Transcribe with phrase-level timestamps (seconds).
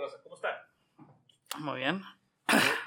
[0.00, 0.22] Rosa?
[0.22, 0.56] ¿Cómo están?
[1.58, 2.02] Muy bien.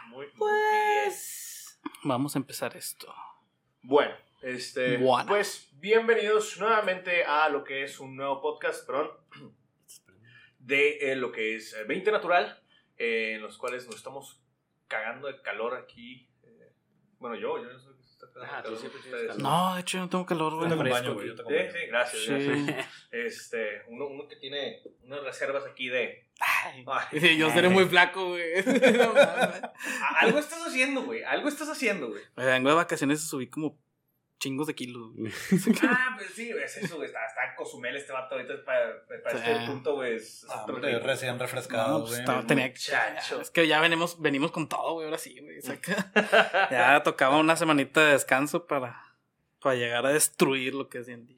[0.08, 1.80] Muy, muy Pues.
[2.04, 3.14] Vamos a empezar esto.
[3.82, 5.28] Bueno, este, Bueno.
[5.30, 9.12] pues bienvenidos nuevamente a lo que es un nuevo podcast, perdón,
[10.60, 12.62] de eh, lo que es eh, 20 Natural,
[12.98, 14.42] eh, en los cuales nos estamos
[14.88, 16.30] cagando de calor aquí.
[16.44, 16.74] eh,
[17.20, 17.80] bueno, yo, yo no
[18.42, 19.42] Ah, tú siempre tienes calor.
[19.42, 20.68] No, de hecho, yo no tengo calor, Yo güey.
[20.70, 21.30] te acompaño, güey.
[21.30, 21.38] aquí.
[21.38, 21.72] Yo te Sí, acompaño.
[21.82, 22.22] sí, gracias.
[22.24, 22.64] Sí.
[22.66, 22.88] gracias.
[23.12, 26.28] Este, uno, uno que tiene unas reservas aquí de...
[26.40, 28.44] Ay, Ay, sí, yo seré muy flaco, güey.
[28.66, 29.14] No
[30.20, 32.22] algo estás haciendo, güey, algo estás haciendo, güey.
[32.36, 33.78] Me vengo de vacaciones y subí como
[34.44, 35.14] chingos de kilos.
[35.16, 35.32] güey.
[35.90, 39.38] Ah, pues sí, es eso, güey, está, está en Cozumel este vato ahorita para, para
[39.44, 39.50] Sí.
[39.52, 40.16] este punto, güey.
[40.16, 42.08] es- Ah, hombre, recién refrescado, No, güey.
[42.10, 43.42] pues, estaba- tenía muchacho.
[43.42, 45.60] Es que ya venimos, venimos con todo, güey, ahora sí, güey.
[46.72, 49.02] Ya tocaba una semanita de descanso para,
[49.62, 51.38] para llegar a destruir lo que es D&D.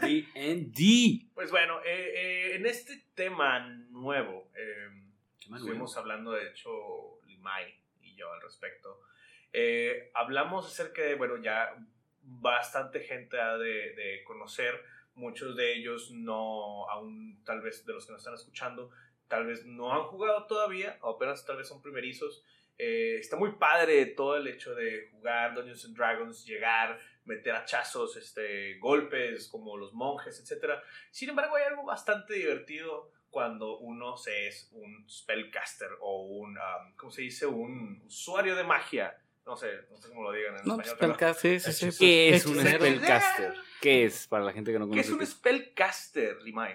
[0.00, 1.26] D&D.
[1.34, 3.58] Pues bueno, eh, eh, en este tema
[3.90, 4.88] nuevo, eh,
[5.48, 6.70] mal, estuvimos hablando, de hecho,
[7.26, 9.00] Limay y yo al respecto.
[9.52, 11.74] Eh, hablamos acerca de, bueno, ya
[12.26, 14.74] bastante gente ha de, de conocer,
[15.14, 18.90] muchos de ellos no, aún tal vez de los que nos están escuchando,
[19.28, 22.44] tal vez no han jugado todavía, o apenas tal vez son primerizos.
[22.78, 28.16] Eh, está muy padre todo el hecho de jugar Dungeons and Dragons, llegar, meter hachazos,
[28.16, 30.74] este, golpes como los monjes, etc.
[31.10, 36.96] Sin embargo, hay algo bastante divertido cuando uno se es un spellcaster o un, um,
[36.96, 37.46] ¿cómo se dice?
[37.46, 39.18] Un usuario de magia.
[39.46, 41.16] No sé, no sé cómo lo digan en No, pues, español.
[41.18, 41.98] pero- Spellcast, sí, sí, sí.
[41.98, 43.54] ¿Qué pues, es un spellcaster?
[43.80, 45.08] ¿Qué es para la gente que no ¿Qué conoce?
[45.08, 46.74] es un spellcaster, Limay?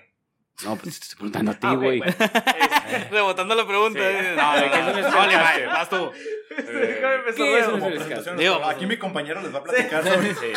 [0.64, 1.98] No, pues te estoy preguntando a ti, Ah, güey.
[2.00, 2.14] bueno.
[2.92, 4.00] Este, Rebotando la pregunta.
[4.00, 4.28] Sí.
[4.36, 5.68] No, ¿de qué es un spellcaster?
[5.68, 6.12] Vas tú.
[7.38, 8.36] ¿qué es un Spellcaster?
[8.36, 10.54] Digo, aquí mi compañero les va a platicar sobre Sí.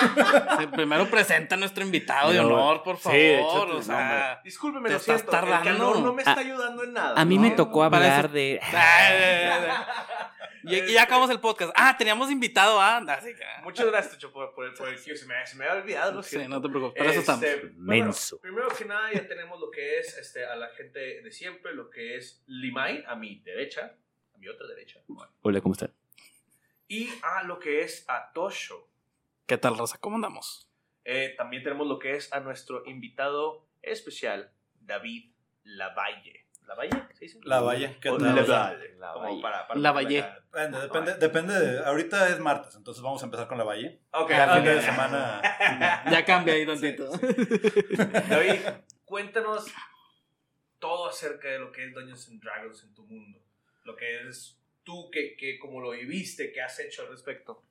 [0.59, 3.17] Sí, primero presenta a nuestro invitado de No, honor, por sí, favor.
[3.19, 4.41] de hecho, o sea.
[4.45, 5.31] Discúlpeme, lo estás siento.
[5.31, 5.71] tardando.
[5.71, 7.21] El calor no me está A- ayudando en nada.
[7.21, 7.57] A mí me ¿no?
[7.57, 8.61] tocó Para hablar de...
[10.67, 11.73] Y, y ya acabamos el podcast.
[11.77, 12.97] Ah, teníamos invitado a.
[12.99, 13.45] Así que.
[13.63, 16.13] Muchas gracias, Chucho, por, por, el- por el que se me, se me había olvidado.
[16.13, 16.99] Lo Sí, no te preocupes.
[16.99, 17.45] Para eso estamos.
[17.45, 18.39] Este, Menso.
[18.41, 21.75] bueno, primero que nada, ya tenemos lo que es este, a la gente de siempre,
[21.75, 23.95] lo que es Limay, a mi derecha,
[24.35, 25.01] a mi otra derecha.
[25.43, 25.93] Hola, ¿cómo están?
[26.89, 28.89] Y a lo que es a Tosho.
[29.47, 29.99] ¿Qué tal, Rosa?
[29.99, 30.69] ¿Cómo andamos?
[31.05, 34.51] Eh, también tenemos lo que es a nuestro invitado especial,
[34.81, 35.33] David
[35.65, 36.44] Lavalle.
[36.67, 37.03] ¿Lavalle?
[37.13, 37.39] ¿Se dice?
[37.45, 38.35] Lavalle, ¿qué O tal?
[38.47, 40.23] Para- para- Lavalle.
[40.23, 44.01] para- Bueno, depende, depende de, ahorita es martes, entonces vamos a empezar con la Valle.
[44.13, 44.65] Ok, El fin ok.
[44.65, 45.43] de semana.
[46.11, 47.11] Ya cambia ahí tantito.
[48.29, 48.61] David,
[49.05, 49.67] cuéntanos
[50.79, 53.41] todo acerca de lo que es Dungeons and Dragons en tu mundo.
[53.85, 57.63] Lo que es tú, que, que como lo viviste, que has hecho al respecto.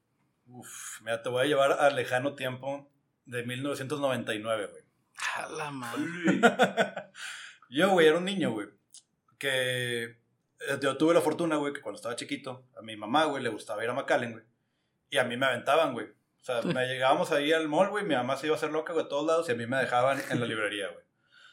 [0.47, 2.89] Uf, mira, te voy a llevar al lejano tiempo
[3.25, 4.83] de 1999, güey.
[5.35, 6.03] A la madre.
[7.69, 8.67] Yo, güey, era un niño, güey,
[9.43, 13.43] que eh, yo tuve la fortuna, güey, que cuando estaba chiquito, a mi mamá, güey,
[13.43, 14.45] le gustaba ir a McAllen, güey,
[15.09, 16.05] y a mí me aventaban, güey.
[16.05, 18.93] O sea, me llegábamos ahí al mall, güey, mi mamá se iba a hacer loca,
[18.93, 21.03] güey, a todos lados, y a mí me dejaban en la librería, güey.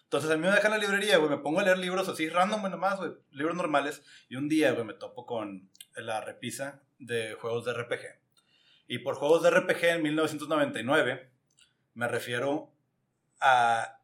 [0.04, 2.28] Entonces a mí me dejan en la librería, güey, me pongo a leer libros así
[2.28, 6.80] random, güey, nomás, güey, libros normales, y un día, güey, me topo con la repisa
[7.00, 8.20] de juegos de RPG.
[8.86, 11.32] Y por juegos de RPG en 1999,
[11.94, 12.72] me refiero
[13.40, 13.99] a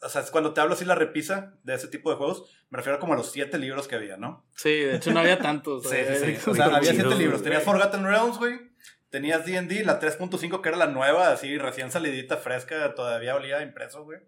[0.00, 2.76] o sea, es cuando te hablo así la repisa de ese tipo de juegos, me
[2.76, 4.46] refiero como a los siete libros que había, ¿no?
[4.54, 5.84] Sí, de hecho no había tantos.
[5.88, 6.38] Sí, sí, sí.
[6.50, 7.42] O sea, había siete libros.
[7.42, 8.68] Tenías Forgotten Realms, güey.
[9.10, 14.04] Tenías D&D, la 3.5, que era la nueva, así, recién salidita, fresca, todavía olía impreso,
[14.04, 14.20] güey.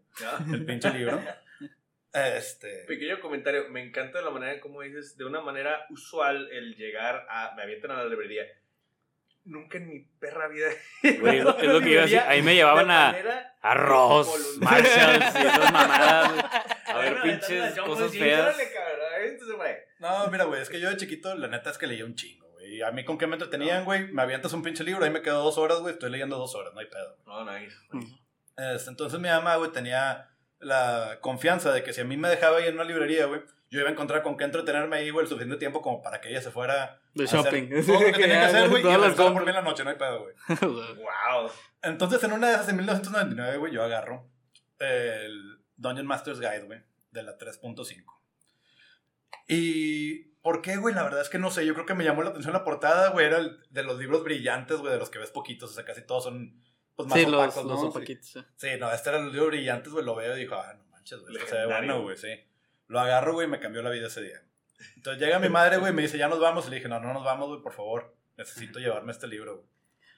[0.51, 1.21] El pinche libro.
[2.13, 2.85] Este...
[2.87, 7.27] Pequeño comentario, me encanta la manera en cómo dices, de una manera usual, el llegar
[7.29, 8.45] a, me avientan a la librería.
[9.51, 10.69] Nunca en mi perra vida.
[11.21, 12.21] Güey, es a lo la que iba a decir.
[12.21, 13.15] Ahí me llevaban a
[13.61, 14.59] arroz.
[14.61, 16.33] Marshalls y esas mamadas.
[16.33, 16.45] güey.
[16.87, 18.57] A ver, Bueno, pinches aventando a cosas feas.
[19.57, 19.75] Güey.
[19.99, 22.49] No, mira, güey, es que yo de chiquito, la neta es que leía un chingo,
[22.53, 22.83] güey.
[22.83, 24.09] A mí con qué me entretenían, güey.
[24.13, 25.95] Me avientas un pinche libro, ahí me quedo dos horas, güey.
[25.95, 27.17] Estoy leyendo dos horas, no hay pedo.
[27.27, 27.77] No, nice.
[28.57, 30.29] Este, entonces mi mamá, güey, tenía
[30.59, 33.41] la confianza de que si a mí me dejaba ir en una librería, güey,
[33.71, 36.29] yo iba a encontrar con qué entretenerme ahí, güey, el suficiente tiempo como para que
[36.29, 37.69] ella se fuera De hacer shopping.
[37.87, 39.91] todo lo que tenía que hacer, güey, y regresaba por mí en la noche, no
[39.91, 40.35] hay pedo, güey.
[40.61, 41.51] Wow.
[41.83, 44.29] Entonces, en una de esas, en 1999, güey, yo agarro
[44.79, 46.81] el Dungeon Master's Guide, güey,
[47.13, 48.05] de la 3.5.
[49.49, 50.31] Y...
[50.43, 50.95] ¿Por qué, güey?
[50.95, 51.67] La verdad es que no sé.
[51.67, 53.27] Yo creo que me llamó la atención la portada, güey.
[53.27, 55.71] Era el de los libros brillantes, güey, de los que ves poquitos.
[55.71, 56.59] O sea, casi todos son
[56.97, 57.89] pues, más Sí, los, opacos, los ¿no?
[57.89, 58.27] opaquitos.
[58.27, 58.41] sí.
[58.57, 61.21] Sí, no, este era el libro brillantes, güey, lo veo y dijo, ah, no manches,
[61.21, 62.29] güey, se ve bueno, güey, sí.
[62.91, 64.43] Lo agarro, güey, y me cambió la vida ese día.
[64.97, 66.67] Entonces llega mi madre, güey, y me dice, ya nos vamos.
[66.67, 68.15] Y le dije, no, no nos vamos, güey, por favor.
[68.37, 69.67] Necesito llevarme este libro, güey.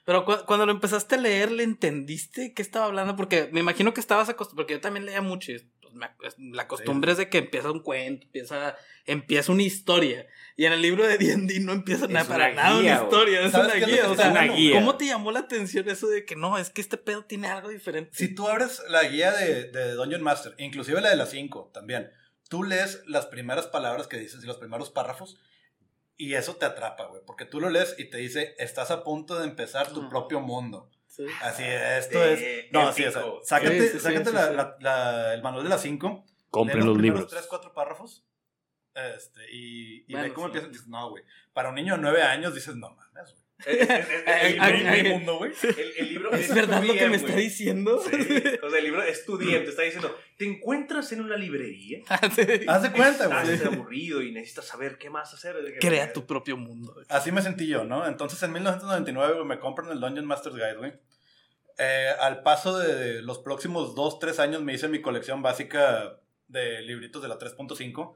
[0.05, 3.15] Pero cu- cuando lo empezaste a leer, ¿le entendiste qué estaba hablando?
[3.15, 6.67] Porque me imagino que estabas acostumbrado, porque yo también leía mucho y pues, me la
[6.67, 8.75] costumbre es de que empieza un cuento, empieza,
[9.05, 10.25] empieza una historia.
[10.57, 13.41] Y en el libro de D&D no empieza nada, para una nada guía, una historia,
[13.45, 14.09] es ¿Sabes una guía.
[14.09, 14.55] O sea, bueno?
[14.55, 14.73] guía.
[14.79, 17.69] ¿cómo te llamó la atención eso de que no, es que este pedo tiene algo
[17.69, 18.09] diferente?
[18.13, 22.11] Si tú abres la guía de, de Dungeon Master, inclusive la de las 5 también,
[22.53, 25.39] tú lees las primeras palabras que dices y los primeros párrafos
[26.17, 29.39] y eso te atrapa, güey, porque tú lo lees y te dice, estás a punto
[29.39, 30.91] de empezar tu propio mundo.
[31.07, 31.25] Sí.
[31.41, 32.71] Así es, esto De es...
[32.71, 33.15] No, así es.
[33.41, 34.53] Sácate, Sí, sí, sí, sácate sí, la- sí.
[34.55, 37.31] la- la- el manual de las 5 Compren lee los primeros libros.
[37.31, 38.23] tres, cuatro párrafos.
[38.93, 40.49] Este, y, y Bueno, ve cómo sí.
[40.49, 40.71] empiezan.
[40.71, 41.23] Dices, no, güey.
[41.53, 43.42] Para un niño de nueve años dices, no mames, güey.
[43.65, 45.51] El, el- mundo, güey.
[45.63, 48.01] el- el libro ¿Es verdad tu lo que me está diciendo?
[48.01, 48.15] Sí.
[48.61, 51.99] O sea, el libro es tu bien, te está diciendo, ¿te encuentras en una librería?
[52.35, 52.41] Sí.
[52.67, 53.73] Haz de cuenta, Estás güey.
[53.73, 55.55] aburrido y necesitas saber qué más hacer.
[55.79, 56.95] Crea tu propio mundo.
[57.09, 58.05] Así me sentí yo, ¿no?
[58.07, 60.93] Entonces en 1999 güey, me compran el Dungeon Master's Guide, güey.
[61.79, 66.81] Eh, al paso de los próximos 2, 3 años me hice mi colección básica de
[66.81, 68.13] libritos de la 3.5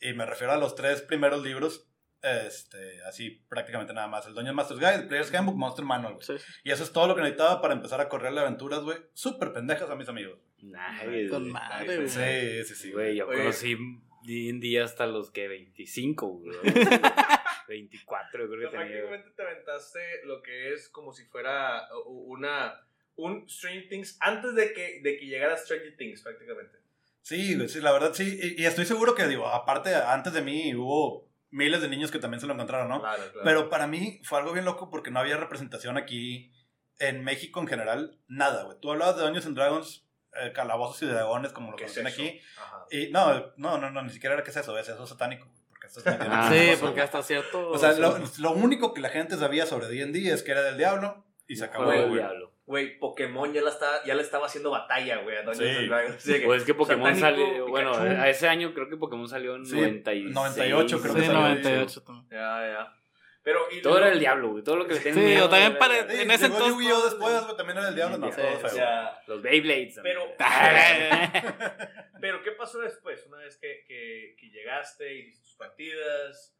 [0.00, 1.86] y me refiero a los tres primeros libros,
[2.22, 4.26] este, así prácticamente nada más.
[4.26, 6.24] El Dungeon Master's Guide, el Player's Handbook, Monster Manual, güey.
[6.24, 6.34] Sí.
[6.64, 8.98] Y eso es todo lo que necesitaba para empezar a correrle aventuras, güey.
[9.12, 10.38] Súper pendejas a mis amigos.
[10.60, 12.08] Nice, Con madre, güey.
[12.08, 12.92] Sí, sí, sí.
[12.92, 13.38] Güey, yo Oye.
[13.38, 13.76] conocí
[14.24, 16.56] D&D hasta los que 25, güey.
[17.68, 18.86] 24 yo creo que tenía.
[18.86, 22.74] prácticamente te aventaste lo que es como si fuera una
[23.16, 26.78] un Stranger Things antes de que, de que llegara Stranger Things prácticamente.
[27.20, 28.38] Sí, güey, sí, la verdad sí.
[28.40, 32.18] Y, y estoy seguro que, digo, aparte, antes de mí hubo miles de niños que
[32.18, 33.00] también se lo encontraron, ¿no?
[33.00, 33.40] Claro, claro.
[33.44, 36.52] Pero para mí fue algo bien loco porque no había representación aquí
[36.98, 38.18] en México en general.
[38.26, 38.78] Nada, güey.
[38.80, 40.04] Tú hablabas de Dungeons and Dragons,
[40.34, 42.22] eh, calabozos y dragones, como lo ¿Qué es conocen eso?
[42.22, 42.40] aquí.
[42.58, 42.84] Ajá.
[42.90, 45.62] Y no, no, no, no, ni siquiera era que es eso, es eso satánico, güey.
[45.68, 47.68] Porque esto es Ah, Sí, porque hasta cierto.
[47.70, 50.78] O sea, lo, lo único que la gente sabía sobre D&D es que era del
[50.78, 52.20] diablo y se acabó, Juego del güey.
[52.20, 52.51] diablo.
[52.64, 55.86] Güey, Pokémon ya, la está, ya le estaba haciendo batalla, güey, a Dungeons Sí.
[55.88, 56.28] Dragons.
[56.46, 59.66] O es que Pokémon satánico, salió, bueno, a ese año creo que Pokémon salió en
[59.66, 60.32] Sí, 96.
[60.32, 62.28] 98 creo que Sí, salió, 98 también.
[62.30, 62.38] Ya,
[62.72, 62.96] ya.
[63.44, 64.62] Pero, y Todo luego- era el diablo, güey.
[64.62, 66.08] Todo lo que le tenían Sí, miedo o también para-.
[66.08, 68.66] Sí, En ese llegó entonces Yu-Gi-Oh después, güey, también era el diablo, no, Sí, todo
[68.66, 69.94] O sea, Los Beyblades.
[69.96, 70.16] también.
[70.16, 70.36] Pero-
[72.20, 73.26] pero ¿qué pasó después?
[73.26, 76.56] Una vez que, que, que llegaste y hiciste tus partidas.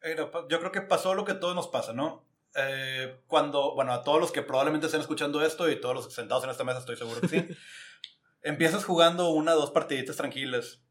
[0.48, 2.26] Yo creo que pasó lo que todos nos pasa, ¿no?
[2.54, 6.44] Eh, cuando, bueno, a todos los que probablemente estén escuchando esto y todos los sentados
[6.44, 7.48] en esta mesa, estoy seguro que sí.
[8.42, 10.82] empiezas jugando una, dos partiditas tranquilas.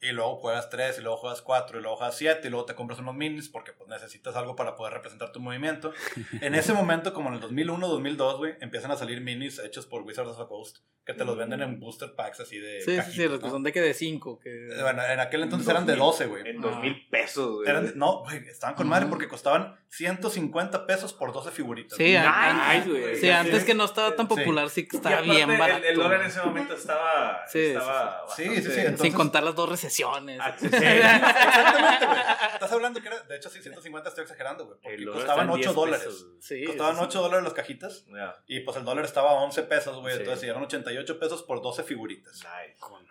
[0.00, 2.74] Y luego juegas tres, y luego juegas cuatro, y luego juegas siete, y luego te
[2.76, 5.92] compras unos minis porque pues, necesitas algo para poder representar tu movimiento.
[6.40, 10.02] En ese momento, como en el 2001, 2002, güey, empiezan a salir minis hechos por
[10.02, 12.82] Wizards of the Coast que te los venden en booster packs así de.
[12.82, 13.50] Sí, sí, sí, cajitas, los que ¿no?
[13.52, 14.40] son de que de 5.
[14.40, 14.68] Que...
[14.82, 16.46] Bueno, en aquel entonces eran de 12, güey.
[16.46, 16.60] En Ah.
[16.68, 17.66] dos mil pesos, güey.
[17.70, 19.08] Eran no, güey, estaban con madre Mm.
[19.08, 21.96] porque costaban 150 pesos por 12 figuritas.
[21.96, 23.16] Sí, Nice, güey.
[23.16, 24.34] sí, antes que no estaba tan Sí.
[24.36, 25.84] popular, sí que Y estaba aparte, bien el- barato.
[25.86, 27.40] El, dólar en ese momento estaba.
[27.46, 28.48] Sí, estaba sí, sí.
[28.56, 30.40] Sí, sí, sí, entonces- Sin contar las dos recesiones.
[30.40, 30.78] accesible.
[30.98, 32.18] Exactamente, güey.
[32.54, 34.78] Estás hablando que era, de hecho, sí, 150 estoy exagerando, güey.
[34.82, 36.04] Porque costaban está en 8 10 dólares.
[36.04, 36.26] pesos.
[36.40, 37.06] Sí, Costaban sí, sí.
[37.08, 38.06] 8 dólares las cajitas.
[38.06, 38.36] Ya.
[38.46, 40.14] Y pues el dólar estaba a 11 pesos, güey.
[40.14, 40.20] Sí.
[40.20, 42.34] Entonces eran 88 pesos por 12 figuritas.
[42.34, 42.76] Nice.
[42.78, 43.08] Con.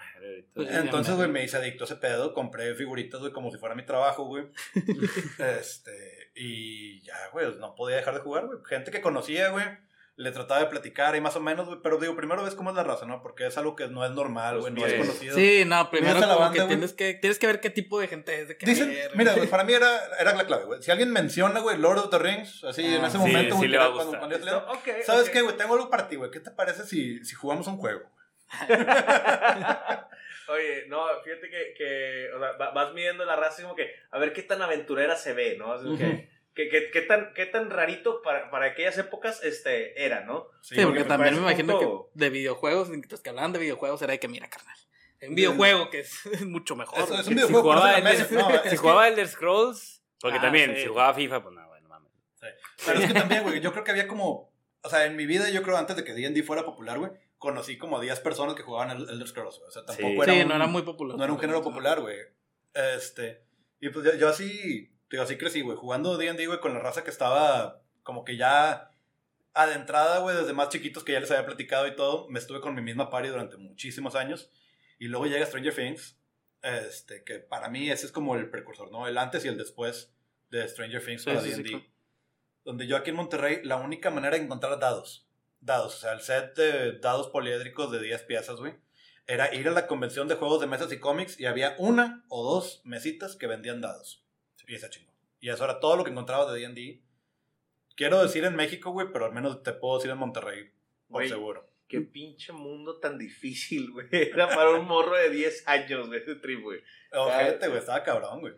[0.53, 2.33] Pues, Entonces, güey, me hice adicto a ese pedo.
[2.33, 4.47] Compré figuritas, güey, como si fuera mi trabajo, güey.
[5.59, 8.59] este, y ya, güey, no podía dejar de jugar, güey.
[8.65, 9.65] Gente que conocía, güey,
[10.18, 11.80] le trataba de platicar y más o menos, güey.
[11.84, 13.22] Pero digo, primero ves cómo es la raza, ¿no?
[13.22, 15.36] Porque es algo que no es normal, güey, no es conocido.
[15.36, 18.42] Sí, no, primero como banda, que tienes que tienes que ver qué tipo de gente
[18.42, 20.81] es de que Dicen, ver, mira, güey, para mí era, era la clave, güey.
[20.81, 23.68] Si alguien menciona, güey, Lord of the Rings, así en Ah, ese sí, momento, sí
[23.68, 25.34] güey, era cuando- cuando yo tenía- Ok, ¿Sabes ok.
[25.34, 25.56] qué, güey?
[25.56, 26.32] Tengo algo para ti, güey.
[26.32, 28.01] ¿Qué te parece si, si jugamos un juego?
[30.50, 33.91] Oye, no, fíjate que, que o sea, va- vas midiendo la raza y como que
[34.12, 35.74] a ver qué tan aventurera se ve, ¿no?
[35.74, 36.30] Así que, que-
[36.66, 40.48] qué tan, qué tan rarito para, para aquellas épocas este, era, ¿no?
[40.62, 44.02] Sí, porque porque también me imagino punto- que de videojuegos, los que hablaban de videojuegos,
[44.02, 44.76] era de que, mira, carnal,
[45.22, 47.00] un videojuego que es mucho mejor.
[47.00, 47.20] Eso güey.
[47.22, 48.32] es un Si videojuego, jugaba Elder-.
[48.32, 50.82] No, es Si que- jugaba Elder Scrolls, porque Ah, también, sí.
[50.82, 52.12] si jugaba FIFA, pues no, bueno, mames.
[52.86, 54.52] Pero es que también, güey, yo creo que había como...
[54.84, 57.78] O sea, en mi vida, yo creo antes de que D&D fuera popular, güey, conocí
[57.78, 59.60] como 10 personas que jugaban el Elder Scrolls.
[59.68, 60.20] O sea, tampoco Sí.
[60.22, 61.18] era Sí, un- no era muy popular.
[61.18, 62.18] No era un género popular, güey.
[62.74, 63.44] Este...
[63.80, 64.92] Y pues yo, yo así...
[65.10, 65.78] Digo, así crecí, güey.
[65.78, 68.92] Jugando D&D, güey, con la raza que estaba como que ya
[69.54, 72.28] adentrada, güey, desde más chiquitos que ya les había platicado y todo.
[72.30, 74.52] Me estuve con mi misma party durante muchísimos años.
[75.00, 76.18] Y luego llega Stranger Things,
[76.62, 79.08] este, que para mí ese es como el precursor, ¿no?
[79.08, 80.14] El antes y el después
[80.50, 81.64] de Stranger Things Sí, para sí, D&D.
[81.70, 81.86] claro.
[82.66, 85.28] Donde yo aquí en Monterrey, la única manera de encontrar dados,
[85.62, 88.74] dados, o sea, el set de dados poliédricos de 10 piezas, güey,
[89.26, 92.44] era ir a la convención de juegos de mesas y cómics y había una o
[92.44, 94.24] dos mesitas que vendían dados.
[94.67, 95.12] Y esa chingó.
[95.39, 97.01] Y eso era todo lo que encontraba de D&D.
[97.95, 100.65] Quiero decir en México, güey, pero al menos te puedo decir en Monterrey,
[101.07, 101.67] por Güey, seguro.
[101.88, 104.07] qué pinche mundo tan difícil, güey.
[104.12, 106.81] Era para un morro de 10 años, güey, ese trip, güey.
[107.12, 108.53] Ojete, güey, estaba cabrón, güey.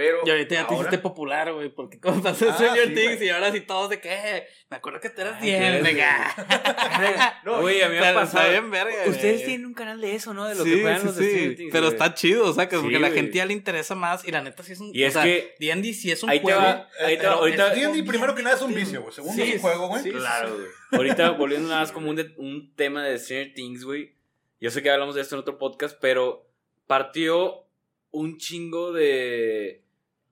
[0.00, 2.94] Pero Y ahorita ya te ahora- hiciste popular, güey, porque como pasó Ah, Stranger sí,
[2.94, 5.66] Things y ahora sí todos de que me acuerdo que tú eras Ay, bien, que
[5.68, 6.34] eres venga.
[7.44, 8.48] No, Güey, a mí me ha pasado.
[8.48, 10.48] bien verga, Ustedes tienen un canal de eso, ¿no?
[10.48, 12.66] De lo Sí, que juegan sí, los de Stranger Things, Pero está chido, o sea,
[12.66, 14.90] que porque Sí, la gente ya le interesa más y la neta sí es un.
[14.94, 16.60] Y o es sea, que- D&D sí es un Ahí te juego.
[16.60, 19.12] va, ahí te va, pero ahorita, es- D&D primero que nada es un vicio, güey.
[19.14, 20.02] Segundo Sí, es un juego, güey.
[20.02, 20.66] sí, Claro, güey.
[20.92, 24.14] Ahorita volviendo nada más como un, de- un tema de Stranger Things, güey.
[24.60, 26.46] Yo sé que hablamos de esto en otro podcast, pero
[26.86, 27.66] partió
[28.12, 29.82] un chingo de.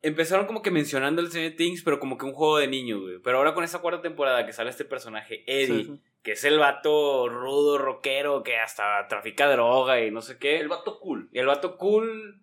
[0.03, 3.19] Empezaron como que mencionando el Stranger Things, pero como que un juego de niños, güey.
[3.23, 6.01] Pero ahora con esta cuarta temporada que sale este personaje, Eddie, Sí, sí.
[6.23, 10.59] que es el vato rudo, rockero, que hasta trafica droga y no sé qué.
[10.61, 11.29] el vato cool.
[11.33, 12.41] Y el vato cool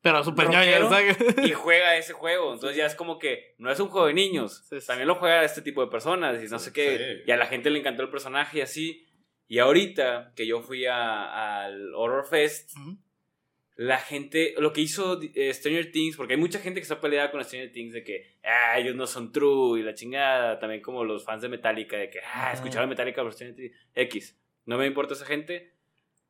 [0.00, 1.16] Pero super ñoño, ¿sabes?
[1.44, 2.52] y juega ese juego.
[2.54, 4.64] Entonces ya es como que no es un juego de niños.
[4.70, 4.86] Sí, sí.
[4.86, 6.98] También lo juega este tipo de personas y no sé qué.
[6.98, 7.22] Sí.
[7.26, 9.06] Y a la gente le encantó el personaje y así.
[9.48, 12.70] Y ahorita que yo fui a- al Horror Fest.
[13.76, 17.30] La gente, lo que hizo eh, Stranger Things, porque hay mucha gente que está peleada
[17.30, 20.58] con Stranger Things de que, ah, ellos no son true y la chingada.
[20.58, 23.76] También como los fans de Metallica, de que, ah, escucharon Metallica por Stranger Things.
[23.94, 24.38] X.
[24.66, 25.72] No me importa esa gente.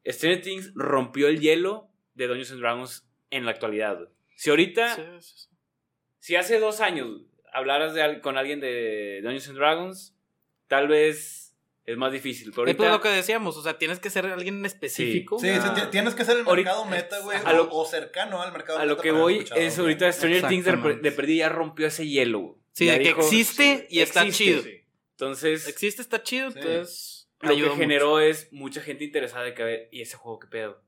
[0.07, 4.09] Stranger Things rompió el hielo de Dungeons and Dragons en la actualidad.
[4.37, 5.49] Si ahorita Sí, sí, sí.
[6.19, 7.23] si hace dos años
[7.53, 10.17] hablaras de, con alguien de Dungeons and Dragons,
[10.69, 11.42] tal vez
[11.85, 12.53] es más difícil.
[12.55, 15.39] Pero Es pues ahorita, lo que decíamos, o sea, tienes que ser alguien en específico.
[15.39, 15.75] Sí, Ah.
[15.75, 17.39] sí, ti- tienes que ser el Ahorita- mercado meta, güey.
[17.45, 18.95] a lo- o, cercano al mercado a meta.
[18.95, 22.59] lo que voy es ahorita Stranger Things de, perdida ya rompió ese hielo.
[22.73, 24.45] Sí, Ya de que dijo, existe y está existe.
[24.45, 24.63] chido.
[24.63, 24.85] Sí.
[25.13, 26.59] Entonces, Existe, está chido, Sí.
[26.59, 27.29] entonces.
[27.41, 27.81] lo que ayuda mucho.
[27.81, 30.81] generó es mucha gente interesada de que, a ver, ¿y ese juego qué pedo?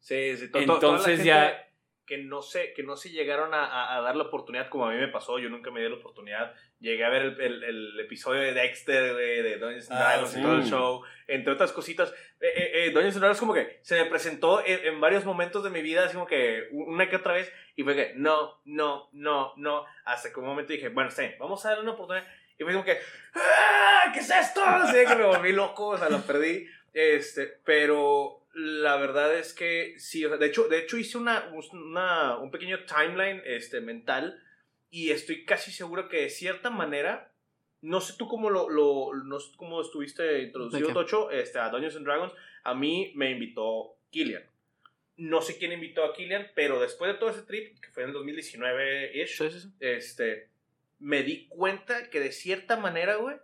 [0.00, 0.50] Sí, sí.
[0.50, 1.60] to- to- toda la Entonces gente ya-
[2.06, 4.90] Que no, se, que no se llegaron a, a- a dar la oportunidad, como a
[4.92, 6.52] mí me pasó, yo nunca me di la oportunidad.
[6.84, 10.38] Llegué a ver el, el- el episodio de Dexter, güey, de Dungeons Ah, sí.
[10.38, 12.12] y todo el show, entre otras cositas.
[12.40, 15.64] Eh, eh, eh, Dungeons and Dragons como que se me presentó en, en varios momentos
[15.64, 19.08] de mi vida, así como que una que otra vez, y fue que no, no,
[19.12, 22.26] no, no, hasta que un momento dije, bueno, bien, vamos a darle una oportunidad.
[22.58, 22.98] Y fue como que,
[23.34, 24.10] ¡ah!
[24.12, 24.62] ¿qué es esto?
[24.64, 26.68] Así que me volví loco, o sea, la perdí.
[26.92, 31.50] Este, pero la verdad es que sí, o sea, de hecho, de hecho hice una,
[31.72, 34.40] una- un pequeño timeline este, mental
[34.94, 37.32] y estoy casi seguro que de cierta manera,
[37.82, 40.92] no sé tú cómo lo, lo no sé cómo estuviste introducido.
[40.92, 42.32] Tocho, este, a Dungeons and Dragons,
[42.62, 44.44] a mí me invitó Killian.
[45.16, 48.10] No sé quién invitó a Killian, pero después de todo ese trip, que fue en
[48.10, 49.68] el 2019-ish, Sí, sí, sí.
[49.80, 50.48] este,
[50.98, 53.36] me di cuenta que de cierta manera, güey,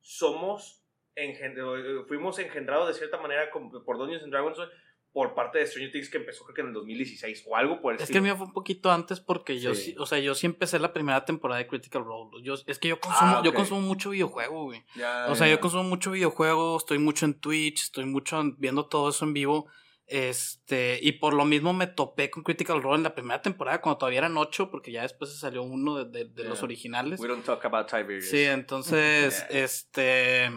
[0.00, 0.82] somos,
[1.14, 4.68] engen- eh, fuimos engendrados de cierta manera por Dungeons and Dragons, güey,
[5.16, 7.94] por parte de Stranger Things que empezó creo que en el 2016 o algo por
[7.94, 9.92] el Es que el mío fue un poquito antes porque yo Sí.
[9.92, 12.42] sí, o sea, yo sí empecé la primera temporada de Critical Role.
[12.42, 13.56] Yo, es que yo consumo, Ah, yo ok.
[13.56, 14.84] consumo mucho videojuego, güey.
[14.94, 15.54] Ya, O sea, ya.
[15.54, 19.32] yo consumo mucho videojuego, estoy mucho en Twitch, estoy mucho en- viendo todo eso en
[19.32, 19.68] vivo.
[20.06, 23.96] Este, y por lo mismo me topé con Critical Role en la primera temporada cuando
[23.98, 27.18] todavía eran ocho, porque ya después se salió uno de, de- de los originales.
[27.20, 28.28] We don't talk about Tiberius.
[28.28, 29.60] Sí, entonces, Yeah.
[29.64, 30.50] este,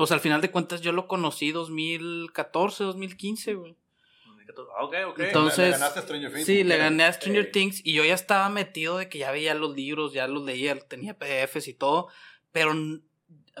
[0.00, 3.76] pues al final de cuentas yo lo conocí 2014, 2015, güey.
[4.78, 5.18] Ah, Ok, ok.
[5.20, 6.46] Entonces- Le, le ganaste a Stranger Things.
[6.46, 7.52] Sí, le gané a Stranger.
[7.52, 10.74] Things y yo ya estaba metido de que ya veía los libros, ya los leía,
[10.80, 12.08] tenía PDFs y todo,
[12.50, 12.72] pero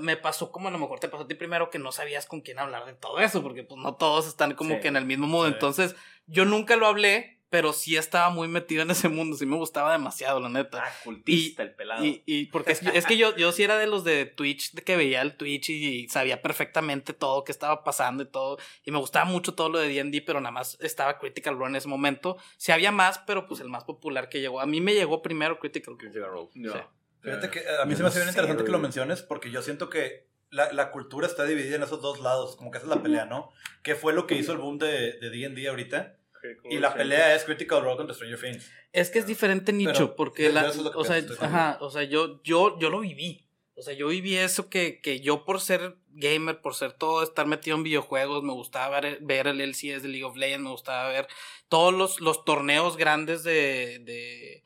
[0.00, 2.40] me pasó como a lo mejor te pasó a ti primero que no sabías con
[2.40, 4.80] quién hablar de todo eso, porque pues no todos están como Sí.
[4.80, 5.48] que en el mismo mood.
[5.48, 5.52] Sí.
[5.52, 5.94] Entonces,
[6.26, 9.90] yo nunca lo hablé, pero sí estaba muy metido en ese mundo, sí me gustaba
[9.92, 10.84] demasiado, la neta.
[10.84, 12.04] Ah, cultista el pelado.
[12.04, 14.82] Y, y porque es, es que yo, yo sí era de los de Twitch, de
[14.82, 18.58] que veía el Twitch y sabía perfectamente todo que estaba pasando y todo.
[18.84, 21.76] Y me gustaba mucho todo lo de D&D, pero nada más estaba Critical Role en
[21.76, 22.38] ese momento.
[22.56, 24.60] Sí había más, pero pues el más popular que llegó.
[24.60, 25.98] A mí me llegó primero Critical Role.
[25.98, 26.50] Critical Role.
[26.54, 26.72] No.
[26.72, 26.78] Sí.
[27.22, 29.60] Fíjate que eh, a mí se me hace bien interesante que lo menciones porque yo
[29.60, 32.94] siento que la, la cultura está dividida en esos dos lados, como que esa es
[32.94, 33.50] la pelea, ¿no?
[33.82, 36.19] ¿Qué fue lo que hizo el boom de de D&D ahorita?
[36.70, 38.70] Y la pelea es Critical Role contra Stranger Things.
[38.92, 42.78] Es que es diferente nicho, Pero, porque la, o sea, ajá, o sea, yo, yo,
[42.78, 43.46] yo lo viví.
[43.74, 47.46] O sea, yo viví eso que, que yo por ser gamer, por ser todo, estar
[47.46, 51.08] metido en videojuegos, me gustaba ver, ver el LCS de League of Legends, me gustaba
[51.08, 51.26] ver
[51.68, 54.62] todos los, los torneos grandes de, de,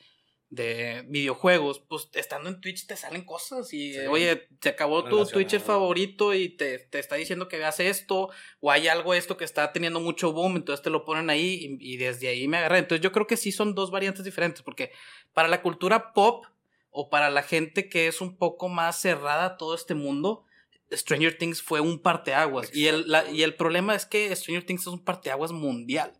[0.55, 4.01] de videojuegos, pues estando en Twitch te salen cosas y, Sí.
[4.09, 5.25] oye, se acabó tu.
[5.27, 8.31] Twitcher favorito y te, te está diciendo que veas esto,
[8.61, 11.95] o hay algo esto que está teniendo mucho boom, entonces te lo ponen ahí y,
[11.95, 12.79] y desde ahí me agarré.
[12.79, 14.93] Entonces yo creo que sí son dos variantes diferentes, porque
[15.33, 16.45] para la cultura pop
[16.91, 20.45] o para la gente que es un poco más cerrada a todo este mundo,
[20.93, 22.71] Stranger Things fue un parteaguas.
[22.73, 26.13] Y el, la- y el problema es que Stranger Things es un parteaguas mundial.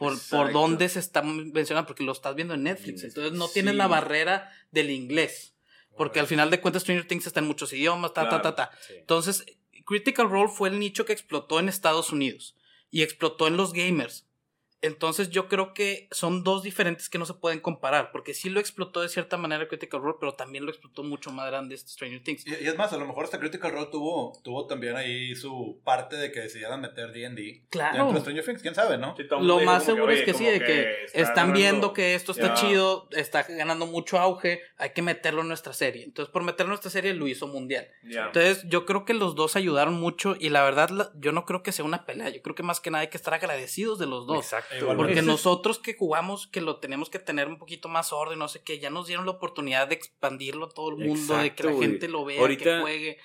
[0.00, 3.04] Por, por dónde se está mencionando, porque lo estás viendo en Netflix.
[3.04, 3.78] Entonces no tienes Sí.
[3.78, 5.54] la barrera del inglés.
[5.96, 8.70] Porque al final de cuentas Stranger Things está en muchos idiomas, ta, ta, ta, ta.
[8.86, 8.94] Sí.
[8.96, 9.44] Entonces,
[9.84, 12.56] Critical Role fue el nicho que explotó en Estados Unidos
[12.90, 14.26] y explotó en los gamers.
[14.82, 18.60] Entonces yo creo que son dos diferentes que no se pueden comparar, porque sí lo
[18.60, 22.22] explotó de cierta manera Critical Role, pero también lo explotó mucho más grande este Stranger
[22.22, 22.46] Things.
[22.46, 25.80] Y, y es más, a lo mejor hasta Critical Role tuvo, tuvo también ahí su
[25.84, 27.96] parte de que decidieran meter D&D Claro.
[27.96, 29.16] dentro de Stranger Things, quién sabe, ¿no?
[29.16, 32.54] Sí, Lo más seguro es que sí, de que está están viendo que esto está
[32.54, 36.04] chido, está ganando mucho auge, hay que meterlo en nuestra serie.
[36.04, 37.88] Entonces, por meterlo en nuestra serie, lo hizo mundial.
[38.02, 41.72] Entonces, yo creo que los dos ayudaron mucho y la verdad, yo no creo que
[41.72, 42.28] sea una pelea.
[42.30, 44.38] Yo creo que más que nada hay que estar agradecidos de los dos.
[44.44, 44.69] Exacto.
[44.96, 48.62] Porque nosotros que jugamos, que lo tenemos que tener un poquito más orden, no sé
[48.62, 51.72] qué, ya nos dieron la oportunidad de expandirlo a todo el mundo, de que la
[51.72, 51.88] güey.
[51.88, 53.18] gente lo vea, que Ahorita- juegue.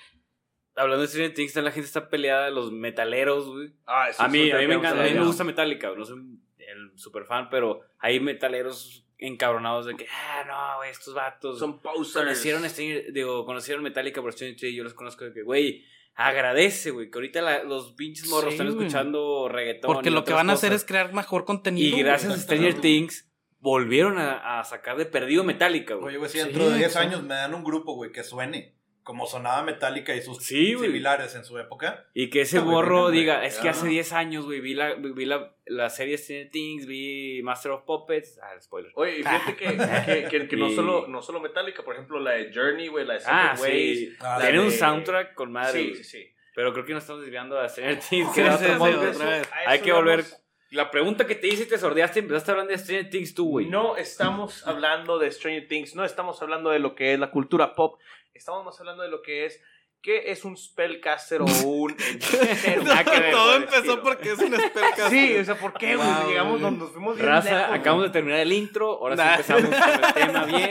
[0.74, 3.72] Hablando de Stranger Things, la gente está peleada, los metaleros, güey.
[3.86, 6.04] Ah, eso A mí, a mí me que encanta, a mí me gusta Metallica, no
[6.04, 6.18] soy
[6.58, 11.80] el super fan, pero hay metaleros encabronados de que, ah, no, güey, estos vatos Son
[11.80, 12.12] posers.
[12.24, 16.90] conocieron, Stranger- digo, conocieron Metallica por Stranger Things, yo los conozco de que, güey, agradece,
[16.90, 19.92] güey, que ahorita la- los pinches morros Sí, están escuchando reggaetón.
[19.92, 21.96] Porque y lo que van a hacer es crear mejor contenido.
[21.96, 22.36] Y gracias a.
[22.38, 26.08] Stranger Things volvieron a, a sacar de perdido Metallica, güey.
[26.08, 26.98] Oye, güey, si Sí, dentro de 10 sí.
[26.98, 28.75] años me dan un grupo, güey, que suene
[29.06, 32.06] como sonaba Metallica y sus Sí, similares en su época.
[32.12, 35.54] Y que ese güey, diga, es que hace 10 años, güey, vi la, vi la,
[35.64, 38.38] la serie Stranger Things, vi Master of Puppets.
[38.42, 38.90] Ah, spoiler.
[38.96, 39.66] Oye, y fíjate que,
[40.28, 43.14] que, que- que no, solo, no solo Metallica, por ejemplo, la de Journey, güey, la
[43.14, 43.98] de Ah, Separate Ways.
[44.00, 44.16] sí.
[44.20, 45.80] Ah, Tiene la un de- soundtrack con madre.
[45.80, 46.32] Sí, sí, sí.
[46.56, 48.30] Pero creo que nos estamos desviando a Stranger Things.
[48.34, 49.14] Que era sí, otro sí, podcast.
[49.20, 49.48] otra vez.
[49.66, 50.22] Hay que volver.
[50.22, 50.42] vamos.
[50.70, 53.66] La pregunta que te hice y te sordeaste, empezaste hablando de Stranger Things tú, güey.
[53.66, 57.76] No estamos hablando de Stranger Things, no estamos hablando de lo que es la cultura
[57.76, 58.00] pop,
[58.36, 59.60] estamos más hablando de lo que es
[60.02, 65.10] qué es un spellcaster o un ver, Todo empezó porque es un spellcaster.
[65.10, 66.06] Sí, o sea, ¿por qué, güey?
[66.08, 68.08] Wow, Llegamos donde nos fuimos bien Raza, lejos, acabamos güey.
[68.08, 68.90] de terminar el intro.
[68.98, 70.70] Ahora sí empezamos con el tema bien.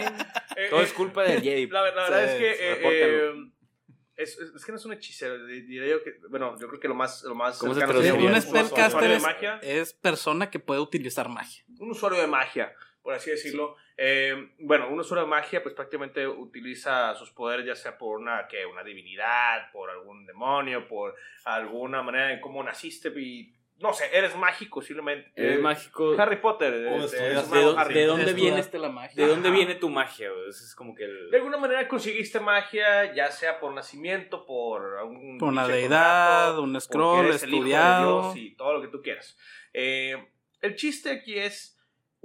[0.56, 1.68] Eh, Todo eh, es culpa del Jedi.
[1.68, 3.34] La, la verdad Sí, es que eh,
[4.16, 6.80] es, es- es que no es un hechicero, di- diría yo que, bueno, yo creo
[6.80, 9.60] que lo más, lo más ¿Cómo se sería un spellcaster usuario de es, magia.
[9.62, 11.66] es persona que puede utilizar magia.
[11.80, 13.76] un usuario de magia, por así decirlo.
[13.98, 18.46] Eh, bueno, un usuario de magia, pues prácticamente utiliza sus poderes, ya sea por una,
[18.48, 18.66] ¿qué?
[18.66, 21.16] una divinidad, por algún demonio, por
[21.46, 25.32] alguna manera en cómo naciste y no sé, eres mágico simplemente.
[25.36, 26.16] Es Eh, mágico.
[26.18, 26.74] Harry Potter.
[26.74, 27.94] Es ¿De, dónde- Harry.
[27.94, 29.22] de dónde Estudias- viene, Estudiaste la magia.
[29.22, 29.58] ¿De dónde Ajá.
[29.58, 30.30] viene tu magia?
[30.48, 31.30] es como que el.
[31.30, 36.80] De alguna manera conseguiste magia, ya sea por nacimiento, por algún Por una deidad, un
[36.80, 38.22] scroll, eres el hijo de estudiado.
[38.34, 39.38] Dios y todo lo que tú quieras.
[39.74, 40.26] Eh,
[40.62, 41.75] el chiste aquí es,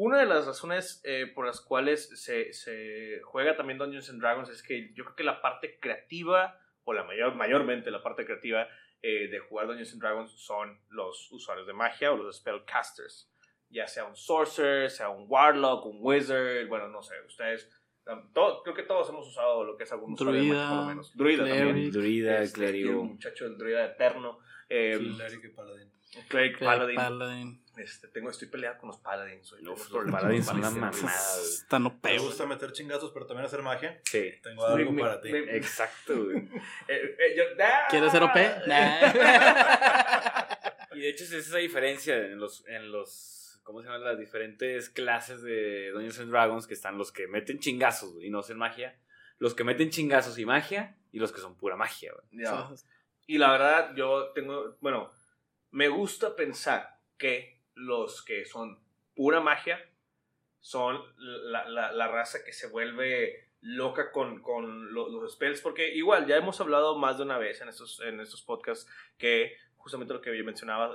[0.02, 4.48] una de las razones eh, por las cuales se, se juega también Dungeons and Dragons
[4.48, 8.66] es que yo creo que la parte creativa, o la mayor, mayormente la parte creativa
[9.02, 13.30] eh, de jugar Dungeons and Dragons son los usuarios de magia o los spellcasters.
[13.68, 17.70] Ya sea un sorcerer, sea un warlock, un wizard, bueno, no sé, ustedes...
[18.06, 20.76] um, todo- creo que todos hemos usado lo que es algún usuario de magia, por
[20.76, 21.16] lo Druida, menos.
[21.16, 21.90] Druida también.
[21.92, 22.68] Druida, Este.
[22.80, 24.38] El muchacho del druida eterno.
[24.68, 25.54] Eh, Cleric
[26.28, 26.96] Cleric, Paladin.
[26.96, 27.64] Paladin.
[27.76, 29.52] Este, tengo, estoy peleado con los paladins.
[29.52, 31.44] hoy, No, los paladins son una mamada, güey.
[31.48, 32.18] Están OP, ¿Te güey.
[32.26, 34.00] gusta meter chingazos pero también hacer magia?
[34.04, 34.32] Sí.
[34.42, 35.30] Tengo algo Me- para ti.
[35.32, 36.38] me- Exacto, güey.
[36.88, 37.86] Eh, eh, yo- ¡Ah!
[37.88, 38.34] ¿Quieres ser OP?
[38.66, 39.12] Nah.
[40.92, 44.02] Y de hecho es esa diferencia en los, en los, ¿cómo se llaman?
[44.04, 48.40] Las diferentes clases de Dungeons and Dragons, que están los que meten chingazos y no
[48.40, 48.98] hacen magia,
[49.38, 52.12] los que meten chingazos y magia, y los que son pura magia.
[53.26, 55.10] Y la verdad, yo tengo, bueno,
[55.70, 58.82] me gusta pensar que los que son
[59.14, 59.80] pura magia
[60.60, 65.94] son la, la- la raza que se vuelve loca con, con lo- los spells, porque
[65.94, 70.12] igual ya hemos hablado más de una vez en estos, en estos podcasts que justamente
[70.14, 70.86] lo que yo mencionaba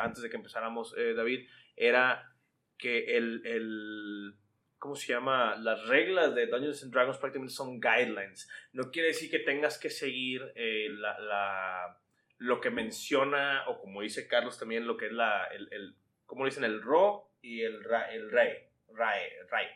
[0.00, 2.34] antes de que empezáramos, eh, David, era
[2.78, 4.34] que el, el,
[4.78, 5.56] ¿cómo se llama?
[5.56, 8.48] Las reglas de Dungeons and Dragons prácticamente son guidelines.
[8.72, 12.00] No quiere decir que tengas que seguir eh, la, la-
[12.38, 15.96] lo que menciona, o como dice Carlos también, lo que es la, el, el
[16.26, 16.64] ¿cómo dicen?
[16.64, 18.52] El ro y el, ra, el rey,
[18.92, 19.66] ray, ray,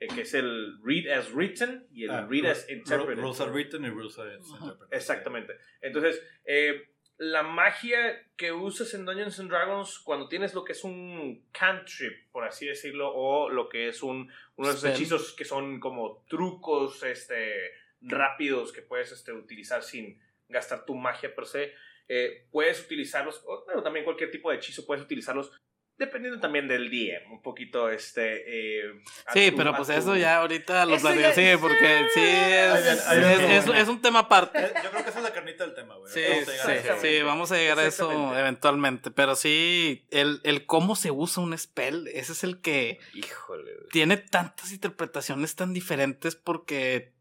[0.00, 3.22] eh, que es el read as written y el Ah, read as interpreted.
[3.22, 4.96] Rules are written y rules are interpreted.
[4.96, 5.54] Exactamente.
[5.80, 10.82] Entonces, eh, la magia que usas en Dungeons and Dragons cuando tienes lo que es
[10.84, 14.92] un cantrip, por así decirlo, o lo que es un, uno de esos Spell.
[14.94, 21.34] hechizos que son como trucos este, rápidos que puedes este, utilizar sin gastar tu magia
[21.34, 21.72] per se,
[22.08, 25.50] eh, puedes utilizarlos, o, bueno, también cualquier tipo de hechizo puedes utilizarlos.
[25.96, 28.42] Dependiendo también del día, un poquito este.
[28.80, 28.82] eh,
[29.32, 33.68] Sí, tu- pero pues tu- eso ya ahorita lo ya- Sí, porque sí, es, es,
[33.68, 34.58] es- es un tema aparte.
[34.58, 36.12] Eh, Yo creo que esa es la carnita del tema, güey.
[36.12, 37.00] Sí, Vamos a sí, llegar a eso.
[37.00, 39.12] sí, vamos a llegar a eso eventualmente.
[39.12, 43.88] Pero sí, el, el cómo se usa un spell, ese es el que Híjole, güey.
[43.92, 47.12] tiene tantas interpretaciones tan diferentes porque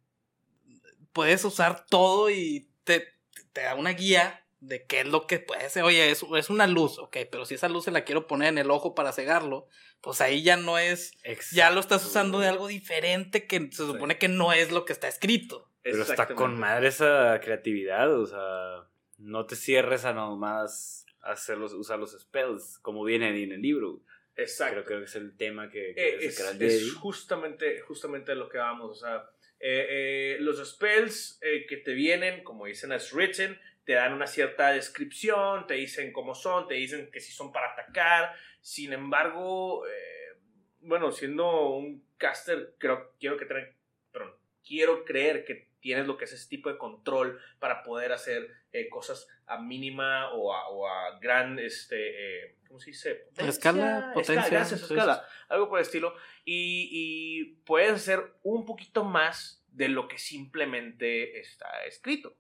[1.13, 3.08] puedes usar todo y te
[3.54, 5.84] te da una guía de qué es lo que puede ser.
[5.84, 8.58] Oye, es, es una luz, ok, pero si esa luz se la quiero poner en
[8.58, 9.67] el ojo para cegarlo,
[10.02, 11.12] pues ahí ya no es,
[11.52, 14.93] ya lo estás usando de algo diferente que se supone que no es lo que
[14.93, 15.69] está escrito.
[15.82, 21.99] Pero está con madre esa creatividad, o sea, no te cierres a nomás hacerlos, usar
[21.99, 24.02] los spells como viene en el libro.
[24.36, 24.84] Exacto.
[24.86, 29.06] Creo que es el tema que, eh, es, es justamente, justamente lo que vamos, o
[29.06, 34.28] sea, eh, eh, los spells que te vienen, como dicen as written, te dan una
[34.28, 38.34] cierta descripción, te dicen cómo son, te dicen que si son para atacar.
[38.62, 40.39] Sin embargo, eh,
[40.80, 46.32] bueno, siendo un caster, creo, quiero que perdón, quiero creer que tienes lo que es
[46.32, 50.54] ese tipo de control para poder hacer eh, cosas a mínima o
[50.88, 53.28] a, gran, este, eh, ¿cómo se dice?
[53.38, 54.50] escala, potencia.
[54.50, 56.15] gracias, escala, algo por el estilo.
[56.46, 62.38] Y, y puedes hacer un poquito más de lo que simplemente está escrito.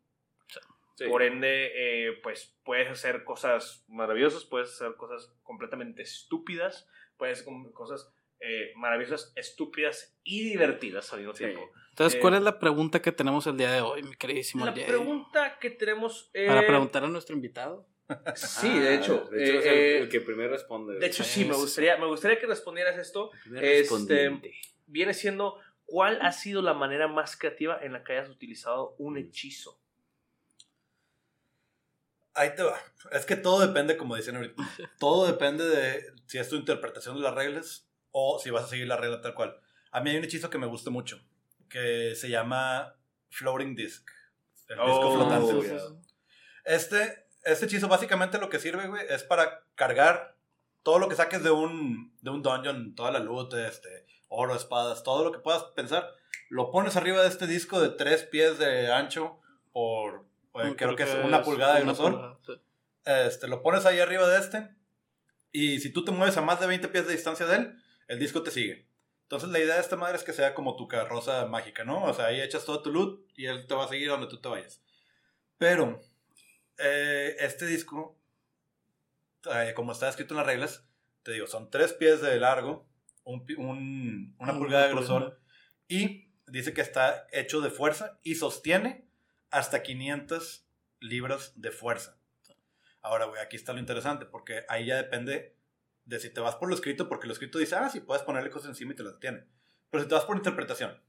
[1.09, 7.53] Por ende, eh, pues puedes hacer cosas maravillosas, puedes hacer cosas completamente estúpidas, puedes hacer
[7.73, 11.61] cosas eh, maravillosas, estúpidas y divertidas al mismo tiempo.
[11.89, 14.65] Entonces, ¿cuál eh, es la pregunta que tenemos el día de hoy, mi queridísimo?
[14.65, 16.31] La pregunta que tenemos...
[16.33, 17.87] Para preguntar a nuestro invitado.
[18.35, 19.27] Sí, de hecho.
[19.31, 20.99] De hecho es el, que primero responde.
[20.99, 23.31] De hecho, sí, me gustaría, me gustaría que respondieras esto.
[23.59, 24.39] Este,
[24.85, 29.17] viene siendo, ¿cuál ha sido la manera más creativa en la que hayas utilizado un
[29.17, 29.82] hechizo?
[32.35, 32.77] Ahí te va.
[33.11, 34.63] Es que todo depende, como dicen ahorita,
[34.99, 38.87] todo depende de si es tu interpretación de las reglas o si vas a seguir
[38.87, 39.59] la regla tal cual.
[39.91, 41.21] A mí hay un hechizo que me gusta mucho,
[41.69, 42.95] que se llama
[43.29, 44.09] Floating Disc.
[44.67, 45.77] El disco oh, flotante.
[46.65, 50.35] Este, este hechizo básicamente lo que sirve, güey, es para cargar
[50.81, 55.03] todo lo que saques de un, de un dungeon, toda la loot, este, oro, espadas,
[55.03, 56.09] todo lo que puedas pensar.
[56.49, 59.39] Lo pones arriba de este disco de tres pies de ancho
[59.71, 60.25] por
[60.75, 62.39] creo, que es una pulgada de grosor.
[63.05, 64.69] Este, lo pones ahí arriba de este.
[65.51, 68.19] Y si tú te mueves a más de 20 pies de distancia de él, el
[68.19, 68.87] disco te sigue.
[69.23, 72.03] Entonces la idea de esta madre es que sea como tu carroza mágica, ¿no?
[72.03, 74.39] O sea, ahí echas todo tu loot y él te va a seguir donde tú
[74.39, 74.81] te vayas.
[75.57, 76.01] Pero
[76.77, 78.17] eh, este disco,
[79.51, 80.85] eh, como está escrito en las reglas,
[81.23, 82.87] te digo, son tres pies de largo,
[83.23, 85.39] un, una pulgada de grosor
[85.87, 89.07] y dice que está hecho de fuerza y sostiene
[89.53, 90.65] hasta 500
[90.99, 92.17] libras de fuerza.
[93.01, 95.55] Ahora, güey, aquí está lo interesante, porque ahí ya depende
[96.05, 98.49] de si te vas por lo escrito, porque lo escrito dice, ah, sí, puedes ponerle
[98.49, 99.45] cosas encima y te las tiene.
[99.91, 100.99] Pero si te vas por interpretación,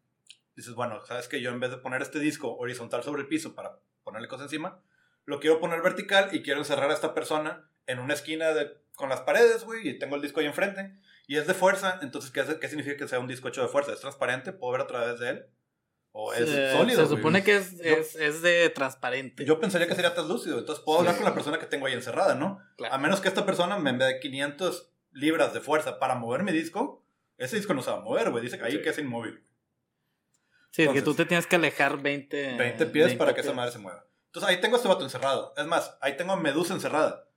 [0.55, 3.55] dices, bueno, sabes que yo en vez de poner este disco horizontal sobre el piso
[3.55, 4.83] para ponerle cosas encima,
[5.25, 9.09] lo quiero poner vertical y quiero encerrar a esta persona en una esquina de, con
[9.09, 10.99] las paredes, güey, y tengo el disco ahí enfrente.
[11.27, 13.95] Y es de fuerza, entonces, ¿qué, ¿qué significa que sea un disco hecho de fuerza?
[13.95, 14.53] ¿Es transparente?
[14.53, 15.47] ¿Puedo ver a través de él?
[16.17, 17.03] O es se, sólido.
[17.03, 19.45] Se supone que es, es, de transparente.
[19.45, 20.61] Yo pensaría que sería translúcido.
[20.61, 22.61] Entonces puedo hablar con la persona que tengo ahí encerrada, ¿no?
[22.89, 27.05] A menos que esta persona me dé 500 libras de fuerza para mover mi disco.
[27.37, 28.45] Ese disco no se va a mover, güey.
[28.45, 29.43] Dice que ahí que es inmóvil.
[30.71, 33.81] Sí, que tú te tienes que alejar 20, 20 pies para que esa madre se
[33.81, 34.07] mueva.
[34.27, 35.53] Entonces ahí tengo a este vato encerrado.
[35.57, 37.29] Es más, ahí tengo a Medusa encerrada.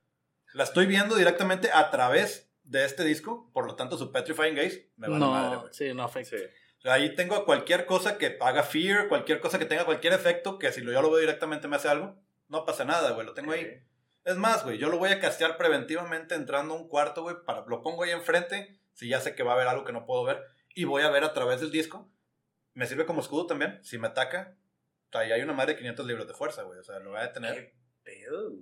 [0.54, 3.50] La estoy viendo directamente a través de este disco.
[3.52, 5.74] Por lo tanto, su Petrifying Gaze me va a madre, güey.
[5.74, 6.36] Sí, no afecta.
[6.36, 6.44] Sí.
[6.84, 10.82] Ahí tengo cualquier cosa que haga fear, cualquier cosa que tenga cualquier efecto, que si
[10.82, 12.16] yo lo veo directamente me hace algo,
[12.48, 13.82] no pasa nada, güey, lo tengo ahí.
[14.24, 17.64] Es más, güey, yo lo voy a castear preventivamente entrando a un cuarto, güey, para,
[17.66, 20.24] lo pongo ahí enfrente, si ya sé que va a haber algo que no puedo
[20.24, 20.42] ver,
[20.74, 22.10] y voy a ver a través del disco.
[22.74, 24.56] Me sirve como escudo también, si me ataca,
[25.12, 27.32] ahí hay una madre de 500 libros de fuerza, güey, o sea, lo voy a
[27.32, 27.54] tener.
[27.54, 28.52] ¿Qué pedo,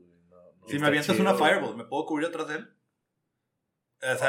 [0.66, 2.75] si me avientas una fireball, ¿me puedo cubrir atrás de él?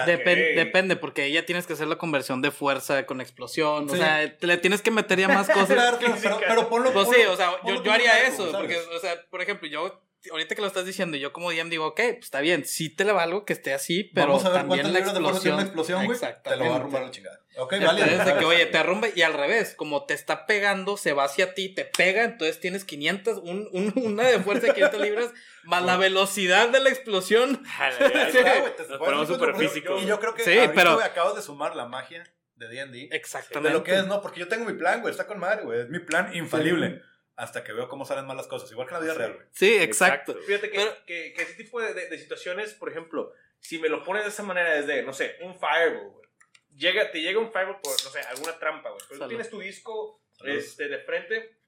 [0.06, 3.90] Depende, porque ya tienes que hacer la conversión de fuerza con explosión.
[3.90, 5.68] O sea, le tienes que meter ya más cosas.
[5.68, 8.52] claro, pero, pero ponlo, Pues sí, o sea, yo, yo haría eso.
[8.52, 11.88] Porque, o sea, por ejemplo, yo ahorita que lo estás diciendo, yo como DM digo,
[11.88, 14.60] ok, pues está bien, sí te le valgo que esté así, pero Vamos a ver
[14.62, 15.54] también la explosión.
[15.56, 16.20] una explosión, güey.
[16.20, 17.40] Te lo va a arrumbar la chingada.
[17.58, 18.06] Ok, vale.
[18.06, 21.54] de que, oye, te arrumbe y al revés, como te está pegando, se va hacia
[21.54, 25.32] ti, te pega, entonces tienes 500, un, un, una de fuerza de 500 libras,
[25.64, 27.64] más la velocidad de la explosión.
[29.12, 29.98] Nos súper físico.
[30.00, 31.00] Y yo creo que sí, pero...
[31.02, 32.24] acabo de sumar la magia
[32.56, 33.10] de D&D.
[33.12, 33.70] Exactamente.
[33.70, 35.82] De lo que es, no, porque yo tengo mi plan, güey, está con madre, güey,
[35.82, 37.02] es mi plan infalible
[37.38, 39.48] hasta que veo cómo salen mal las cosas, igual que en la vida real, güey.
[39.52, 40.36] Sí, exacto.
[40.46, 44.30] Fíjate que, que, ese tipo de, de, situaciones, por ejemplo, si me lo pones de
[44.30, 46.28] esa manera, desde, no sé, un fireball, güey.
[46.76, 49.02] Llega, te llega un fireball por, no sé, alguna trampa, güey.
[49.08, 51.60] Pero tú tienes tu disco este, de frente.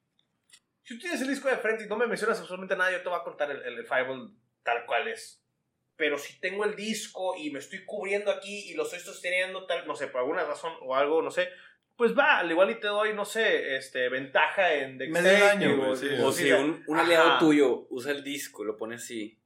[0.82, 3.10] Si tú tienes el disco de frente y no me mencionas absolutamente nada, yo te
[3.10, 5.44] voy a contar el, el, fireball tal cual es.
[5.96, 9.86] Pero si tengo el disco y me estoy cubriendo aquí y lo estoy sosteniendo tal,
[9.86, 11.50] no sé, por alguna razón o algo, no sé,
[12.00, 15.90] pues va, al igual y te doy, no sé, este, ventaja en Medio daño, güey,
[15.92, 17.40] o- sí, O o si sea, un, un aliado ajá.
[17.40, 19.38] tuyo usa el disco, lo pone así,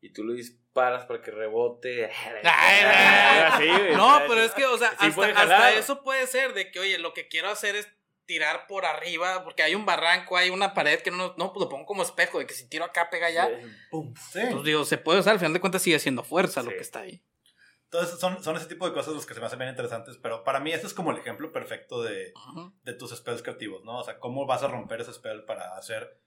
[0.00, 2.08] y tú lo disparas para que rebote.
[2.44, 6.70] Ay, Así, güey, No, pero es que, o sea, sí hasta, eso puede ser de
[6.70, 7.88] que, oye, lo que quiero hacer es
[8.26, 11.68] tirar por arriba, porque hay un barranco, hay una pared que no, no, pues lo
[11.68, 13.50] pongo como espejo, de que si tiro acá, pega allá.
[13.90, 14.14] Pum.
[14.32, 14.40] Sí.
[14.52, 17.00] Pues digo, se puede usar, al final de cuentas sigue siendo fuerza lo que está
[17.00, 17.20] ahí.
[17.92, 20.44] Entonces son, son ese tipo de cosas los que se me hacen bien interesantes, pero
[20.44, 22.32] para mí ese es como el ejemplo perfecto de,
[22.84, 23.98] de tus spells creativos, ¿no?
[23.98, 26.18] O sea, cómo vas a romper ese spell para hacer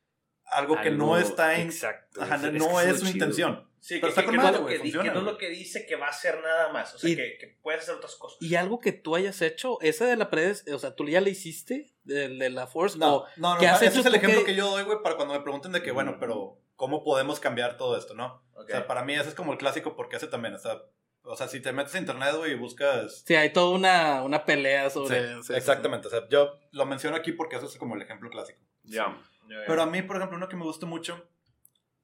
[0.45, 1.67] algo que no está en...
[1.69, 2.21] Exacto.
[2.21, 3.10] Ajá, Es- no es no su chido.
[3.13, 3.67] intención.
[3.80, 5.49] Sí, Pero que, está que- con que no que di- funciona, que no lo que
[5.49, 6.93] dice que va a hacer nada más.
[6.93, 8.38] O sea, Y- que, que puedes hacer otras cosas.
[8.41, 11.30] Y algo que tú hayas hecho, esa de la pared, o sea, tú ya la
[11.30, 14.13] hiciste, de, de la Force, No, o no, no, ¿qué has ese hecho es el
[14.15, 14.56] ejemplo que- que...
[14.56, 17.97] yo doy, güey, para cuando me pregunten de que, bueno, pero ¿cómo podemos cambiar todo
[17.97, 18.43] esto, no?
[18.54, 20.80] O sea, para mí ese es como el clásico porque ese también, o sea,
[21.25, 23.23] o sea si te metes a internet, güey, y buscas...
[23.25, 25.35] Sí, hay toda una, una pelea sobre...
[25.35, 25.53] sí, sí.
[25.53, 28.59] exactamente, o sea, yo lo menciono aquí porque eso es como el ejemplo clásico.
[28.83, 29.17] Ya.
[29.47, 29.63] Ya, ya.
[29.67, 31.27] Pero a mí, por ejemplo, uno que me gusta mucho,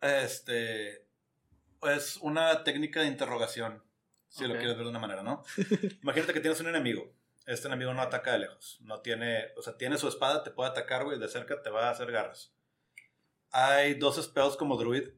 [0.02, 1.06] este,
[1.84, 3.84] es una técnica de interrogación,
[4.30, 5.44] si lo quieres ver de una manera, ¿no?
[6.04, 7.14] Imagínate que tienes un enemigo.
[7.46, 8.80] Este enemigo no ataca de lejos.
[8.82, 11.88] No tiene, o sea, tiene su espada, te puede atacar, güey, de cerca te va
[11.88, 12.54] a hacer garras.
[13.52, 15.10] Hay dos spells como druid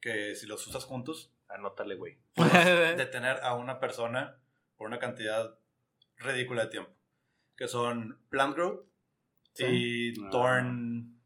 [0.00, 2.18] que si los usas juntos, Anótale, güey.
[2.96, 4.38] detener a una persona
[4.76, 5.58] por una cantidad
[6.16, 6.92] ridícula de tiempo.
[7.56, 8.86] Que son Plant Growth
[9.56, 10.14] y.
[10.30, 11.18] Thorn...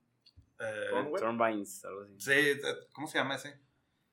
[0.58, 1.22] eh, Thorn, güey.
[1.22, 2.14] Thornvines, algo así.
[2.18, 2.60] Sí, eh,
[2.92, 3.60] ¿cómo se llama ese?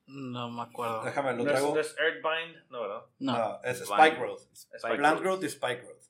[0.06, 1.04] No me acuerdo.
[1.04, 1.74] Déjame, lo No es, traigo.
[1.74, 3.02] no es Earthbind, no, ¿verdad?
[3.20, 3.32] No.
[3.34, 3.94] Ah, es Vine.
[3.94, 4.40] Spike Growth.
[4.52, 6.04] Spike Plant Growth y Spike Growth.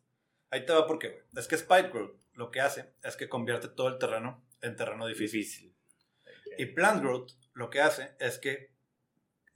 [0.50, 1.22] Ahí te va porque, güey.
[1.36, 5.06] Es que Spike Growth lo que hace es que convierte todo el terreno en terreno
[5.06, 5.40] difícil.
[5.40, 5.74] Difícil.
[6.58, 8.72] Y Plant Growth lo que hace es que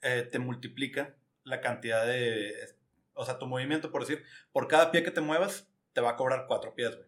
[0.05, 2.53] eh, te multiplica la cantidad de.
[3.13, 6.15] O sea, tu movimiento, por decir, por cada pie que te muevas, te va a
[6.15, 7.07] cobrar cuatro pies, güey.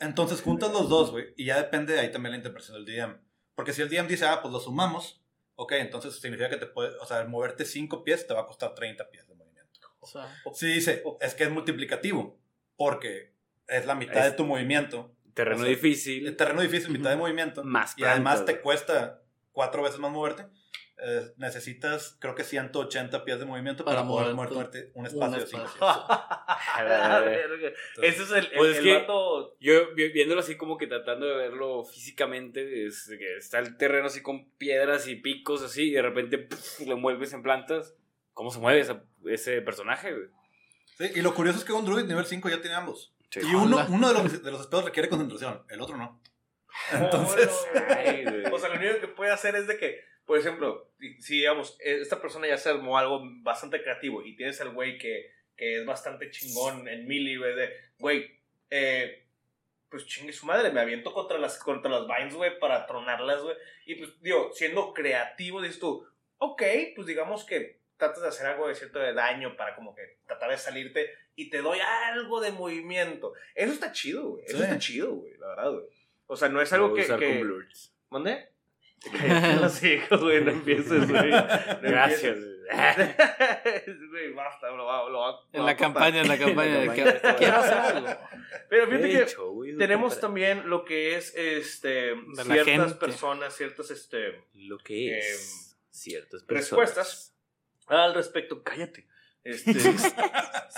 [0.00, 3.18] Entonces juntas los dos, güey, y ya depende de ahí también la interpretación del DM.
[3.54, 5.20] Porque si el DM dice, ah, pues lo sumamos,
[5.56, 8.46] ok, entonces significa que te puede, o sea, el moverte cinco pies te va a
[8.46, 9.88] costar 30 pies de movimiento.
[9.98, 12.38] O sea, Si dice, es que es multiplicativo,
[12.76, 13.32] porque
[13.66, 15.12] es la mitad Es- de tu movimiento.
[15.34, 16.36] Terreno O sea, difícil.
[16.36, 17.62] Terreno difícil, mitad de movimiento.
[17.64, 20.46] Más y además te cuesta cuatro veces más moverte.
[21.00, 25.40] Eh, necesitas, creo que 180 pies de movimiento para, Para poder moverte un espacio un
[25.40, 26.06] de 5 espacio.
[27.58, 27.72] pies.
[28.14, 30.86] Ese es el, el, Pues es el que- vato- Yo vi- viéndolo así como que
[30.86, 35.62] tratando de verlo físicamente, es de que está el terreno así con piedras y picos
[35.62, 37.94] así, y de repente puf, lo mueves en plantas.
[38.32, 40.12] ¿Cómo se mueve esa- ese personaje?
[40.12, 40.26] güey?
[40.96, 43.14] Sí, y lo curioso es que un druid nivel 5 ya tiene ambos.
[43.30, 43.40] Sí.
[43.42, 46.20] Y uno, de los, de los requiere concentración, el otro no.
[46.92, 47.50] Entonces.
[48.52, 50.88] O sea, lo único que puede hacer es de que, por ejemplo,
[51.18, 54.96] si- digamos, eh, esta persona ya se armó algo bastante creativo y tienes al güey
[54.98, 58.30] que, que es bastante chingón en melee, güey, de, güey,
[58.70, 59.24] eh,
[59.88, 63.56] pues chingue su madre, me aviento contra las, contra las vines, güey, para tronarlas, güey.
[63.86, 66.62] Y pues, digo, siendo creativo, dices tú, ok,
[66.94, 70.50] pues digamos que tratas de hacer algo de cierto de daño para como que tratar
[70.50, 73.32] de salirte y te doy algo de movimiento.
[73.54, 74.44] Eso está chido, güey.
[74.44, 74.62] Eso Sí.
[74.62, 75.86] está chido, güey, la verdad, güey.
[76.26, 77.00] O sea, no es algo que...
[77.00, 77.38] usar que...
[77.40, 77.68] con.
[78.10, 78.46] ¿Mande?
[79.60, 81.30] Los hijos, güey, no empieces, güey.
[81.30, 82.36] No Gracias.
[84.10, 86.72] Güey, basta, lo va, lo va- en la campaña, en la campaña.
[86.78, 87.36] de En la campaña.
[87.36, 88.08] quiero hacer algo.
[88.68, 92.94] Pero fíjate que hecho, güey, tenemos también lo que es este la ciertas gente.
[92.96, 96.86] personas, ciertas este Lo que es ciertas personas.
[96.88, 97.34] respuestas
[97.86, 98.62] al respecto.
[98.62, 99.06] Cállate.
[99.44, 99.72] Este,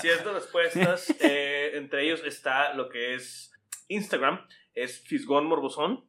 [0.00, 1.10] ciertas respuestas.
[1.20, 3.52] eh, entre ellos está lo que es
[3.88, 4.46] Instagram.
[4.74, 6.08] Es Fisgón Morbosón.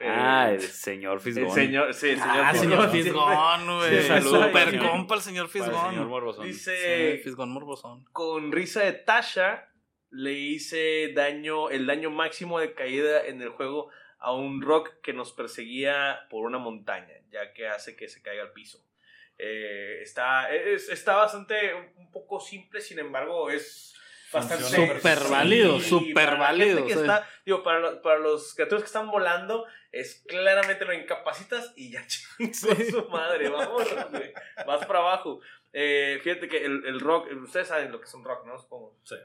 [0.00, 1.44] Eh, Ah, el señor Fisgón.
[1.46, 3.28] el señor, sí, el señor Ah, señor Fisgón.
[3.62, 4.02] Fisgón, güey.
[4.02, 6.08] Sí, Super compa el señor Para el señor Fisgón.
[6.08, 6.46] Morbosón.
[6.46, 8.04] Dice Sí, Fisgón Morbosón.
[8.12, 9.68] con risa de Tasha
[10.10, 15.12] le hice daño, el daño máximo de caída en el juego a un rock que
[15.12, 18.84] nos perseguía por una montaña, ya que hace que se caiga al piso.
[19.38, 23.93] Eh, está, es- está bastante un poco simple, sin embargo, es
[24.34, 27.00] bastante Súper válido, Sí, súper válido, que sí.
[27.00, 31.90] está- digo, para, lo- para los criaturas que están volando, es claramente lo incapacitas y
[31.92, 34.32] ya chingó su madre, vamos, güey,
[34.66, 35.40] vas para abajo.
[35.72, 38.58] Eh, fíjate que el, el rock, ustedes saben lo que es un rock, ¿no?
[38.58, 38.96] Supongo.
[39.04, 39.16] Sí.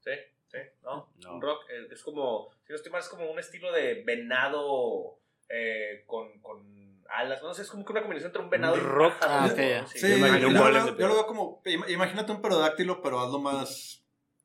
[0.00, 0.10] ¿Sí?
[0.48, 0.58] ¿Sí?
[0.82, 1.10] ¿No?
[1.22, 1.34] No.
[1.36, 5.18] Un rock eh, es como, si no estoy mal, es como un estilo de venado
[5.48, 8.80] eh, con, con alas, no sé, es como que una combinación entre un venado y
[8.80, 9.14] un rock.
[9.18, 9.52] pájaro, Ah, ¿no?
[9.52, 9.86] ok, ya.
[9.86, 13.38] Sí, Sí, yo yo, lo yo lo veo como, im- imagínate un pterodáctilo, pero hazlo
[13.38, 14.03] más...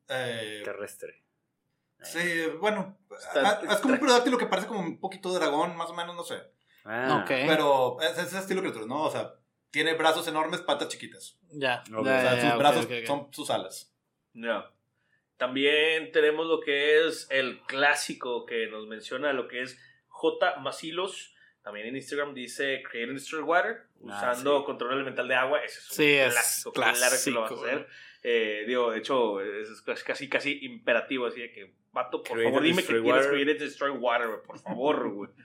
[0.09, 1.23] eh, Terrestre.
[2.01, 5.89] sí, bueno, Está- ah, es como un pterodáctilo que parece como un poquito dragón, más
[5.89, 6.41] o menos, no sé.
[6.85, 7.27] Ah, Ok.
[7.47, 9.03] Pero es es ese estilo criatura, ¿no?
[9.03, 9.33] O sea,
[9.71, 11.37] tiene brazos enormes, patas chiquitas.
[11.51, 11.83] Ya.
[11.95, 13.05] O sea, sus brazos ok, ok.
[13.07, 13.93] son sus alas.
[14.33, 14.71] Ya.
[15.37, 20.57] También tenemos lo que es el clásico que nos menciona lo que es J.
[20.57, 21.33] Masilos.
[21.61, 24.65] También en Instagram dice Creating Destroy Water, Ah, usando sí.
[24.65, 25.59] control elemental de agua.
[25.63, 26.71] Ese es un Sí, es clásico.
[26.71, 26.99] Claro que
[27.31, 27.87] lo vas a clásico, hacer.
[28.23, 31.25] Eh, digo, de hecho, es casi, casi imperativo.
[31.27, 33.27] Así de que, vato, por Create favor, dime que destroy quieres.
[33.27, 35.29] Create Destroy Water, por favor, güey.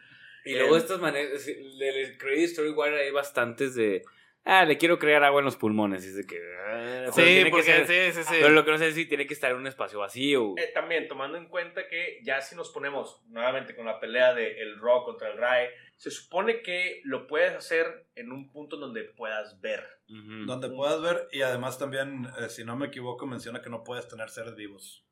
[0.47, 4.03] Y luego Eh, estas maneras, del Credit Story Water hay bastantes de,
[4.45, 6.05] ah, le quiero crear agua en los pulmones.
[6.05, 8.35] Es de que, ah, Sí, que porque ser- sí, sí, sí.
[8.43, 10.53] Pero lo que no sé es si tiene que estar en un espacio vacío.
[10.59, 14.61] Eh, también tomando en cuenta que ya si nos ponemos nuevamente con la pelea de
[14.61, 19.05] el Raw contra el Rae, se supone que lo puedes hacer en un punto donde
[19.05, 19.83] puedas ver.
[20.09, 20.45] Ujú.
[20.47, 24.07] Donde puedas ver, y además también, eh, si no me equivoco, menciona que no puedes
[24.09, 25.05] tener seres vivos.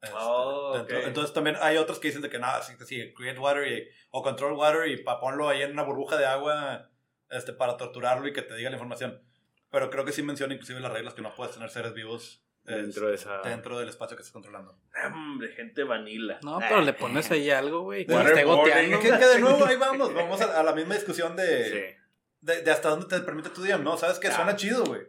[0.00, 0.98] Este, Oh, dentro.
[0.98, 1.04] ok.
[1.06, 4.22] Entonces también hay otros que dicen de que nada, sí, sí, create water y- o
[4.22, 6.88] control water y pa, ponlo ahí en una burbuja de agua
[7.30, 9.20] este, para torturarlo y que te diga la información.
[9.70, 13.08] Pero creo que sí menciona inclusive las reglas que no puedes tener seres vivos Dentro
[13.08, 13.36] de esa...
[13.36, 14.78] este, dentro del espacio que estés controlando.
[15.06, 16.38] Hombre, gente vanilla.
[16.42, 18.12] No, pero le pones ahí algo, güey, que.
[19.00, 21.97] Que, que de nuevo ahí vamos, vamos a, a la misma discusión de, Sí.
[22.40, 23.96] De, de hasta dónde te permite tu DM, ¿no?
[23.96, 24.28] ¿Sabes qué?
[24.28, 24.36] Ah.
[24.36, 25.02] Suena chido, güey.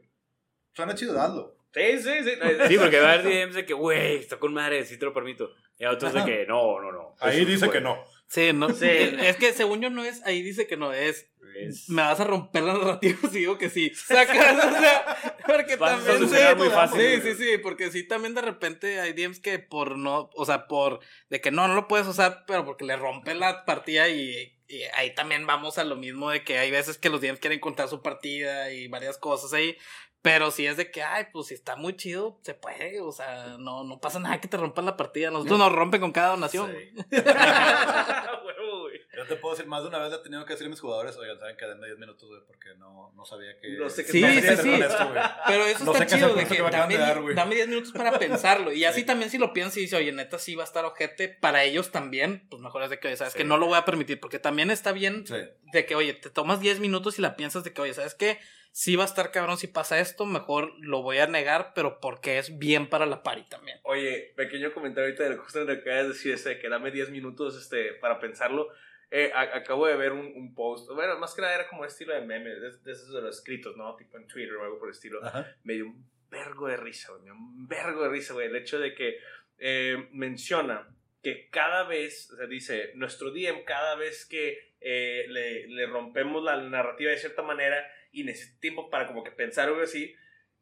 [0.74, 1.56] Suena chido, hazlo.
[1.74, 2.32] Sí, sí, sí.
[2.68, 5.14] Sí, porque va a haber DMs de que, güey, está con madre, sí te lo
[5.14, 5.50] permito.
[5.78, 7.16] Y a otros de que, no, no, no.
[7.20, 8.04] Ahí dice que no.
[8.28, 8.70] Sí, no.
[8.74, 8.88] Sí.
[8.88, 11.30] Es que según yo no es, ahí dice que no es.
[11.56, 13.90] Es- Me vas a romper la narrativa si digo que sí.
[13.96, 16.30] Sacas, o sea, porque Vas también.
[16.30, 19.98] sí, muy fácil, Sí, sí, sí, porque sí, también de repente hay DMs que por
[19.98, 23.34] no, o sea, por de que no, no lo puedes usar, pero porque le rompe
[23.34, 27.10] la partida y, y ahí también vamos a lo mismo de que hay veces que
[27.10, 29.76] los DMs quieren contar su partida y varias cosas ahí.
[30.22, 33.56] Pero si es de que, ay, pues si está muy chido, se puede, o sea,
[33.58, 35.32] no, no pasa nada que te rompan la partida.
[35.32, 36.72] Nosotros nos rompen con cada donación.
[36.72, 36.92] Sí.
[37.10, 37.24] güey.
[37.24, 39.02] Huevo, güey.
[39.16, 40.80] Yo te puedo decir, más de una vez le he tenido que decir a mis
[40.82, 43.70] jugadores, oigan, saben que denme 10 minutos, güey, porque no, no sabía que...
[43.78, 44.72] No sé qué Sí, no sé sí, sí.
[44.72, 45.22] con esto, güey.
[45.48, 47.36] Pero eso No está chido, de que que dame, de dar, güey.
[47.36, 48.74] dame 10 minutos para pensarlo.
[48.74, 49.06] Y así Sí.
[49.06, 51.92] también si lo piensas y dices, oye, neta, sí va a estar ojete, para ellos
[51.92, 53.38] también, pues mejor es de que, oye, sabes Sí.
[53.40, 55.36] que no lo voy a permitir, porque también está bien Sí.
[55.72, 58.40] de que, oye, te tomas 10 minutos y la piensas de que, oye, ¿sabes qué?
[58.72, 62.38] Sí va a estar cabrón si pasa esto, mejor lo voy a negar, pero porque
[62.38, 63.80] es bien para la pari también.
[63.84, 67.58] Oye, pequeño comentario ahorita de lo que acabas de decir, ese, que dame 10 minutos
[67.58, 68.68] este, para pensarlo.
[69.12, 72.14] Eh, a- acabo de ver un, un post, bueno, más que nada era como estilo
[72.14, 73.96] de meme, de, de esos de los escritos, ¿no?
[73.96, 75.24] Tipo en Twitter o algo por el estilo.
[75.26, 75.56] Ajá.
[75.64, 77.30] me dio un vergo de risa, güey.
[77.32, 78.48] Un vergo de risa, güey.
[78.48, 79.18] El hecho de que
[79.58, 80.88] eh, menciona
[81.24, 86.44] que cada vez, o sea, dice, nuestro DM, cada vez que eh, le, le rompemos
[86.44, 90.16] la narrativa de cierta manera y necesita tiempo para como que pensar algo así,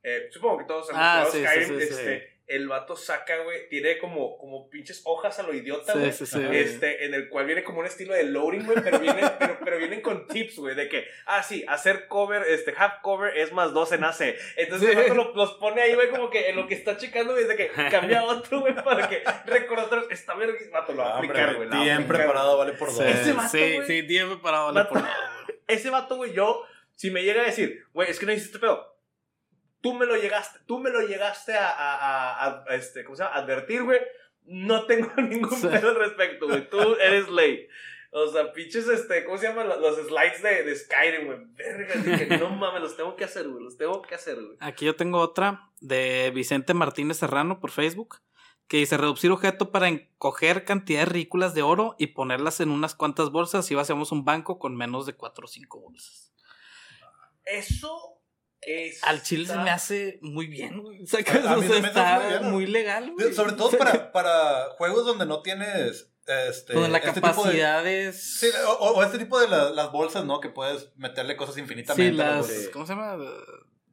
[0.04, 1.84] eh, supongo que todos hemos Ah, sí, sí, sí.
[1.84, 6.12] este, el vato saca, güey, tiene como, como pinches hojas a lo idiota, Sí, güey.
[6.14, 6.40] sí, sí.
[6.52, 9.78] Este, en el cual viene como un estilo de loading, güey, pero, viene, pero, pero
[9.78, 13.74] vienen con tips, güey, de que, ah, sí, hacer cover, este, half cover es más
[13.74, 14.36] 2 en AC.
[14.56, 14.96] Entonces, Sí.
[14.98, 17.46] el vato lo- los pone ahí, güey, como que en lo que está checando, güey,
[17.46, 21.18] de que cambia otro, güey, para que recordar, está bien, vato, lo va a Ah,
[21.18, 21.68] aplicar, güey.
[21.70, 22.98] Bien aplicar, preparado, vale por dos.
[22.98, 23.88] Sí, Ese vato, sí, güey.
[23.88, 24.90] sí, 10 preparado vale Vato.
[24.94, 25.12] por güey.
[25.68, 26.64] Ese vato, güey, yo,
[26.96, 28.97] si me llega a decir, güey, es que no hiciste pedo.
[29.82, 33.24] Tú me lo llegaste, tú me lo llegaste a, a, a- a, este, ¿cómo se
[33.24, 33.36] llama?
[33.36, 34.00] Advertir, güey.
[34.46, 36.70] No tengo ningún pedo al respecto, güey.
[36.70, 37.70] Tú eres late.
[38.12, 39.68] O sea, pinches, este, ¿cómo se llaman?
[39.68, 41.40] Los, slides de, de Skyrim, güey.
[41.56, 43.64] Verga, dije, no mames, los tengo que hacer, güey.
[43.64, 44.58] Los tengo que hacer, güey.
[44.62, 48.18] Aquí yo tengo otra de Vicente Martínez Serrano por Facebook.
[48.70, 53.30] Que dice reducir objeto para encoger cantidades ridículas de oro y ponerlas en unas cuantas
[53.30, 56.34] bolsas y hacemos un banco con menos de 4 o 5 bolsas.
[57.46, 58.17] Eso
[58.62, 59.04] es.
[59.04, 61.04] Al chile se me hace muy bien, güey.
[61.04, 62.52] O sea, que A- a mí se me está muy bien.
[62.52, 63.34] muy legal, güey.
[63.34, 66.12] Sobre todo para, para juegos donde no tienes.
[66.50, 68.40] Este, Con la este de- capacidad es.
[68.40, 70.42] Sí, o, o este tipo de la- las bolsas, ¿no?
[70.42, 72.12] Que puedes meterle cosas infinitamente.
[72.12, 72.70] Sí, las.
[72.74, 73.16] ¿Cómo se llama?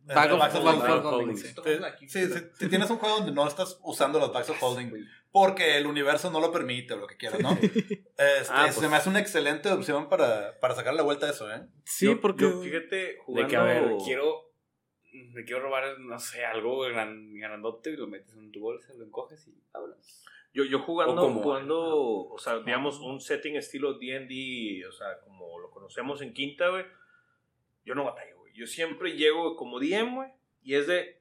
[0.06, 1.06] Bag of, bags of bag holding.
[1.06, 1.48] of holding, sí.
[1.48, 4.90] Sí, sí, sí, si tienes un juego donde no estás usando los bags of holding
[5.32, 7.52] porque el universo no lo permite o lo que quieras, ¿no?
[7.62, 8.04] Este,
[8.50, 8.90] Ah, Se pues.
[8.90, 11.62] me hace una excelente opción para, para sacar la vuelta a eso, ¿eh?
[11.86, 12.42] Sí, Yo- porque.
[12.44, 13.48] yo, fíjate, De jugando.
[13.48, 14.52] que, a ver, quiero.
[15.14, 19.04] Me quiero robar, no sé, algo gran, grandote y lo metes en tu bolsa, lo
[19.04, 20.24] encoges y vámonos.
[20.52, 25.18] Yo, yo jugando, O como- jugando, o sea, digamos, un setting estilo D&D, o sea,
[25.20, 26.84] como lo conocemos en Quinta, güey,
[27.84, 28.52] yo no batallo, güey.
[28.54, 30.30] Yo siempre llego como DM, güey,
[30.62, 31.20] y es de,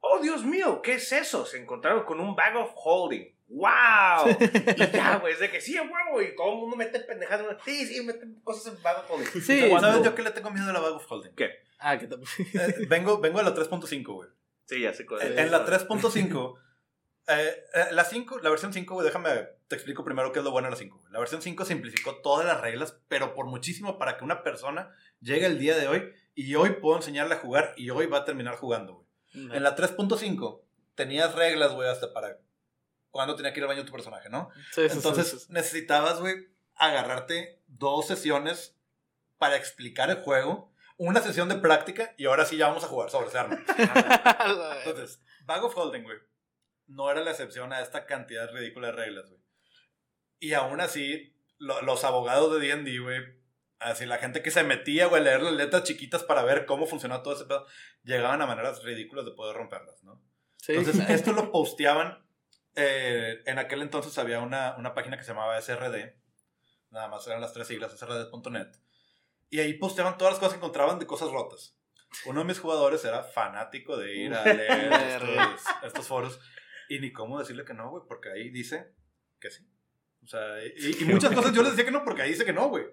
[0.00, 1.44] oh, Dios mío, ¿qué es eso?
[1.46, 3.34] Se encontraron con un bag of holding.
[3.48, 4.28] ¡Wow!
[4.38, 7.56] y ya, güey, es de que sí, a huevo, y todo el mundo mete pendejadas.
[7.64, 9.26] Sí, sí, meten cosas en bag of holding.
[9.40, 11.34] Sí, ¿Sabes yo qué le tengo miedo a la bag of holding?
[11.34, 11.67] ¿Qué?
[11.78, 12.30] Ah, que también.
[12.54, 14.28] Eh, vengo, vengo a la 3.5, güey.
[14.66, 15.38] Sí, ya sé cuál es.
[15.38, 16.58] En la 3.5,
[17.28, 19.30] eh, eh, la 5, la versión 5, güey, déjame,
[19.68, 20.98] te explico primero qué es lo bueno de la 5.
[20.98, 21.12] güey.
[21.12, 25.46] La versión 5 simplificó todas las reglas, pero por muchísimo para que una persona llegue
[25.46, 28.56] el día de hoy y hoy puedo enseñarle a jugar y hoy va a terminar
[28.56, 29.08] jugando, güey.
[29.56, 30.62] En la 3.5
[30.94, 32.38] tenías reglas, güey, hasta para
[33.10, 34.50] cuándo tenía que ir al baño tu personaje, ¿no?
[34.72, 35.46] Sí, sí, sí, Entonces sí, sí.
[35.50, 38.76] necesitabas, güey, agarrarte dos sesiones
[39.38, 43.08] para explicar el juego, una sesión de práctica y ahora sí ya vamos a jugar
[43.10, 43.58] sobre ese arma.
[44.84, 46.18] Entonces, Bag of Holding, güey,
[46.86, 49.40] no era la excepción a esta cantidad ridícula de reglas, güey.
[50.40, 53.20] Y aún así, lo- los abogados de D&D, güey,
[53.80, 56.86] así la gente que se metía, güey, a leer las letras chiquitas para ver cómo
[56.86, 57.66] funcionaba todo ese pedo,
[58.04, 60.22] llegaban a maneras ridículas de poder romperlas, ¿no?
[60.56, 60.74] Sí.
[60.74, 62.24] Entonces, esto lo posteaban.
[62.74, 66.16] eh, en aquel entonces había una, una página que se llamaba SRD.
[66.90, 68.68] Nada más eran las tres siglas, srd.net.
[69.50, 71.76] Y ahí posteaban todas las cosas que encontraban de cosas rotas.
[72.26, 74.92] Uno de mis jugadores era fanático de ir a leer
[75.22, 76.40] estos, estos foros.
[76.88, 78.92] Y ni cómo decirle que no, güey, porque ahí dice
[79.40, 79.64] que sí.
[80.24, 82.52] O sea, y, y muchas cosas yo les decía que no, porque ahí dice que
[82.52, 82.84] no, güey.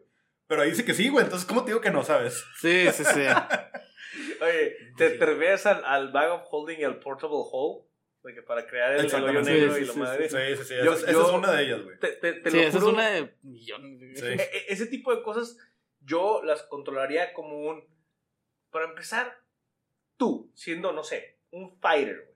[0.47, 1.23] Pero ahí dice que sí, güey.
[1.25, 2.43] Entonces, ¿cómo te digo que no, sabes?
[2.61, 3.21] Sí, sí, sí.
[4.41, 7.85] Oye, ¿te, te refieres al, al bag of holding y al portable hole?
[8.23, 10.29] De que para crear el, el hoyo negro Sí, y sí, la sí, madre.
[10.29, 10.73] Sí, sí, sí.
[10.83, 11.99] Yo- esa, es- esa yo- es una de ellas, güey.
[11.99, 14.19] Te, te, te Sí, lo esa es una de millones.
[14.19, 14.25] Sí.
[14.25, 15.57] e- e- ese tipo de cosas
[16.05, 17.83] yo las controlaría como un...
[18.69, 19.41] Para empezar,
[20.17, 22.35] tú, siendo, no sé, un fighter, güey.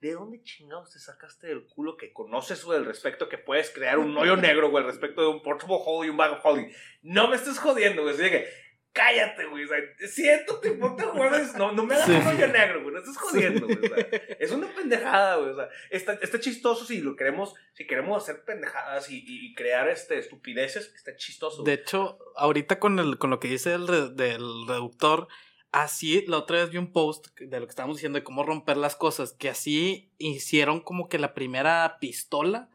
[0.00, 4.16] ¿De dónde chingados te sacaste del culo que conoces del respecto que puedes crear un
[4.16, 6.72] hoyo negro, güey, al respecto de un portable hole y un bag of holding?
[7.02, 8.14] No me estés jodiendo, güey.
[8.14, 8.48] Así que,
[8.92, 9.64] cállate, güey.
[9.64, 9.78] O sea,
[10.08, 11.54] siéntate, ponte jueves.
[11.54, 12.12] No, no me hagas Sí.
[12.12, 12.94] un hoyo negro, güey.
[12.94, 13.78] No estés jodiendo, güey.
[13.78, 14.06] O sea,
[14.38, 15.50] es una pendejada, güey.
[15.50, 20.18] O sea, está, está chistoso si lo queremos, si queremos hacer pendejadas y, crear este,
[20.18, 21.62] estupideces, está chistoso.
[21.62, 25.28] De hecho, ahorita con, el, con lo que dice el re- del reductor,
[25.70, 28.76] así, la otra vez vi un post de lo que estábamos diciendo de cómo romper
[28.76, 32.68] las cosas, que así hicieron como que la primera pistola,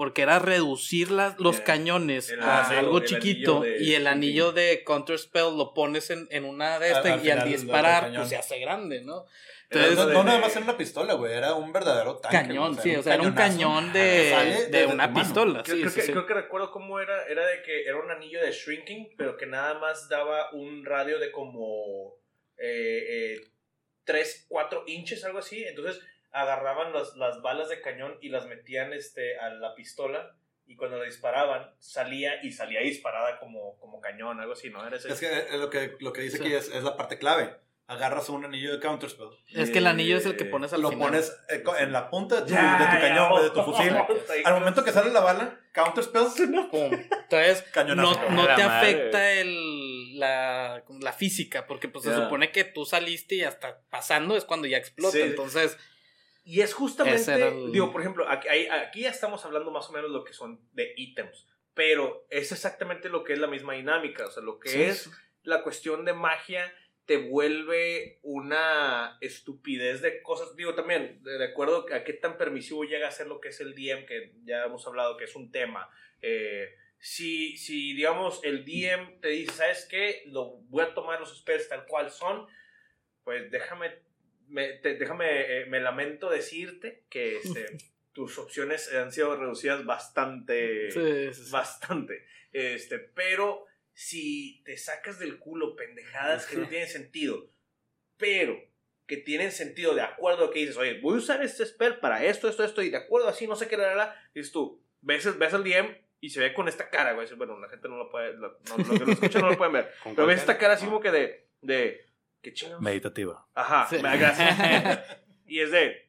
[0.00, 4.50] porque era reducir las- los cañones el a algo el chiquito de y el anillo
[4.50, 8.38] de Counter Spell lo pones en, en una de estas y al disparar pues se
[8.38, 9.26] hace grande, ¿no?
[9.68, 11.34] Entonces, no, nada más era una pistola, güey.
[11.34, 12.34] Era un verdadero tanque.
[12.34, 15.62] cañón, güey, sí, o sea, era un cañón de, de una pistola.
[15.64, 16.12] Creo, sí, creo sí, que, sí.
[16.12, 19.44] creo que recuerdo cómo era, era de que era un anillo de shrinking, pero que
[19.44, 22.14] nada más daba un radio de como
[22.56, 23.40] eh, eh,
[24.04, 25.62] 3, 4 inches, algo así.
[25.62, 26.02] Entonces
[26.32, 30.98] agarraban las, las balas de cañón y las metían este, a la pistola y cuando
[30.98, 34.86] la disparaban salía y salía disparada como, como cañón, algo así, ¿no?
[34.86, 36.44] Era ese- Es que eh, lo que, lo que dice Sí.
[36.44, 37.56] aquí es, es la parte clave.
[37.88, 39.30] Agarras un anillo de Counterspell.
[39.52, 41.08] Es que el anillo es el que pones al Lo final.
[41.08, 43.92] pones eh, en la punta de Ya, de tu cañón, de tu fusil.
[44.44, 46.26] Al momento que sale la bala, Counterspell,
[46.70, 46.92] Pum.
[46.92, 48.30] Entonces, cañonazo.
[48.30, 52.16] no, no te afecta el, la, la física, porque pues se Ya.
[52.22, 55.16] supone que tú saliste y hasta pasando es cuando ya explota.
[55.16, 55.22] Sí.
[55.22, 55.76] Entonces,
[56.44, 60.10] Y es justamente, el- digo, por ejemplo, aquí, aquí ya estamos hablando más o menos
[60.10, 64.30] lo que son de ítems, pero es exactamente lo que es la misma dinámica, o
[64.30, 65.10] sea, lo que Sí, es sí.
[65.42, 66.72] la cuestión de magia
[67.04, 73.08] te vuelve una estupidez de cosas, digo también, de, acuerdo a qué tan permisivo llega
[73.08, 75.90] a ser lo que es el DM, que ya hemos hablado que es un tema.
[76.22, 76.68] Eh,
[76.98, 80.22] si, si, digamos, el DM te dice, ¿sabes qué?
[80.26, 82.46] Lo, voy a tomar los spells tal cual son,
[83.24, 84.02] pues déjame,
[84.50, 87.66] me, te- déjame, eh, me lamento decirte que este,
[88.12, 91.50] tus opciones han sido reducidas bastante Sí, sí, sí.
[91.50, 92.24] bastante.
[92.52, 97.50] Este, pero si te sacas del culo pendejadas que no tienen sentido,
[98.16, 98.58] pero
[99.06, 101.98] que tienen sentido de acuerdo a lo que dices, oye, voy a usar este spell
[101.98, 104.52] para esto, esto, esto, y de acuerdo así, no sé qué, la, la, la, dices
[104.52, 107.26] tú, ves, el- ves al DM y se ve con esta cara, güey.
[107.34, 109.72] Bueno, la gente no lo puede, lo- no, los que lo escuchan no lo pueden
[109.72, 112.06] ver, ¿Con pero ves esta cara así como que de, de,
[112.42, 112.82] ¿qué chingados?
[112.82, 113.46] Meditativa.
[113.54, 113.96] Ajá, Sí.
[114.02, 115.00] me gracias.
[115.46, 116.08] y es de,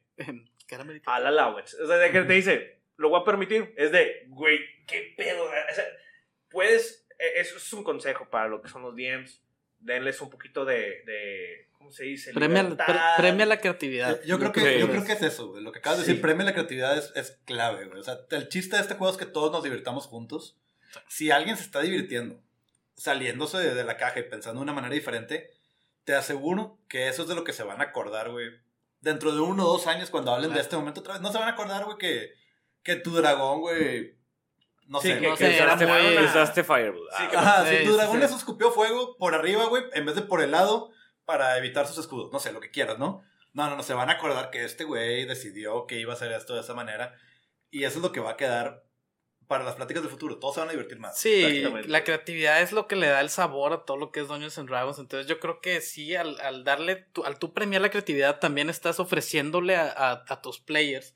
[0.66, 1.16] Cara meditativa.
[1.16, 1.76] al allowance.
[1.82, 5.44] O sea, de que te dice, lo voy a permitir, es de, güey, qué pedo.
[5.44, 5.84] O sea,
[6.50, 9.40] puedes, eh, eso es un consejo para lo que son los DMs.
[9.78, 12.32] Denles un poquito de, de ¿cómo se dice?
[12.32, 14.20] Premia, pre- premia la creatividad.
[14.22, 15.62] Yo, yo creo que, yo creo que es eso, güey.
[15.64, 16.10] Lo que acabas de Sí.
[16.12, 17.98] decir, premio a la creatividad es, es clave, güey.
[17.98, 20.56] O sea, el chiste de este juego es que todos nos divirtamos juntos.
[21.08, 22.40] Si alguien se está divirtiendo,
[22.94, 25.50] saliéndose de, de la caja y pensando de una manera diferente,
[26.04, 28.48] te aseguro que eso es de lo que se van a acordar, güey.
[29.00, 31.38] Dentro de uno o dos años, cuando hablen de este momento otra vez, no se
[31.38, 32.30] van a acordar, güey, que,
[32.82, 34.16] que tu dragón, güey.
[34.86, 37.08] No Sí, sé, que- no que sé, usaste, muy- una- Usaste Fireball.
[37.16, 40.14] Sí, Ah, que- Ajá, Sí, tu dragón les escupió fuego por arriba, güey, en vez
[40.16, 40.90] de por el lado,
[41.24, 42.30] para evitar sus escudos.
[42.32, 43.22] No sé, lo que quieras, ¿no?
[43.52, 46.32] No, no, no, se van a acordar que este güey decidió que iba a hacer
[46.32, 47.14] esto de esa manera.
[47.70, 48.82] Y eso es lo que va a quedar
[49.52, 50.38] para las pláticas del futuro.
[50.38, 51.18] Todos se van a divertir más.
[51.18, 54.28] Sí, la creatividad es lo que le da el sabor a todo lo que es
[54.28, 54.98] Dungeons and Dragons.
[54.98, 58.68] Entonces yo creo que sí, al, al darle, tu- al tú premiar la creatividad, también
[58.70, 61.14] estás ofreciéndole a, a- a tus players,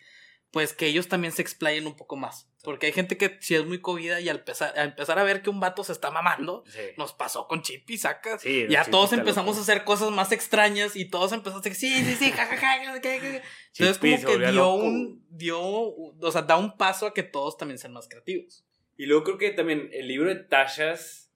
[0.56, 2.48] pues que ellos también se explayen un poco más.
[2.64, 5.42] Porque hay gente que si es muy covida y al empezar, a empezar a ver
[5.42, 6.80] que un vato se está mamando, Sí.
[6.96, 8.40] nos pasó con Chip y sacas.
[8.40, 9.58] Sí, ya todos empezamos loco.
[9.58, 13.00] a hacer cosas más extrañas y todos empezamos a decir, sí, sí, sí, jajaja, qué,
[13.02, 13.42] qué, qué".
[13.76, 14.76] Entonces Chippy como que dio loco.
[14.76, 18.64] un, dio, o sea, da un paso a que todos también sean más creativos.
[18.96, 21.30] Y luego creo que también el libro de Tashas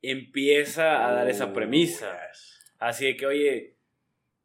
[0.00, 2.18] empieza a dar esa premisa.
[2.78, 3.76] Así de que, oye,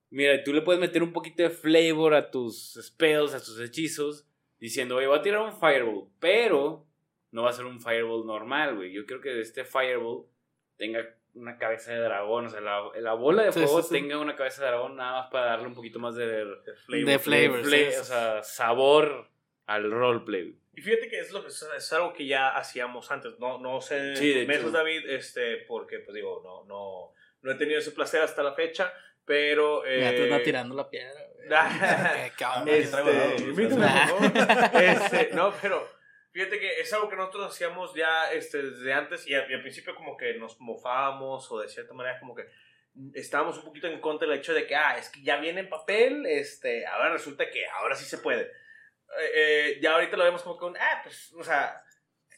[0.10, 4.26] mira, tú le puedes meter un poquito de flavor a tus spells, a tus hechizos,
[4.60, 6.86] diciendo, oye, voy a tirar un fireball, pero
[7.32, 8.92] no va a ser un fireball normal, güey.
[8.92, 10.26] Yo quiero que este fireball
[10.78, 11.00] tenga
[11.34, 13.94] una cabeza de dragón, o sea, la, la bola de fuego sí, sí.
[13.94, 16.46] tenga una cabeza de dragón nada más para darle un poquito más de,
[16.86, 17.06] flavor.
[17.06, 19.30] De flavor, fle- sí, o sea, sabor
[19.68, 20.44] al roleplay.
[20.44, 20.56] güey.
[20.76, 23.38] Y fíjate que es, lo, es, es algo que ya hacíamos antes.
[23.40, 24.14] No, no sé
[24.48, 24.72] meses, hecho.
[24.72, 28.92] David, este, porque, pues digo, no, no, no he tenido ese placer hasta la fecha,
[29.28, 29.84] pero...
[29.84, 31.22] Ya te eh, está tirando la piedra.
[32.68, 32.90] Este.
[34.74, 35.88] Este, no, pero
[36.32, 39.62] fíjate que es algo que nosotros hacíamos ya este, desde antes y, a- y al
[39.62, 42.46] principio como que nos mofábamos o de cierta manera como que
[43.14, 45.70] estábamos un poquito en contra del hecho de que, ah, es que ya viene en
[45.70, 48.42] papel, este, ahora resulta que ahora sí se puede.
[48.42, 51.82] Eh, eh, ya ahorita lo vemos como con, ah, pues, o sea,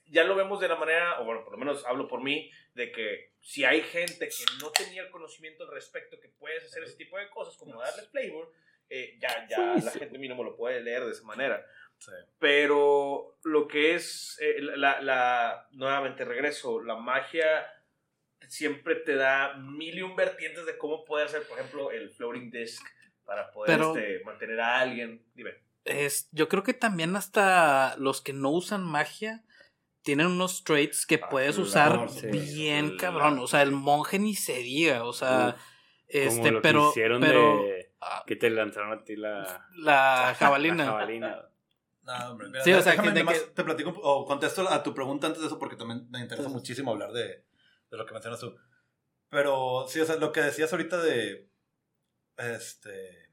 [0.08, 2.92] ya lo vemos de la manera, o bueno, por lo menos hablo por mí, de
[2.92, 6.96] que si hay gente que no tenía el conocimiento al respecto que puedes hacer ese
[6.96, 8.52] tipo de cosas, como darle flavor,
[8.90, 11.64] eh, ya, ya la gente mínimo lo puede leer de esa manera.
[12.00, 12.12] Sí.
[12.40, 17.72] Pero lo que es, eh, la, la- nuevamente regreso, la magia
[18.48, 22.50] siempre te da mil y un vertientes de cómo poder hacer, por ejemplo, el floating
[22.50, 22.82] disc
[23.26, 25.24] para poder Pero- este, mantener a alguien.
[25.36, 25.54] Dime.
[25.86, 29.44] Es, yo creo que también hasta los que no usan magia
[30.04, 32.28] tienen unos traits que Ah, puedes claro, usar sí.
[32.28, 33.20] bien Claro.
[33.20, 33.40] cabrón.
[33.40, 35.04] O sea, el monje ni se diga.
[35.06, 35.62] O sea, Uf,
[36.08, 36.82] este, Como lo pero.
[36.86, 40.76] que hicieron pero de ah, que te lanzaron a ti la, la jabalina.
[40.86, 41.46] la jabalina.
[42.04, 44.82] No, hombre, mira, Sí, o sea, déjame que que- te platico un- o contesto a
[44.82, 47.24] tu pregunta antes de eso porque también me interesa Entonces- muchísimo hablar de,
[47.92, 48.56] de lo que mencionas tú.
[49.30, 51.50] Pero sí, o sea, lo que decías ahorita de
[52.38, 53.30] este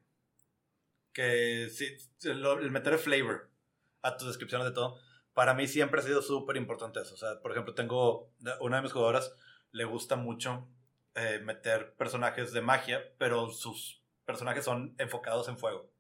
[1.13, 3.51] que sí, lo- el meter flavor
[4.03, 4.99] a tus descripciones de todo,
[5.37, 7.13] para mí siempre ha sido súper importante eso.
[7.13, 9.35] O sea, por ejemplo, tengo una de mis jugadoras
[9.71, 10.67] le gusta mucho
[11.15, 15.91] eh, meter personajes de magia, pero sus personajes son enfocados en fuego.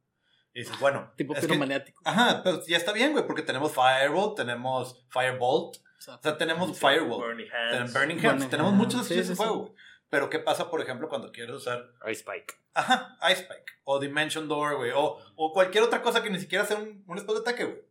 [0.55, 2.01] Y dices, bueno, Tipo es que- piromaniático.
[2.07, 7.20] Ajá, pero ya está bien, güey, porque tenemos Firebolt, tenemos Firebolt, O sea, tenemos Firewall,
[7.26, 7.93] Burning tenemos Hands.
[7.93, 9.43] Burning Hands, Burning tenemos Hands, muchos sí, estilos sí, de sí.
[9.43, 9.72] fuego, güey.
[10.09, 12.55] Pero ¿qué pasa, por ejemplo, cuando quieres usar, Ice Spike.
[12.72, 16.64] ajá, Ice Spike, o Dimension Door, güey, o, o cualquier otra cosa que ni siquiera
[16.64, 17.82] sea un, un spell de ataque, güey?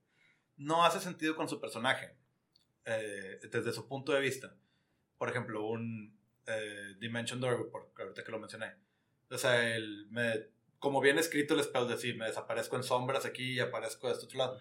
[0.58, 2.16] No hace sentido con su personaje,
[2.86, 4.56] eh, desde su punto de vista.
[5.18, 8.74] Por ejemplo, un eh, Dimension Door, güey, por, ahorita que lo mencioné.
[9.30, 10.48] O sea, el, me,
[10.80, 14.14] como viene escrito el spell de sí, me desaparezco en sombras aquí y aparezco de
[14.14, 14.60] este otro lado.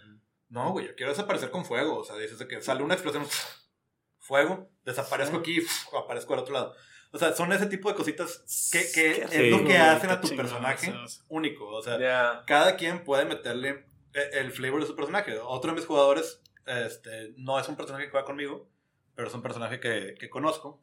[0.49, 1.99] No, güey, yo quiero desaparecer con fuego.
[1.99, 3.27] O sea, dices que sale una explosión,
[4.19, 5.59] fuego, desaparezco aquí,
[6.05, 6.75] aparezco al otro lado.
[7.13, 9.51] O sea, son ese tipo de cositas que, que es Sí.
[9.51, 10.93] lo que hacen a tu personaje
[11.29, 11.69] único.
[11.69, 12.43] O sea, Ya.
[12.47, 15.39] cada quien puede meterle el flavor de su personaje.
[15.39, 18.69] Otro de mis jugadores este, no es un personaje que juega conmigo,
[19.15, 20.83] pero es un personaje que, que conozco.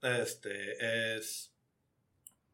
[0.00, 1.52] Este es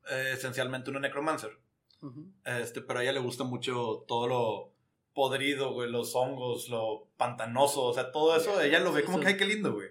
[0.08, 1.58] esencialmente un necromancer.
[2.02, 2.32] ujú.
[2.44, 4.72] Este, pero a ella le gusta mucho todo lo
[5.14, 9.28] podrido, güey, los hongos, lo pantanoso, o sea, todo eso, ella lo ve como que,
[9.28, 9.88] ay, qué lindo, güey.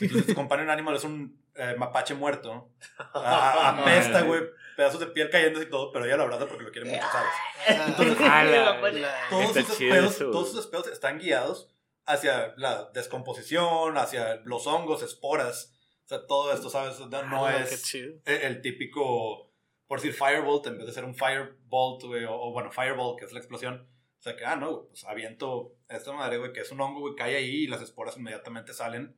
[0.00, 2.68] Entonces, companion animal es un eh, mapache muerto.
[3.14, 4.42] A- a- Apesta, güey,
[4.76, 7.86] pedazos de piel cayendo y todo, pero ella lo abraza porque lo quiere mucho, ¿sabes?
[7.88, 11.68] Entonces, Ah, la- todos esos, pedos, todos esos pedos están guiados
[12.06, 15.74] hacia la descomposición, hacia los hongos, esporas,
[16.06, 16.98] o sea, todo esto, ¿sabes?
[17.00, 18.14] No, no Ah, es chido.
[18.24, 19.52] el, el típico,
[19.86, 23.26] por decir Firebolt, en vez de ser un Firebolt, güey, o, o, bueno, Fireball, que
[23.26, 23.86] es la explosión.
[24.18, 27.14] O sea, que, ah, no, pues aviento esta madre, güey, que es un hongo, güey,
[27.14, 29.16] cae ahí y las esporas inmediatamente salen.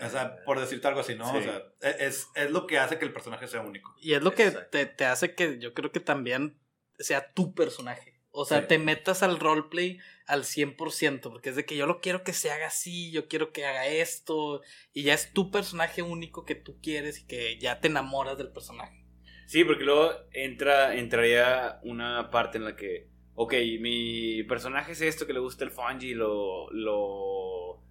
[0.00, 1.30] O sea, por decirte algo así, ¿no?
[1.30, 1.38] Sí.
[1.38, 3.94] O sea, e, es, es lo que hace que el personaje sea único.
[4.00, 6.58] Y es lo que te, te hace que yo creo que también
[6.98, 8.20] sea tu personaje.
[8.30, 8.68] O sea, Sí.
[8.68, 12.50] te metas al roleplay al 100%, porque es de que yo lo quiero que se
[12.50, 14.62] haga así, yo quiero que haga esto,
[14.94, 18.50] y ya es tu personaje único que tú quieres y que ya te enamoras del
[18.50, 19.04] personaje.
[19.46, 25.26] Sí, porque luego entra, entraría una parte en la que, ok, mi personaje es esto
[25.26, 27.82] que le gusta el fungi, lo, lo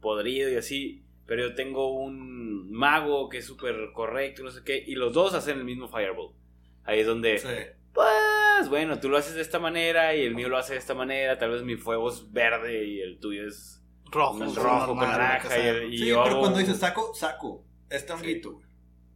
[0.00, 4.82] podrido y así, pero yo tengo un mago que es súper correcto, no sé qué,
[4.84, 6.34] y los dos hacen el mismo fireball.
[6.82, 7.46] Ahí es donde, Sí.
[7.94, 10.92] pues, bueno, tú lo haces de esta manera y el mío lo hace de esta
[10.94, 15.46] manera, tal vez mi fuego es verde y el tuyo es Rojo, rojo con naranja
[15.46, 15.70] y, sea.
[15.70, 17.64] el- y Sí, yo pero hago cuando dices saco, saco.
[17.88, 18.66] Este honguito, güey.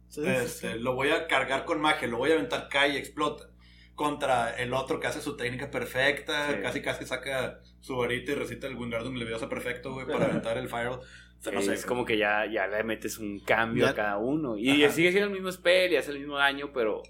[0.07, 0.79] Sí, sí, Este, sí.
[0.79, 3.49] Lo voy a cargar con magia, lo voy a aventar, cae y explota.
[3.93, 6.61] contra el otro que hace su técnica perfecta, Sí.
[6.61, 10.67] casi casi saca su varita y recita el Wingardium Leviosa perfecto, güey, para aventar el
[10.67, 10.99] Firewall.
[11.45, 14.17] Sea, no sé, es como que ya, ya le metes un cambio Ya- a cada
[14.17, 14.57] uno.
[14.57, 14.93] Y Ajá.
[14.93, 17.03] sigue siendo el mismo spell y hace el mismo daño, pero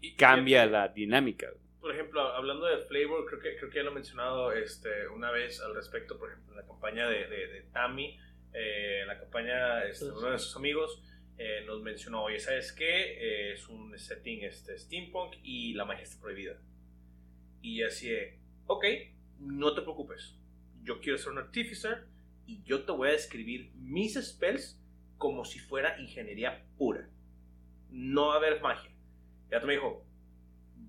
[0.00, 1.48] Y- cambia la dinámica.
[1.80, 5.30] por ejemplo, hablando de flavor, creo que, creo que ya lo he mencionado este, una
[5.30, 8.18] vez al respecto, por ejemplo, en la campaña de, de, de Tammy,
[8.52, 11.00] eh, en la campaña, este, uno de sus amigos
[11.38, 12.88] eh, nos mencionó, oye, ¿sabes qué?
[13.20, 16.58] Eh, es un setting este, steampunk y la magia está prohibida.
[17.62, 18.10] Y así,
[18.66, 18.84] ok,
[19.38, 20.36] no te preocupes,
[20.82, 22.04] yo quiero ser un artificer
[22.46, 24.80] y yo te voy a describir mis spells
[25.18, 27.08] como si fuera ingeniería pura.
[27.90, 28.90] No va a haber magia.
[29.50, 30.04] Ya te me dijo,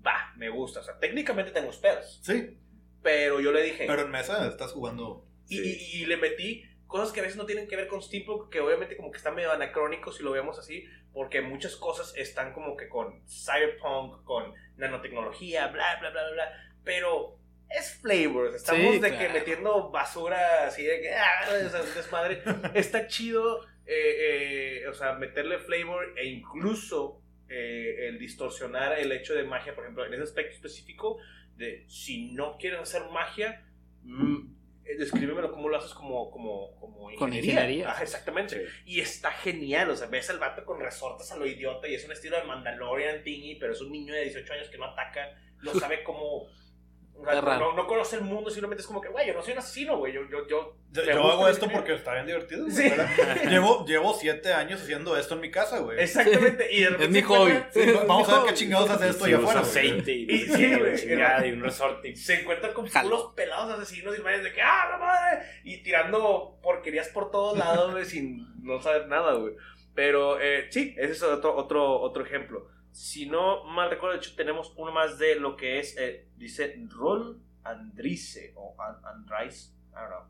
[0.04, 0.80] va, me gusta.
[0.80, 2.20] O sea, técnicamente tengo spells.
[2.22, 2.58] Sí,
[3.02, 3.84] Pero yo le dije.
[3.86, 5.24] pero en mesa estás jugando.
[5.48, 8.50] y, y- y le metí cosas que a veces no tienen que ver con Steampunk,
[8.50, 12.52] que obviamente como que están medio anacrónicos si lo vemos así, porque muchas cosas están
[12.52, 16.48] como que con Cyberpunk, con nanotecnología, bla, bla, bla, bla, bla.
[16.84, 17.37] Pero
[17.70, 18.54] es flavors.
[18.54, 19.32] Estamos Sí, de que claro.
[19.34, 22.42] metiendo basura así de que, ah, o sea, un desmadre.
[22.74, 29.34] Está chido, eh, eh, o sea, meterle flavor e incluso eh, el distorsionar el hecho
[29.34, 31.18] de magia, por ejemplo, en ese aspecto específico,
[31.56, 33.64] de si no quieres hacer magia,
[34.02, 34.54] mm,
[34.84, 37.52] eh, descríbemelo cómo lo haces como, como, como Con ingeniería.
[37.52, 37.90] ingeniería.
[37.90, 38.66] Ajá, exactamente.
[38.86, 42.04] Y está genial, o sea, ves al vato con resortes a lo idiota y es
[42.04, 45.36] un estilo de Mandalorian thingy, pero es un niño de 18 años que no ataca,
[45.62, 46.42] no sabe cómo...
[46.42, 46.66] o sea, Está
[46.98, 47.07] raro.
[47.22, 49.98] No, no conoce el mundo, simplemente es como que, güey, yo no soy un asesino,
[49.98, 51.72] güey, yo, yo, yo, Yo, me yo hago esto ingeniería".
[51.76, 52.64] porque está bien divertido.
[52.64, 52.92] güey, Sí.
[53.48, 56.00] llevo, llevo siete años haciendo esto en mi casa, güey.
[56.00, 57.52] Exactamente, y Es mi hobby.
[57.70, 59.60] Sí, vamos a ver qué chingados hace esto Sí, allá afuera.
[59.60, 62.16] aceite y, Y sí, güey, y un resorte.
[62.16, 65.42] se encuentran con puros pelados asesinos y de que, ¡ah, la madre!
[65.64, 69.54] Y tirando porquerías por todos lados, güey, sin no saber nada, güey.
[69.94, 72.68] Pero eh, sí, ese es otro, otro, otro ejemplo.
[72.98, 76.74] Si no mal recuerdo, de hecho, tenemos uno más de lo que es, eh, dice
[76.88, 80.22] Roll Andrice o An- Andrice, I don't know.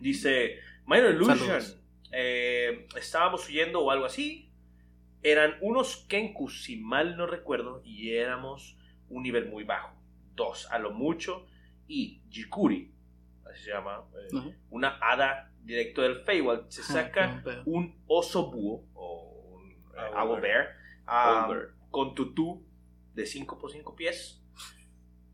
[0.00, 1.36] Dice, Minor Illusion,
[2.10, 4.50] eh, estábamos huyendo o algo así.
[5.22, 8.76] Eran unos Kenkus, si mal no recuerdo, y éramos
[9.08, 9.96] un nivel muy bajo.
[10.34, 11.46] Dos, a lo mucho.
[11.86, 12.92] Y Jikuri,
[13.48, 14.28] así se llama, eh,
[14.70, 16.68] una hada directo del Feywild.
[16.70, 20.77] Se saca un oso búho o un Owl owl bear.
[21.08, 21.56] Um,
[21.90, 22.64] con tutú
[23.14, 24.40] de 5 por 5 pies.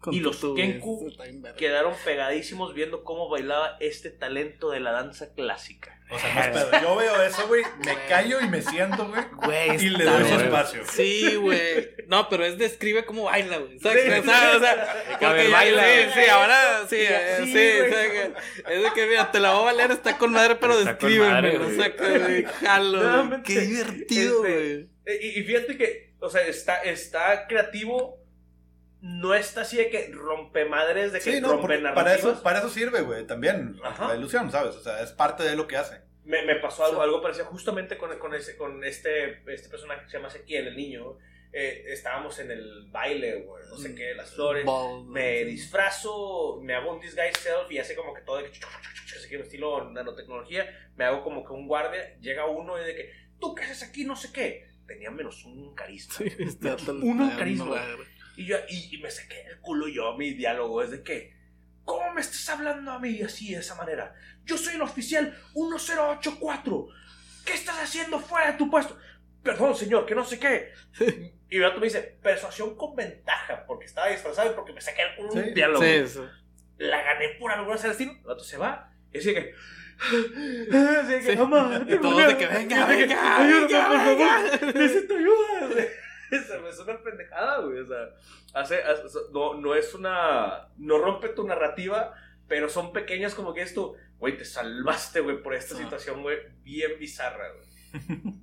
[0.00, 1.10] con y los Kenku.
[1.56, 5.98] Quedaron pegadísimos viendo cómo bailaba este talento de la danza clásica.
[6.10, 6.82] O sea, no pedo.
[6.82, 9.22] Yo veo eso, güey, me callo y me siento, güey.
[9.44, 10.82] Güey, Y le doy su espacio.
[10.86, 11.88] Sí, güey.
[12.08, 13.78] No, pero es describe cómo baila, güey.
[13.80, 14.04] ¿Sabes?
[14.04, 15.82] Sí, O sea, o sea, porque ver, baila.
[15.82, 19.30] Sí, sí, ahora sí, Sí, eh, sí, sí, o sea, que- es de que mira,
[19.32, 20.74] te la voy a valer, está con madre, pero
[21.58, 21.76] lo güey.
[21.78, 23.02] saca, güey, jalo, güey.
[23.02, 24.93] Nuevamente, Qué divertido, este, güey.
[25.06, 28.22] Eh, Y, y fíjate que, o sea, está, está creativo.
[29.00, 32.18] No está así de que rompe madres, de que Sí, no, rompe para narrativas.
[32.34, 33.78] eso, para eso sirve, güey, también.
[33.84, 34.08] Ajá.
[34.08, 34.74] La ilusión, ¿sabes?
[34.76, 36.00] O sea, es parte de lo que hace.
[36.24, 37.02] Me, me pasó algo, Sí.
[37.04, 40.76] algo parecido justamente con, con, ese, con este, este personaje que se llama Ezequiel, el
[40.76, 41.18] niño.
[41.52, 44.64] Eh, estábamos en el baile, güey, no sé qué, las flores.
[44.64, 45.44] Ball, Me sí.
[45.50, 49.36] disfrazo, me hago un disguise self y hace como que todo de que así que
[49.36, 50.66] estilo nanotecnología.
[50.96, 54.04] Me hago como que un guardia, llega uno y de que, ¿tú qué haces aquí?
[54.04, 54.66] No sé qué.
[54.86, 56.14] Tenía menos un carisma.
[56.14, 57.82] Sí, este Uno carisma.
[58.36, 61.34] Y, yo, y, y me saqué el culo yo, mi diálogo es de que,
[61.84, 64.14] ¿cómo me estás hablando a mí así, de esa manera?
[64.44, 66.88] Yo soy el oficial 1084.
[67.44, 68.98] ¿Qué estás haciendo fuera de tu puesto?
[69.42, 70.72] Perdón, señor, que no sé qué.
[71.50, 75.02] Y el vato me dice, persuasión con ventaja, porque estaba disfrazado y porque me saqué
[75.02, 75.38] el culo Sí.
[75.38, 75.84] un diálogo.
[75.84, 76.20] Sí.
[76.78, 78.12] La gané por alguna destino.
[78.12, 78.90] El vato se va.
[79.12, 79.54] Y así que...
[80.10, 81.36] Así que, Sí.
[81.36, 84.60] mamá, Y todos de que venga, venga, ayúdame, venga, por favor.
[84.60, 84.72] venga.
[84.80, 85.84] Necesito ayuda.
[86.30, 87.78] Se me es una pendejada, güey.
[87.80, 88.08] O sea,
[88.54, 90.68] hace, hace- no, no es una.
[90.78, 92.14] No rompe tu narrativa,
[92.48, 93.94] pero son pequeñas como que esto.
[94.18, 95.78] Güey, te salvaste, güey, por esta Ah.
[95.78, 97.68] situación, güey, bien bizarra, güey.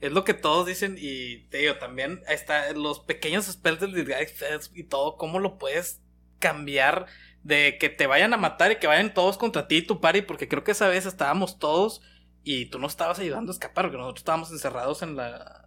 [0.00, 4.44] Es lo que todos dicen y te digo, también está los pequeños spells del disguise
[4.74, 6.02] y todo, cómo lo puedes
[6.38, 7.06] cambiar
[7.46, 10.22] de que te vayan a matar y que vayan todos contra ti y tu party,
[10.22, 12.02] porque creo que esa vez estábamos todos
[12.42, 15.62] y tú no estabas ayudando a escapar, porque nosotros estábamos encerrados en la...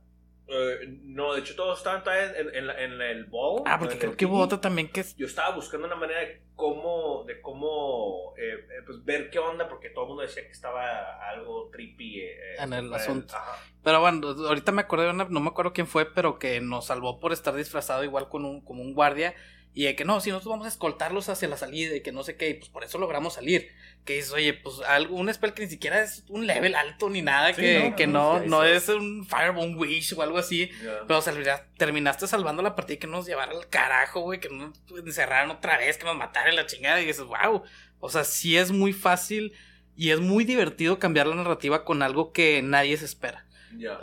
[0.51, 3.61] Eh, no, de hecho, todos estaban todavía en, en, la- en el ball.
[3.65, 5.15] Ah, porque creo que hubo otra también que es...
[5.15, 9.69] Yo estaba buscando una manera de cómo, de cómo eh, eh, pues, ver qué onda,
[9.69, 12.21] porque todo el mundo decía que estaba algo trippy.
[12.21, 13.35] eh, En el asunto.
[13.83, 16.87] Pero bueno, ahorita me acordé de una, no me acuerdo quién fue, pero que nos
[16.87, 19.35] salvó por estar disfrazado igual con un, como un guardia
[19.73, 22.23] Y de que no, si nosotros vamos a escoltarlos hacia la salida y que no
[22.23, 23.69] sé qué, y pues por eso logramos salir.
[24.03, 27.21] Que dices, oye, pues algo, un spell que ni siquiera es un level alto ni
[27.21, 30.21] nada, Sí, que no, que no, no, es no es un Fireball, un Wish o
[30.21, 30.69] algo así.
[30.83, 31.01] Ya.
[31.07, 34.49] Pero o sea, terminaste salvando la partida y que nos llevara al carajo, güey, que
[34.49, 37.01] nos encerraran otra vez, que nos mataran la chingada.
[37.01, 37.63] Y dices, wow.
[37.99, 39.53] O sea, sí es muy fácil
[39.95, 43.45] y es muy divertido cambiar la narrativa con algo que nadie se espera.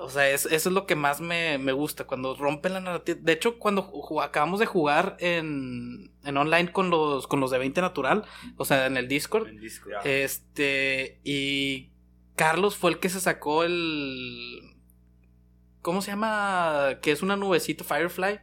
[0.01, 3.19] O sea, es- eso es lo que más me, me gusta, cuando rompen la narrativa.
[3.21, 3.91] De hecho, cuando
[4.23, 8.25] acabamos de jugar en, en online con los, con los de 20 Natural,
[8.57, 9.59] o sea, en el Discord, En
[10.05, 11.91] este, y
[12.37, 14.61] Carlos fue el que se sacó el...
[15.83, 16.99] ¿Cómo se llama?
[17.01, 18.41] Que es una nubecita Firefly.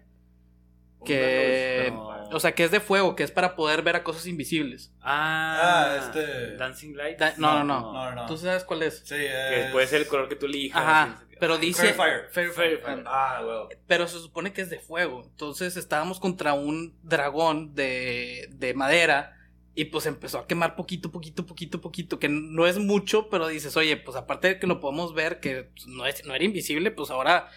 [1.05, 1.89] Que...
[1.93, 2.13] No.
[2.31, 4.91] O sea, que es de fuego, que es para poder ver a cosas invisibles.
[5.01, 7.19] Ah, Ah, este- Dancing Light.
[7.19, 7.93] Da- no, no, no.
[7.93, 8.25] No, no, no.
[8.25, 8.99] ¿Tú sabes cuál es?
[9.05, 9.71] Sí, Que es...
[9.71, 10.81] puede ser el color que tú elijas.
[10.81, 11.93] Ajá, pero dice...
[11.93, 12.27] Fire.
[12.31, 12.51] Fire.
[12.51, 12.81] Fire.
[13.05, 13.69] Ah, bueno.
[13.85, 15.23] Pero se supone que es de fuego.
[15.25, 19.37] Entonces estábamos contra un dragón de, de madera.
[19.75, 22.19] Y pues empezó a quemar poquito, poquito, poquito, poquito.
[22.19, 25.63] Que no es mucho, pero dices, oye, pues aparte de que lo podemos ver, que
[25.63, 27.49] pues, no, es, no era invisible, pues ahora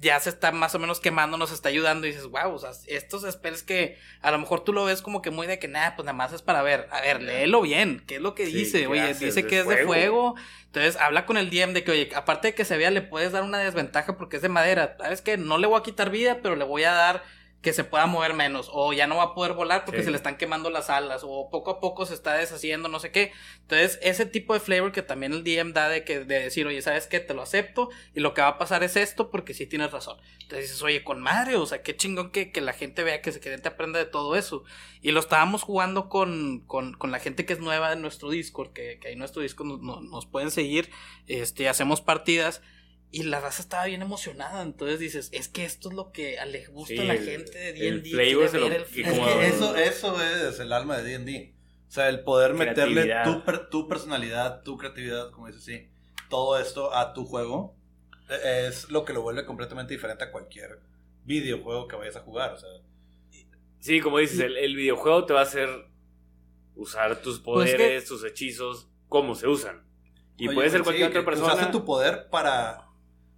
[0.00, 2.06] ya se está más o menos quemando, nos está ayudando.
[2.06, 5.22] Y dices, wow, o sea, estos spells que a lo mejor tú lo ves como
[5.22, 6.88] que muy de que nada, pues nada más es para ver.
[6.90, 8.02] A ver, léelo bien.
[8.06, 8.86] ¿Qué es lo que Sí, dice?
[8.86, 9.20] ¿qué Oye, haces?
[9.20, 10.34] dice ¿De que es de fuego?
[10.34, 10.34] fuego.
[10.66, 13.32] Entonces habla con el DM de que, oye, aparte de que se vea, le puedes
[13.32, 14.96] dar una desventaja porque es de madera.
[14.98, 15.36] ¿Sabes qué?
[15.36, 17.22] No le voy a quitar vida, pero le voy a dar
[17.64, 18.68] que se pueda mover menos.
[18.72, 20.04] O ya no va a poder volar porque Sí.
[20.04, 21.22] se le están quemando las alas.
[21.24, 23.32] O poco a poco se está deshaciendo, no sé qué.
[23.62, 26.80] Entonces, ese tipo de flavor que también el DM da de, que, de decir, oye,
[26.82, 27.18] ¿sabes qué?
[27.18, 27.88] Te lo acepto.
[28.14, 30.18] Y lo que va a pasar es esto porque sí tienes razón.
[30.42, 33.32] Entonces dices, oye, con madre, o sea, qué chingón que, que la gente vea que
[33.32, 34.62] se que te aprenda de todo eso.
[35.00, 38.72] Y lo estábamos jugando con, con, con la gente que es nueva en nuestro Discord,
[38.74, 40.90] que, que ahí en nuestro Discord nos pueden seguir,
[41.26, 42.60] este, hacemos partidas.
[43.14, 46.66] Y la raza estaba bien emocionada, entonces dices, es que esto es lo que le
[46.66, 48.10] gusta Sí, a la el- gente de el D&D.
[48.10, 51.54] flavor se lo- el y Es que eso, eso es el alma de D&D.
[51.88, 55.88] O sea, el poder meterle tu, per- tu personalidad, tu creatividad, como dices, sí,
[56.28, 57.76] todo esto a tu juego
[58.30, 60.80] eh, es lo que lo vuelve completamente diferente a cualquier
[61.24, 62.52] videojuego que vayas a jugar.
[62.54, 62.68] O sea,
[63.78, 65.68] Sí, como dices, el, el videojuego te va a hacer
[66.74, 69.84] usar tus Pues es poderes, tus hechizos, como se usan.
[70.36, 71.52] Y oye, puede ser sí, cualquier otra persona.
[71.54, 72.83] Usaste tu poder para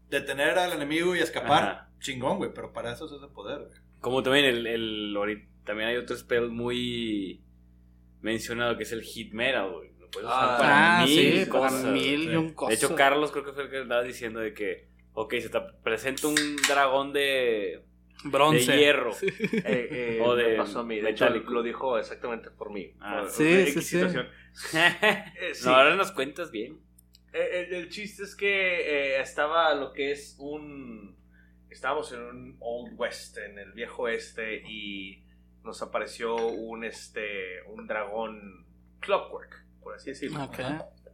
[0.08, 1.62] detener al enemigo y escapar.
[1.62, 1.90] Ajá.
[2.00, 3.72] Chingón, güey, pero para eso es ese poder, güey.
[4.00, 7.42] Como también el, el ahorita- también hay otro spell muy
[8.20, 9.90] mencionado que es el hit metal, güey.
[9.98, 11.84] Lo puedes usar Ah, para Ah, mil sí, para cosas.
[11.86, 12.36] mil y sí.
[12.36, 12.68] un cosa.
[12.70, 15.60] De hecho, Carlos creo que fue el que estaba diciendo de que, ok, se te
[15.82, 16.36] presenta un
[16.68, 17.82] dragón de,
[18.24, 18.70] Bronce.
[18.72, 19.12] de hierro.
[19.22, 19.28] Eh,
[19.64, 21.00] eh, O me de pasó a mí.
[21.00, 22.92] De hecho, lo dijo exactamente por mí.
[23.00, 24.00] Ah, Por- sí, sí, sí.
[24.74, 25.66] Eh, sí.
[25.66, 26.78] No, ahora nos cuentas bien.
[27.36, 28.46] Eh, El, el chiste es que
[29.16, 31.16] eh, estaba lo que es un.
[31.68, 35.22] Estábamos en un Old West, en el viejo oeste, y
[35.62, 38.64] nos apareció un este un dragón
[39.00, 40.38] clockwork, por así decirlo.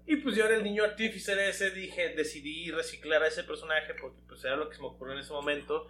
[0.06, 3.94] Y pues yo era el niño artífice de ese, dije, decidí reciclar a ese personaje
[4.00, 5.88] porque pues era lo que se me ocurrió en ese momento.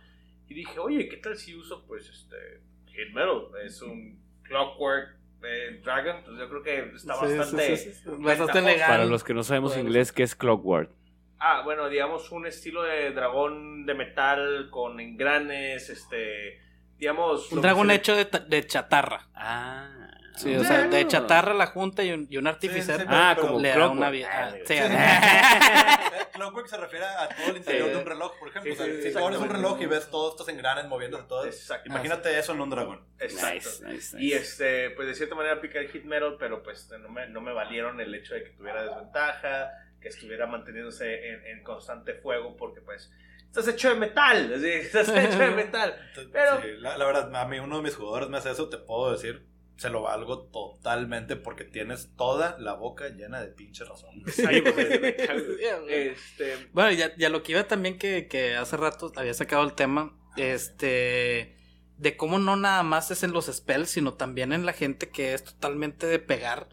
[0.49, 3.49] Y dije, oye, ¿qué tal si uso pues este Hit Metal?
[3.64, 7.76] Es un Clockwork eh, Dragon, pues yo creo que está Sí, bastante...
[7.76, 8.11] sí, sí, sí.
[8.18, 8.88] Bastante legal.
[8.88, 9.88] Para los que no sabemos Bueno.
[9.88, 10.90] inglés, ¿qué es Clockwork?
[11.38, 16.61] Ah, bueno, digamos un estilo de dragón de metal con engranes, este,
[16.99, 17.51] digamos...
[17.51, 19.28] Un dragón hecho de, ta- de chatarra.
[19.34, 20.01] Ah.
[20.37, 23.37] Sí, o sea, de chatarra la junta y un, y un artificer Sí, sí, Ah,
[23.39, 24.28] como le da una vida.
[24.33, 24.80] Ah, ah, sí, sí.
[24.80, 25.99] ah.
[26.33, 27.93] Clockwork se refiere a todo el interior Sí.
[27.93, 28.74] de un reloj, por ejemplo.
[28.74, 31.24] Sí, o sea, sí, si tú abres un reloj y ves todos estos engranes moviéndose
[31.28, 31.89] todos, Exacto.
[31.91, 33.07] imagínate eso en un dragón.
[33.18, 33.68] Exacto.
[33.85, 37.09] Nice, nice, Y este, pues de cierta manera aplica el hit metal, pero pues no
[37.11, 39.70] me, no me valieron el hecho de que tuviera desventaja,
[40.01, 43.12] que estuviera manteniéndose en, en constante fuego, porque pues
[43.45, 45.95] estás hecho de metal, así, estás hecho de metal.
[46.33, 48.78] Pero- Sí, la, la verdad, a mí uno de mis jugadores me hace eso, te
[48.78, 49.47] puedo decir,
[49.83, 54.22] se lo valgo totalmente porque tienes toda la boca llena de pinche razón.
[55.89, 59.74] Este, Bueno, ya, ya lo que iba también que, que hace rato había sacado el
[59.74, 61.57] tema, este,
[61.99, 65.35] de cómo no nada más es en los spells, sino también en la gente que
[65.35, 66.68] es totalmente de pegar.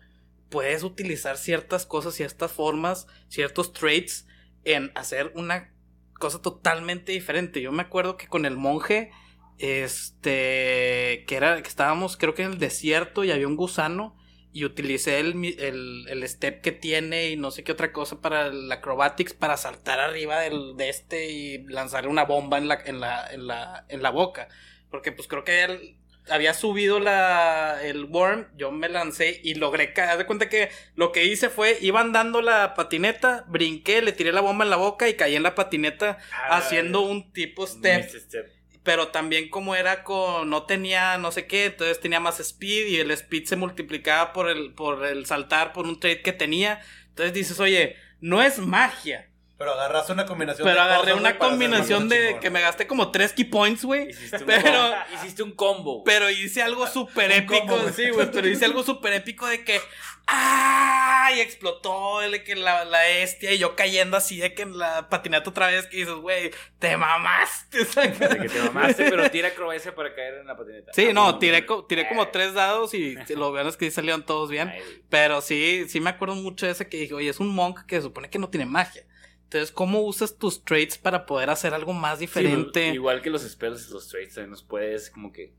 [0.49, 4.27] Puedes utilizar ciertas cosas, ciertas formas, ciertos traits
[4.63, 5.73] en hacer una
[6.13, 7.59] cosa totalmente diferente.
[7.59, 9.11] Yo me acuerdo que con el monje,
[9.59, 14.15] este, que era, que estábamos creo que en el desierto y había un gusano
[14.51, 18.47] y utilicé el, el, el step que tiene y no sé qué otra cosa para
[18.47, 22.99] el acrobatics para saltar arriba del, de este y lanzarle una bomba en la, en
[22.99, 24.49] la, en la, en la boca.
[24.89, 25.95] Porque pues creo que él
[26.29, 30.09] había subido la, el worm, yo me lancé y logré caer.
[30.11, 34.31] Haz de cuenta que lo que hice fue, iba andando la patineta, brinqué, le tiré
[34.31, 38.09] la bomba en la boca y caí en la patineta Ah, haciendo un tipo step.
[38.09, 38.58] Step.
[38.83, 42.95] Pero también como era con, no tenía no sé qué, entonces tenía más speed y
[42.97, 46.81] el speed se multiplicaba por el, por el saltar por un trade que tenía.
[47.09, 49.25] Entonces dices, oye, no es magia.
[49.57, 52.39] Pero agarraste una combinación Pero de agarré cosas, una combinación de chingón.
[52.39, 54.09] que me gasté como tres key points, güey.
[54.09, 56.03] Hiciste un, Pero- combo, hiciste un combo.
[56.05, 58.31] Pero hice algo súper épico, combo, sí, güey.
[58.31, 59.81] Pero hice algo súper épico de que.
[60.27, 61.31] ¡Ah!
[61.35, 63.53] Y explotó el, que la, la bestia.
[63.53, 65.85] Y yo cayendo así de que en la patineta otra vez.
[65.87, 67.79] Que dices, güey, te mamaste.
[67.85, 70.91] que te mamaste, pero tira acrobacia para caer en la patineta.
[70.93, 74.23] Sí, Ah, no, tiré, tiré como tres dados y lo bueno es que sí salieron
[74.25, 74.69] todos bien.
[74.69, 74.81] Ay.
[75.09, 77.97] Pero sí, sí me acuerdo mucho de ese que dije, oye, es un monk que
[77.97, 79.03] se supone que no tiene magia.
[79.49, 82.89] Entonces, ¿cómo usas tus traits para poder hacer algo más Sí, diferente?
[82.89, 85.55] igual que los spells, los traits también los puedes como que...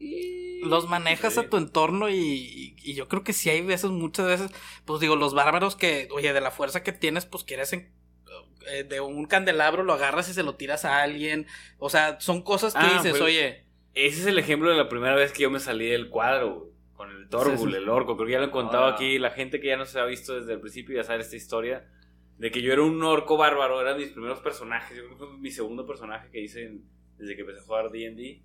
[0.62, 4.53] los manejas a tu entorno y, y- yo creo que sí hay veces, muchas veces,
[4.84, 7.91] pues digo, los bárbaros que, oye, de la fuerza que tienes, pues quieres en-
[8.70, 11.49] eh, de un candelabro, lo agarras y se lo tiras a alguien.
[11.78, 13.64] O sea, son cosas que Ah, dices, fue- oye,
[13.95, 17.11] Ese es el ejemplo de la primera vez que yo me salí del cuadro, Con
[17.11, 17.74] el Sí, sí.
[17.74, 18.14] el orco.
[18.16, 18.93] Creo que ya lo he contado Ah.
[18.95, 19.18] aquí.
[19.18, 21.88] La gente que ya no se ha visto desde el principio ya sabe esta historia.
[22.41, 23.82] De que yo era un orco bárbaro.
[23.82, 24.97] Eran mis primeros personajes.
[24.97, 26.80] Yo creo que fue mi segundo personaje que hice
[27.18, 28.43] desde que empecé a jugar D&D.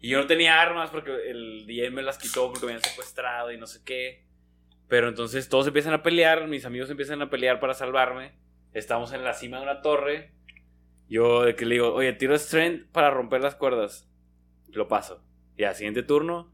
[0.00, 3.52] Y yo no tenía armas porque el DM me las quitó porque me habían secuestrado
[3.52, 4.26] y no sé qué.
[4.86, 6.46] Pero entonces todos empiezan a pelear.
[6.46, 8.32] Mis amigos empiezan a pelear para salvarme.
[8.74, 10.34] Estamos en la cima de una torre.
[11.08, 14.10] Yo de que le digo, oye, tiro strength para romper las cuerdas.
[14.68, 15.24] Lo paso.
[15.56, 16.52] Ya, siguiente turno.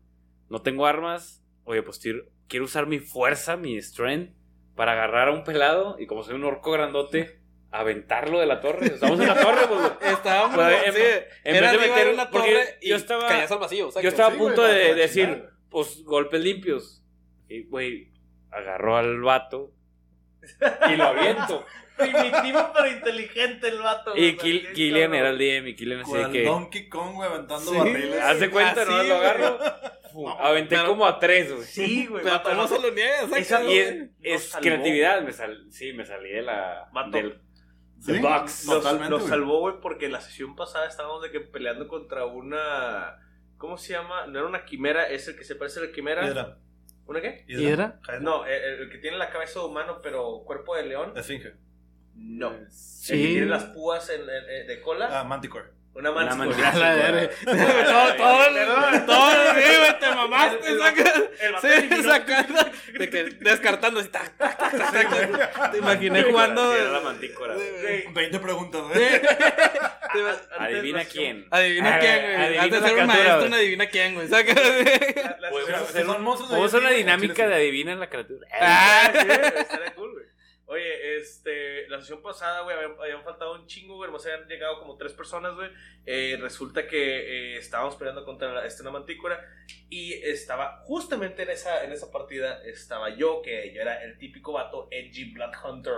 [0.48, 1.44] No tengo armas.
[1.64, 4.37] Oye, pues quiero usar mi fuerza, mi strength,
[4.78, 5.96] para agarrar a un pelado.
[5.98, 8.86] Y como soy un orco grandote, aventarlo de la torre.
[8.86, 10.12] Estamos en la torre, pues.
[10.12, 11.00] estábamos, Pues, en- sí,
[11.44, 13.90] en era vez de meter- una torre y yo estaba- caías al vacío.
[13.90, 14.04] ¿sabes?
[14.04, 17.04] Yo estaba a Sí, punto güey, de para decir, pues golpes limpios.
[17.48, 18.12] Y, güey,
[18.50, 19.72] agarró al vato
[20.90, 21.66] y lo aviento.
[21.98, 24.12] Primitivo pero inteligente el vato.
[24.16, 25.14] y güey, Kill- Killian cabrón.
[25.18, 26.44] era el DM y Killian así de que...
[26.44, 27.76] Donkey Kong, güey, aventando Sí.
[27.76, 28.20] barriles.
[28.22, 29.02] Haz de cuenta, Así, ¿no?
[29.02, 29.58] Lo agarro.
[30.40, 31.66] Aventé Pero- como a tres, güey.
[31.66, 32.22] Sí, güey.
[32.22, 33.24] Pero vato, ¿cómo no- se lo niegas?
[33.32, 33.70] Esa- ¿sabes?
[33.72, 34.62] Y es, Nos es salvó.
[34.62, 36.88] creatividad, me sal, sí, me salí de la...
[36.92, 37.10] Vato.
[37.10, 37.40] Del,
[38.00, 38.66] Sí, The Box.
[38.66, 39.30] Nos, Totalmente, nos güey.
[39.30, 43.16] salvó, güey, porque la sesión pasada estábamos de que peleando contra una.
[43.56, 44.28] ¿Cómo se llama?
[44.28, 46.58] No era una quimera, es el que se parece a la quimera.
[47.08, 47.44] ¿Una qué?
[47.48, 47.98] ¿Hidra?
[48.20, 51.12] No, el, el que tiene la cabeza de humano pero cuerpo de león.
[51.16, 51.54] Esfinge.
[52.14, 52.52] No.
[52.52, 53.14] El que Sí.
[53.14, 55.08] tiene las púas en- en- en- de cola.
[55.20, 55.70] Ah, Manticore.
[55.98, 56.56] Una Una mantis.
[56.56, 57.30] mantis- A la verga.
[57.44, 60.68] todo, todo, todo, sí, güey, te mamaste,
[61.60, 62.60] Sí, sacando,
[62.98, 65.72] de que descartando así, tac, tac, tac, tac, tac.
[65.72, 66.74] Te imaginé jugando.
[66.74, 67.54] Era la mantícora.
[67.54, 69.06] Güey, 20 preguntas, güey.
[70.58, 71.46] Adivina quién.
[71.50, 72.34] Adivina Ah, quién, güey.
[72.36, 73.46] adivina Antes de ser un maestro, güey.
[73.48, 74.28] un adivina quién, güey.
[74.28, 74.54] Saca.
[74.54, 76.40] la- la Podemos
[76.70, 78.46] hacer, una dinámica de adivina en la criatura.
[78.60, 79.10] Ah.
[79.12, 80.07] Sí, estaría cool.
[80.70, 84.78] Oye, este, la sesión pasada, güey, habían, habían faltado un chingo, güey, nomás habían llegado
[84.80, 85.70] como tres personas, güey.
[86.04, 89.40] Eh, resulta que eh, estábamos peleando contra la, este, una mantícora
[89.88, 94.52] y estaba, justamente en esa, en esa partida, estaba yo, que yo era el típico
[94.52, 95.94] vato edgy Blood Hunter,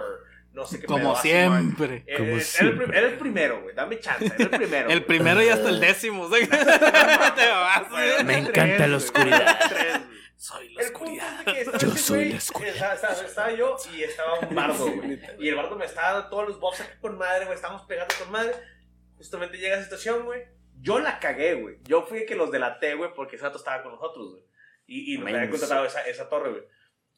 [0.53, 1.41] no sé qué Como pedo, así, güey.
[1.49, 1.95] siempre.
[2.07, 4.89] Eh, eh, era, el prim- era el primero, güey, dame chance, era el primero.
[4.91, 6.29] El primero y hasta el décimo.
[6.29, 6.49] mamaste.
[8.25, 9.59] Me encanta la oscuridad.
[9.69, 10.01] tres.
[10.43, 11.41] Soy la El punto oscuridad.
[11.41, 12.75] es de que estaba Yo ese soy güey, la oscuridad.
[12.95, 15.21] Estaba, estaba- estaba yo y estaba un bardo, güey.
[15.39, 17.57] Y el bardo me estaba dando todos los buffs aquí con madre, güey.
[17.57, 18.55] Estábamos pegando con madre.
[19.19, 20.43] Justamente llega esa situación, güey.
[20.81, 21.77] Yo la cagué, güey.
[21.83, 24.43] Yo fui el que los delaté, güey, porque Sato estaba con nosotros, güey.
[24.87, 26.63] Y, y nos había contratado esa, esa torre, güey.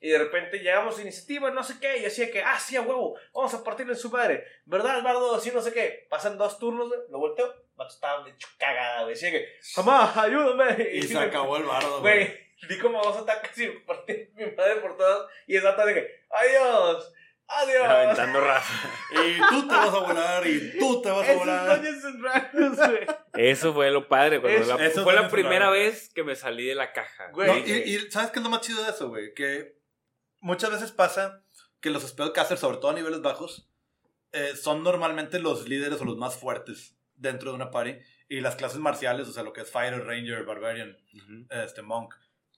[0.00, 2.82] Y de repente llegamos a iniciativa, no sé qué, y decía que, ah, sí, a
[2.82, 4.44] huevo, vamos a partirle en su madre.
[4.64, 5.36] ¿Verdad, Bardo?
[5.36, 6.08] Así, no sé qué.
[6.10, 9.14] Pasan dos turnos, güey, lo volteo, el vato estaba hecho cagada, güey.
[9.14, 9.46] Decía que,
[9.76, 10.88] mamá, ayúdame.
[10.92, 12.51] Y se me- acabó el bardo, güey.
[12.68, 15.26] Di como dos ataques y partí mi madre por todas.
[15.46, 17.12] Y esa de que, adiós,
[17.48, 17.84] adiós.
[17.88, 18.72] Aventando raza.
[19.14, 21.80] Y tú te vas a volar, y tú te vas a volar.
[23.34, 24.40] Eso fue lo padre.
[24.40, 25.72] cuando Eso- la- eso fue la primera raro.
[25.72, 27.30] vez que me salí de la caja.
[27.32, 27.48] Güey.
[27.48, 29.34] No, Dije, y, y ¿sabes qué es lo más chido de eso, güey?
[29.34, 29.76] Que
[30.40, 31.44] muchas veces pasa
[31.80, 33.68] que los spellcasters, sobre todo a niveles bajos,
[34.32, 37.98] eh, son normalmente los líderes o los más fuertes dentro de una party.
[38.28, 40.96] Y las clases marciales, o sea, lo que es Fighter, Ranger, Barbarian,
[41.50, 42.14] este, Monk,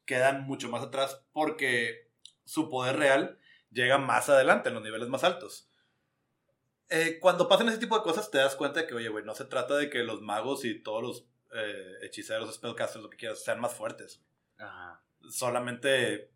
[0.07, 2.11] quedan mucho más atrás porque
[2.45, 3.39] su poder real
[3.71, 5.69] llega más adelante, en los niveles más altos.
[6.91, 9.35] Eh, cuando pasan ese tipo de cosas, te das cuenta de que, oye, güey, no
[9.35, 11.27] se trata de que los magos y todos los
[11.57, 14.23] eh, hechiceros, spellcasters, lo que quieras, sean más fuertes
[14.59, 15.03] Ajá.
[15.29, 16.31] solamente.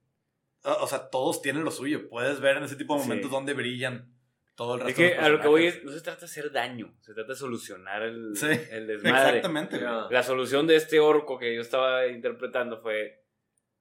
[0.62, 2.08] O sea, todos tienen lo suyo.
[2.08, 3.08] Puedes ver en ese tipo de Sí.
[3.08, 4.12] momentos donde brillan
[4.56, 6.20] todo el Es resto de que los a lo que voy es, no se trata
[6.20, 9.38] de hacer daño, se trata de solucionar el, Sí, el desmadre.
[9.38, 9.78] Exactamente.
[9.78, 9.90] güey.
[10.10, 13.24] La solución de este orco que yo estaba interpretando fue,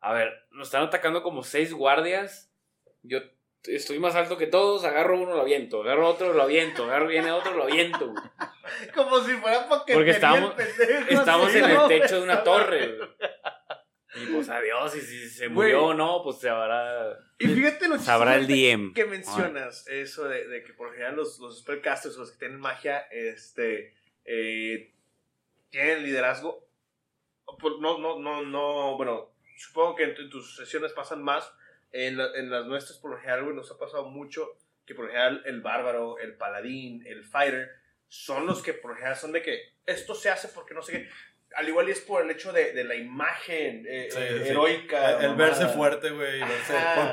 [0.02, 2.52] a ver, nos están atacando como seis guardias,
[3.04, 3.20] yo
[3.64, 7.32] estoy más alto que todos, agarro uno, lo aviento, agarro otro, lo aviento, agarro viene
[7.32, 8.08] otro, lo aviento.
[8.08, 8.24] güey.
[8.96, 10.54] Como si fuera porque, Porque Estamos
[11.50, 12.98] así, en el techo de una torre.
[12.98, 13.10] güey.
[14.16, 17.18] Y pues adiós, y si se murió o no, pues se habrá.
[17.38, 18.94] Y fíjate lo Sabrá el DM.
[18.94, 22.60] que mencionas eso de, de que por general los, los spellcasters o los que tienen
[22.60, 23.94] magia este
[24.26, 24.92] eh,
[25.70, 26.68] tienen liderazgo
[27.80, 31.52] no no no no bueno supongo que en, tu- en tus sesiones pasan más
[31.92, 34.48] en, la- en las nuestras por lo general güey, nos ha pasado mucho
[34.86, 37.70] que por lo general el bárbaro el paladín el fighter
[38.08, 40.92] son los que por lo general son de que esto se hace porque no sé
[40.94, 41.10] qué
[41.56, 44.50] al igual y es por el hecho de, de la imagen eh, Sí, eh, sí.
[44.50, 46.42] heroica El, el verse fuerte, güey.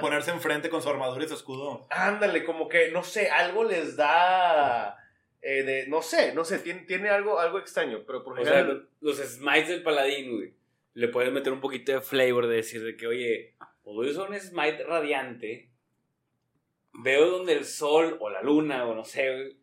[0.01, 1.87] ponerse enfrente con su armadura y su escudo.
[1.89, 4.97] Ándale, como que, no sé, algo les da.
[5.41, 8.55] eh, de, no sé, no sé, tiene, tiene algo, algo extraño, pero por O sea,
[8.55, 8.89] general.
[9.01, 10.53] los smites del paladín, güey.
[10.95, 14.39] Le puedes meter un poquito de flavor de decir de que, oye, cuando uso un
[14.39, 15.71] smite radiante,
[16.93, 19.57] veo donde el sol o la luna o no sé, güey,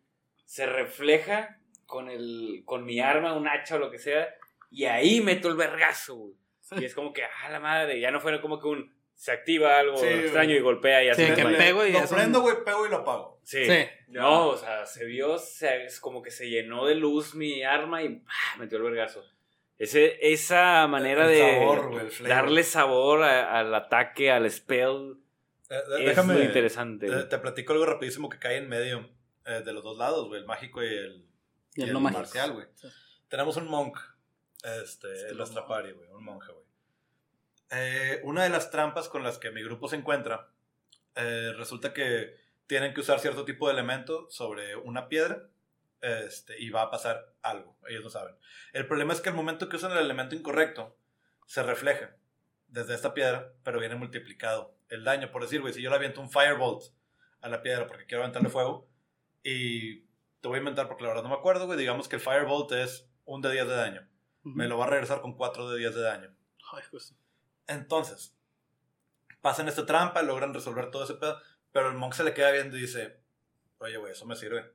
[0.45, 4.27] se refleja con, el, con mi arma, un hacha o lo que sea,
[4.69, 6.33] y ahí meto el vergazo, güey.
[6.79, 8.93] Y es como que, ah, la madre, ya no fuera como que un.
[9.13, 10.19] Se activa algo Sí, güey.
[10.21, 11.23] extraño y golpea y así.
[11.25, 11.57] Sí, me que mata.
[11.57, 13.39] pego y lo prendo, güey, pego y lo apago.
[13.43, 13.65] Sí.
[13.65, 13.85] Sí.
[14.07, 18.01] No, o sea, se vio, se- es como que se llenó de luz mi arma
[18.03, 18.57] y ¡pah!
[18.57, 19.23] metió el vergazo.
[19.81, 25.17] Ese, esa manera El de sabor, darle sabor a- al ataque, al spell,
[25.69, 26.33] Eh, de- es déjame.
[26.35, 27.07] muy interesante.
[27.07, 29.09] eh, te platico algo rapidísimo que cae en medio
[29.45, 30.39] eh, de los dos lados, güey.
[30.41, 31.25] El mágico y el,
[31.75, 32.19] Y el no mágico.
[32.21, 32.67] marcial, güey.
[32.75, 32.87] Sí.
[33.27, 33.97] Tenemos un monk.
[34.83, 36.09] Este, Es que el los Astrapari, güey.
[36.11, 36.65] Un monje, güey.
[37.71, 40.49] Eh, una de las trampas con las que mi grupo se encuentra,
[41.15, 42.35] eh, resulta que
[42.67, 45.47] tienen que usar cierto tipo de elemento sobre una piedra
[46.01, 47.77] este, y va a pasar algo.
[47.87, 48.35] Ellos no saben.
[48.73, 50.97] El problema es que al momento que usan el elemento incorrecto,
[51.45, 52.15] se refleja
[52.67, 55.31] desde esta piedra, pero viene multiplicado el daño.
[55.31, 56.83] Por decir, güey, si yo le aviento un firebolt
[57.41, 58.87] a la piedra porque quiero aventarle fuego,
[59.43, 60.01] y
[60.41, 62.71] te voy a inventar porque la verdad no me acuerdo, güey, digamos que el firebolt
[62.71, 64.07] es un de 10 de daño.
[64.43, 66.35] Me lo va a regresar con 4 de 10 de daño.
[66.71, 67.15] Ay, pues.
[67.67, 68.35] Entonces,
[69.41, 71.39] pasan esta trampa, logran resolver todo ese pedo,
[71.71, 73.19] pero el monk se le queda viendo y dice,
[73.79, 74.71] oye, güey, eso me sirve.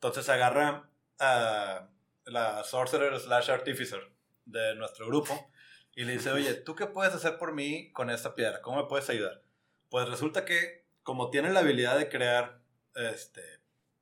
[0.00, 0.88] Entonces agarra
[1.18, 1.88] a
[2.24, 4.00] la sorcerer slash artificer
[4.46, 5.52] de nuestro grupo
[5.94, 8.62] y le dice, oye, ¿tú qué puedes hacer por mí con esta piedra?
[8.62, 9.42] ¿Cómo me puedes ayudar?
[9.90, 12.60] Pues resulta que, como tiene la habilidad de crear
[12.94, 13.42] este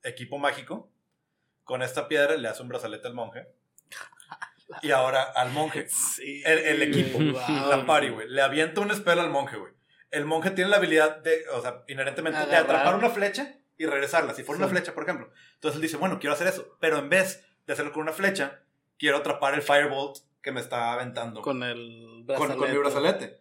[0.04, 0.88] equipo mágico,
[1.64, 3.48] con esta piedra le hace un brazalete al monje.
[4.82, 6.42] Y ahora al monje Sí.
[6.44, 7.70] el, el equipo, Wow.
[7.70, 8.28] la party, güey.
[8.28, 9.72] Le avienta un spell al monje, güey.
[10.10, 14.34] El monje tiene la habilidad de, o sea, inherentemente, de atrapar una flecha y regresarla.
[14.34, 14.62] Si fuera Sí.
[14.64, 15.30] una flecha, por ejemplo.
[15.54, 16.76] Entonces él dice, bueno, quiero hacer eso.
[16.80, 18.60] Pero en vez de hacerlo con una flecha,
[18.98, 22.58] quiero atrapar el firebolt que me está aventando Con el con, brazalete.
[22.58, 23.40] con mi brazalete.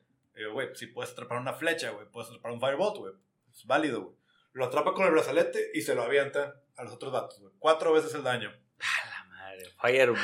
[0.53, 3.13] Güey, si puedes atrapar una flecha, güey, puedes atrapar un firebolt, güey.
[3.51, 4.15] Es válido, güey.
[4.53, 7.53] Lo atrapa con el brazalete y se lo avienta a los otros vatos, güey.
[7.59, 8.49] Cuatro veces el daño.
[8.79, 10.17] A la madre, Fireball.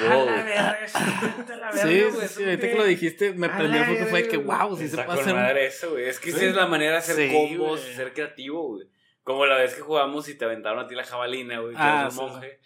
[1.74, 4.78] Sí, sí, sí, ahorita que lo dijiste me prendió la porque fue que verga, wow,
[4.78, 6.06] sí se con un- madre eso, güey.
[6.10, 6.38] Es que Sí.
[6.38, 7.96] esa es la manera de hacer Sí, combos, güey.
[7.96, 8.88] ser creativo, güey.
[9.24, 11.74] Como la vez que jugamos y te aventaron a ti la jabalina, güey.
[11.74, 12.60] que Ah, eres sí, un monje.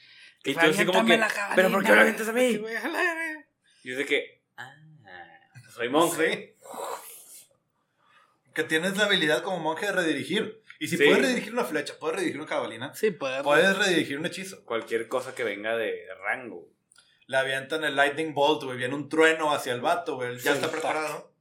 [0.44, 1.22] Que Y tú así como que,
[1.56, 2.52] ¿pero por qué me la avientas a mí?
[2.54, 3.46] que voy a jalar, eh.
[3.84, 4.74] Y es de que, ah,
[5.74, 6.58] soy monje.
[6.62, 6.68] Sí.
[8.54, 10.64] Que tienes la habilidad como monje de redirigir.
[10.80, 11.04] Y si Sí.
[11.06, 13.44] puedes redirigir una flecha, puedes redirigir una jabalina, Sí, puede.
[13.44, 14.64] puedes redirigir un hechizo.
[14.66, 16.68] Cualquier cosa que venga de rango.
[17.28, 18.78] Le avientan el lightning bolt, güey.
[18.78, 20.36] Viene un trueno hacia el vato, güey.
[20.38, 20.58] Ya Sí.
[20.60, 21.34] está preparado.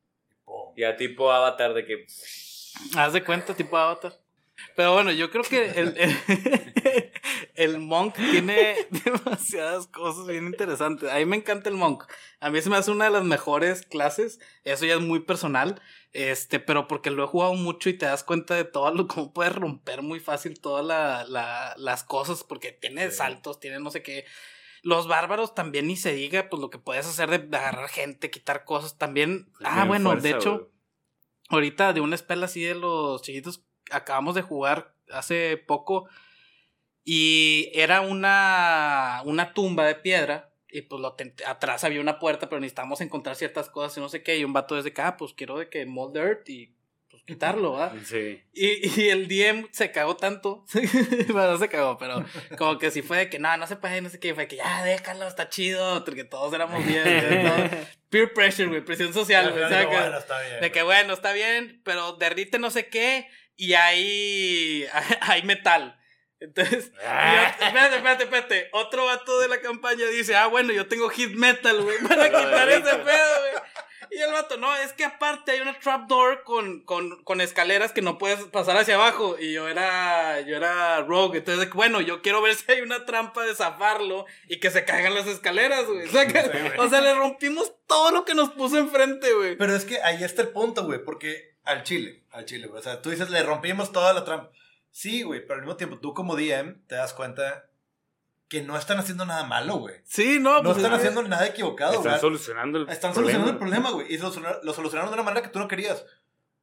[0.45, 0.75] Pum.
[0.77, 2.07] Ya tipo avatar de que,
[2.97, 4.13] Haz de cuenta, tipo avatar.
[4.75, 6.17] Pero bueno, yo creo que el, el,
[7.55, 11.11] el monk tiene demasiadas cosas bien interesantes.
[11.11, 12.05] A mí me encanta el monk.
[12.41, 14.41] A mí se me hace una de las mejores clases.
[14.65, 15.81] Eso ya es muy personal.
[16.13, 19.33] Este, pero porque lo he jugado mucho y te das cuenta de todo lo cómo
[19.33, 22.43] puedes romper muy fácil todas la, la- las cosas.
[22.45, 23.17] Porque tiene Sí.
[23.19, 24.25] saltos, tiene no sé qué.
[24.83, 28.65] Los bárbaros también ni se diga, pues lo que puedes hacer de agarrar gente, quitar
[28.65, 29.51] cosas también.
[29.65, 30.71] ah, bueno, de hecho,
[31.49, 36.09] ahorita de una spell así de los chiquitos acabamos de jugar hace poco
[37.05, 41.17] y era una una tumba de piedra y pues lo
[41.47, 44.53] atrás había una puerta pero necesitamos encontrar ciertas cosas y no sé qué y un
[44.53, 46.73] vato desde acá ah, pues quiero de que mold dirt y
[47.09, 47.95] pues quitarlo ¿verdad?
[48.05, 48.43] Sí.
[48.53, 50.65] Y, y el DM se cagó tanto.
[51.29, 52.25] bueno, no se cagó, pero
[52.59, 54.35] como que sí fue de que no, no se puede, no sé qué.
[54.35, 56.05] Fue que ya déjalo, está chido.
[56.05, 57.45] Porque todos éramos bien.
[57.45, 57.55] ¿no?
[58.11, 59.51] Peer pressure, güey, presión social.
[59.53, 60.61] güey, o sea, que- bueno, está bien.
[60.63, 63.29] de que bueno, está bien, pero derrite no sé qué.
[63.57, 64.87] Y hay,
[65.23, 65.99] hay metal.
[66.39, 66.99] Entonces, yo-
[67.67, 68.69] espérate, espérate, espérate.
[68.73, 72.69] Otro vato de la campaña dice, ah, bueno, yo tengo hit metal, güey, para quitar
[72.69, 73.63] ese pedo, güey.
[74.11, 78.03] Y el vato, no, es que aparte hay una trapdoor con, con, con escaleras que
[78.03, 79.37] no puedes pasar hacia abajo.
[79.39, 81.39] Y yo era, yo era rogue.
[81.39, 85.15] Entonces, bueno, yo quiero ver si hay una trampa de zafarlo y que se caigan
[85.15, 86.07] las escaleras, güey.
[86.07, 89.57] O sea, que- o sea, le rompimos todo lo que nos puso enfrente, güey.
[89.57, 92.81] Pero es que ahí está el punto, güey, porque al chile, al chile, güey.
[92.81, 94.51] O sea, tú dices, le rompimos toda la trampa.
[94.91, 97.67] Sí, güey, pero al mismo tiempo, tú como DM te das cuenta
[98.49, 99.97] que no están haciendo nada malo, güey.
[100.05, 102.21] Sí, no, No pues están es haciendo nada equivocado, Están güey.
[102.21, 103.15] solucionando el Están problema.
[103.39, 104.15] solucionando el problema, güey.
[104.15, 106.05] Y lo, solu- lo solucionaron de una manera que tú no querías.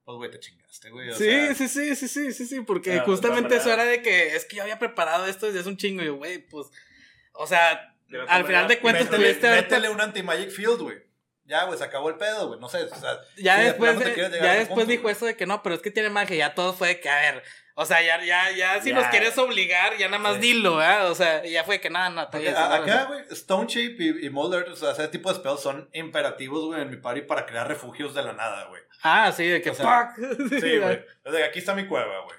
[0.05, 1.09] Pues, güey, te chingaste, güey.
[1.09, 4.01] o Sí, sea, sí, sí, sí, sí, sí, sí, porque Claro, justamente eso era de
[4.01, 6.67] que es que yo había preparado esto desde hace un chingo y yo, güey, pues,
[7.33, 7.93] o sea,
[8.29, 11.02] al final de cuentas Métele, haber métele un anti-magic field, güey.
[11.45, 12.59] Ya, güey, se acabó el pedo, güey.
[12.59, 13.19] No sé, o sea.
[13.37, 15.91] Ya si después, de- ya después punto, dijo eso de que no, pero es que
[15.91, 16.35] tiene magia.
[16.37, 17.43] Ya todo fue de que, a ver,
[17.75, 18.95] o sea, ya, ya, ya, si Ya.
[18.95, 20.39] nos quieres obligar, ya nada más Sí.
[20.41, 21.11] dilo, ¿verdad?
[21.11, 24.75] O sea, ya fue que nada, no, acá, güey, Stone Shape y, y Molder, o
[24.75, 28.23] sea, ese tipo de spells son imperativos, güey, en mi party para crear refugios de
[28.23, 28.81] la nada, güey.
[29.01, 30.25] Ah, sí, de que O sea, fuck.
[30.61, 31.05] Sí, güey.
[31.25, 32.37] Desde aquí está mi cueva, güey.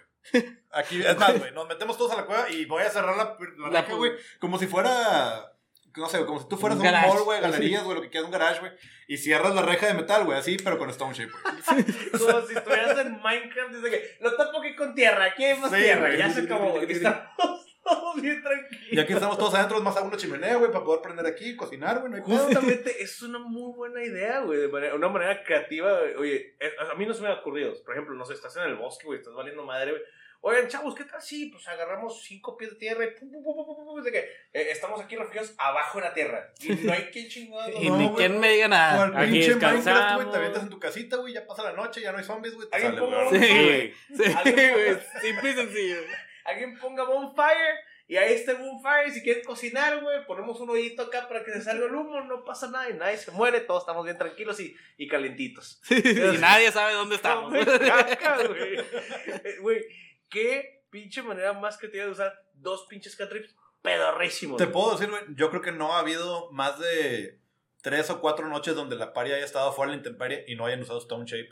[0.72, 3.36] Aquí, es más, güey, nos metemos todos a la cueva y voy a cerrar la,
[3.58, 5.52] la La- güey, como si fuera,
[5.96, 8.26] no sé, como si tú fueras Un un, mall, güey, galerías, güey, lo que quieras,
[8.26, 8.72] un garage, güey,
[9.08, 11.84] y cierras la reja de metal, güey, así, pero con Stone Shape, güey.
[12.18, 15.70] Como si estuvieras en Minecraft, dice que lo tapo aquí con tierra, aquí hay más
[15.70, 16.18] Sí, tierra, güey.
[16.18, 18.92] ya se acabó, güey, aquí estamos todos bien tranquilos.
[18.92, 21.98] Y aquí estamos todos adentro, más, hago una chimenea, güey, para poder prender aquí, cocinar,
[22.00, 22.38] güey, no hay pedo.
[22.46, 26.14] Justamente es una muy buena idea, güey, de manera- una manera creativa, güey.
[26.16, 28.62] Oye, es- a mí no se me ha ocurrido, por ejemplo, no sé, estás en
[28.64, 30.02] el bosque, güey, estás valiendo madre, güey.
[30.46, 33.54] Oigan, chavos, ¿qué tal si pues agarramos cinco pies de tierra y pum, pum, pum,
[33.64, 36.52] pum, pum, pum, de que eh, estamos aquí refugiados abajo de la tierra?
[36.60, 37.70] Y no hay quien chingado.
[37.80, 38.16] Y No, ni güey.
[38.16, 39.04] quien me diga O nada.
[39.04, 40.30] al Aquí pinche Minecraft, güey, descansamos.
[40.32, 42.68] te avientas en tu casita, güey, ya pasa la noche, ya no hay zombies, güey,
[42.68, 43.40] te Alguien sale, ponga güey.
[43.40, 44.34] Sí, Sí, güey.
[44.44, 44.98] Sí, güey.
[45.22, 45.96] Simple y sencillo.
[46.44, 49.10] Alguien ponga bonfire y ahí está el bonfire.
[49.14, 52.20] Si quieren cocinar, güey, ponemos un hoyito acá para que se salga el humo.
[52.20, 53.60] No pasa nada y nadie se muere.
[53.60, 55.80] Todos estamos bien tranquilos y, y calentitos.
[55.88, 57.50] Y nadie sabe dónde estamos.
[57.50, 58.76] No, me caca, güey.
[58.78, 59.80] Eh, Güey,
[60.34, 64.58] qué pinche manera más creativa de usar dos pinches cantrips pedorrísimos.
[64.58, 67.38] Te puedo decir, güey, yo creo que no ha habido más de
[67.82, 70.66] tres o cuatro noches donde la pari haya estado fuera de la intemperie y no
[70.66, 71.50] hayan usado Stone Shape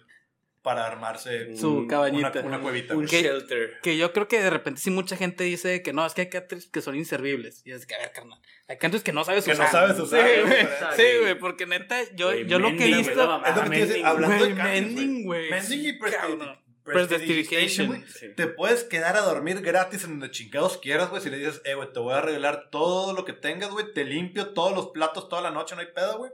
[0.63, 2.31] para armarse Su Un- cabañita.
[2.41, 2.95] una, una cuevita.
[2.97, 3.81] Un shelter.
[3.83, 6.29] Que yo creo que de repente sí mucha gente dice que no, es que hay
[6.31, 7.63] cantrips que son inservibles.
[7.67, 9.71] Y es que, a ver, carnal, hay cantrips que no sabes Que no usar.
[9.73, 11.33] sabes usar, Sí, güey.
[11.33, 13.15] Sí, porque neta, yo, yo lo que he visto...
[13.27, 14.65] no Es lo que te hablando de cantrips,
[14.95, 15.51] mending, güey.
[15.51, 16.59] Mending y cabrón.
[16.85, 17.87] Prestidigitation, Prestidigitation.
[17.89, 18.05] güey.
[18.09, 18.29] Sí.
[18.37, 21.23] Te puedes quedar a dormir gratis en donde chingados quieras, güey.
[21.23, 23.93] Si le dices, eh, güey, te voy a arreglar todo lo que tengas, güey.
[23.93, 26.33] Te limpio todos los platos toda la noche, no hay pedo, güey.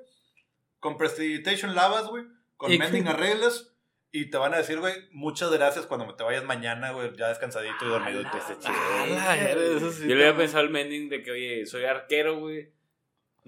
[0.80, 2.24] Con Prestidigitation lavas, güey.
[2.56, 3.72] Con Y- Mending arreglas.
[4.10, 7.84] Y te van a decir, güey, muchas gracias cuando te vayas mañana, güey, ya descansadito
[7.84, 8.22] y dormido.
[8.24, 8.74] Ah, Este chido.
[9.18, 12.72] Ah, eso sí Yo le había pensado al mending de que, oye, soy arquero, güey.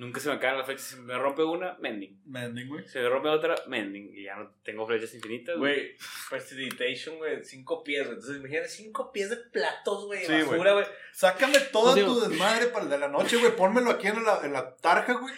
[0.01, 0.85] Nunca se me acaban las flechas.
[0.87, 2.23] Si me rompe una, mending.
[2.25, 2.89] Mending, güey.
[2.89, 4.15] Si me rompe otra, mending.
[4.15, 5.95] Y ya no tengo flechas infinitas, güey.
[6.31, 8.15] Prestidigitation, güey, cinco pies, güey.
[8.15, 10.87] Entonces, imagínate cinco pies de platos, güey, Sí, basura, güey.
[11.13, 13.55] Sácame toda Pues digo- tu desmadre para el de la noche, güey.
[13.55, 15.35] Pónmelo aquí en la, en la tarja, güey.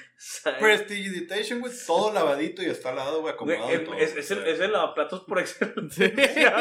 [0.59, 1.73] Prestidigitation, güey.
[1.87, 3.71] Todo lavadito y está al lado, güey, Güey, acomodado.
[3.71, 4.21] y el- todo, es, güey.
[4.25, 6.11] es el, es el lavaplatos por excelencia,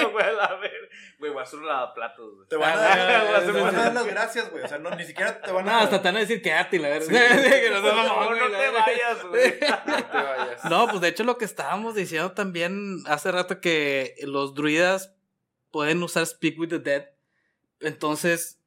[0.08, 0.90] güey, a ver.
[1.20, 2.48] Güey, voy a hacer un lavaplatos, güey.
[2.48, 4.64] Te van a dar, te van a dar las gracias, güey.
[4.64, 5.82] O sea, no, ni siquiera te van No, a.
[5.82, 7.08] hasta te van a decir quédate, la verdad.
[7.08, 7.14] Sí.
[7.62, 8.80] Que no No, no güey, te verga.
[8.86, 9.60] vayas, güey.
[9.86, 10.66] No te vayas.
[10.66, 15.14] No, pues de hecho lo que estábamos diciendo también hace rato que los druidas
[15.72, 17.06] pueden usar Speak with the Dead.
[17.80, 18.60] Entonces,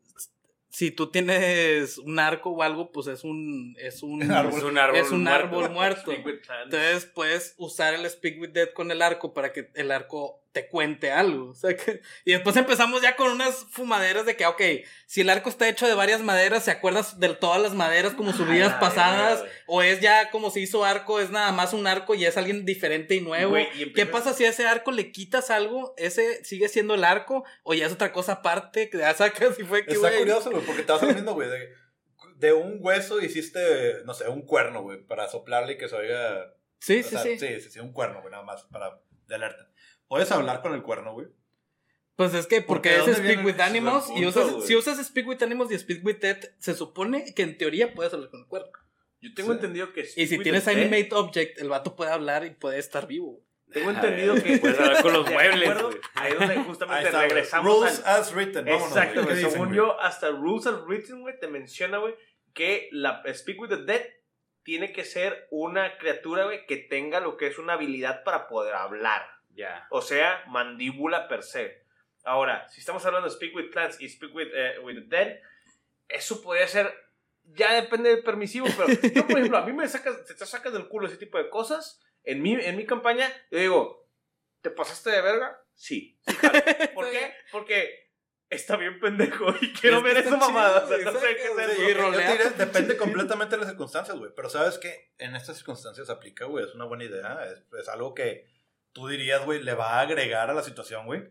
[0.74, 4.54] si tú tienes un arco o algo, pues es un es un Árbol.
[4.58, 4.96] Es un árbol.
[4.96, 5.44] es un muerto.
[5.46, 6.10] árbol muerto.
[6.22, 6.64] Plants.
[6.64, 10.68] Entonces puedes usar el Speak with Dead con el arco para que el arco te
[10.68, 11.50] cuente algo.
[11.50, 14.62] O sea que, y después empezamos ya con unas fumaderas de que, ok,
[15.04, 18.32] si el arco está hecho de varias maderas, ¿se acuerdas de todas las maderas como
[18.32, 19.44] sus vidas pasadas?
[19.66, 22.64] ¿O es ya como se hizo arco, es nada más un arco y es alguien
[22.64, 23.50] diferente y nuevo?
[23.50, 25.92] Güey, y ¿Qué pasa si a ese arco le quitas algo?
[25.98, 27.44] ¿Ese sigue siendo el arco?
[27.64, 28.88] ¿O ya es otra cosa aparte?
[28.88, 30.20] Que ya sacas y fue que, Está güey.
[30.20, 31.48] curioso, güey, porque te vas aprendiendo, güey.
[31.50, 31.74] De,
[32.36, 36.54] de un hueso hiciste, no sé, un cuerno, güey, para soplarle y que se oiga.
[36.78, 39.34] Sí, o sí, sea, sí, sí, sí, sí, un cuerno, güey, nada más, para de
[39.34, 39.68] alerta.
[40.14, 41.26] Puedes hablar con el cuerno, güey.
[42.16, 45.26] Pues es que Porque porque, ¿de es Speak with Animals y usas, si usas Speak
[45.26, 48.46] with Animals y Speak with Dead, se supone que en teoría puedes hablar con el
[48.46, 48.68] cuerno.
[49.20, 49.56] Yo tengo Sí.
[49.56, 50.02] entendido que.
[50.16, 53.40] Y si tienes Animate Object, el vato puede hablar y puede estar vivo.
[53.72, 54.58] Tengo entendido que.
[54.58, 55.90] Puedes hablar con los ¿De muebles, acuerdo?
[56.14, 58.20] Ahí es donde justamente está, regresamos Rules al.
[58.20, 59.24] as written, vámonos, Exacto, güey.
[59.24, 59.34] güey.
[59.34, 59.76] ¿Qué dicen, Según güey?
[59.78, 62.14] yo, hasta Rules as Written, güey, te menciona, güey,
[62.52, 64.02] que la Speak with the Dead
[64.62, 68.74] tiene que ser una criatura, güey, que tenga lo que es una habilidad para poder
[68.74, 69.22] hablar.
[69.54, 69.86] Ya.
[69.90, 71.84] O sea, mandíbula per se.
[72.24, 75.40] Ahora, si estamos hablando de Speak with Plants y Speak with, eh, with the Dead,
[76.08, 76.92] eso podría ser.
[77.44, 80.88] Ya depende del permisivo, pero yo, por ejemplo, a mí me sacas, te sacas del
[80.88, 84.08] culo ese tipo de cosas En mi, en mi campaña, yo digo,
[84.62, 85.62] ¿te pasaste de verga?
[85.74, 86.18] Sí.
[86.26, 86.34] sí.
[86.94, 87.34] ¿Por qué?
[87.52, 88.04] Porque
[88.48, 90.84] está bien pendejo y quiero Es ver esa mamada.
[90.84, 91.88] O sea, chido, no sé qué exacto, es eso.
[91.88, 94.30] Yo te diré, depende completamente de las circunstancias, güey.
[94.34, 96.64] Pero sabes que en estas circunstancias aplica, güey.
[96.64, 97.44] Es una buena idea.
[97.44, 98.46] Es, es algo que
[98.94, 101.28] tú dirías, güey, le va a agregar a la situación, güey.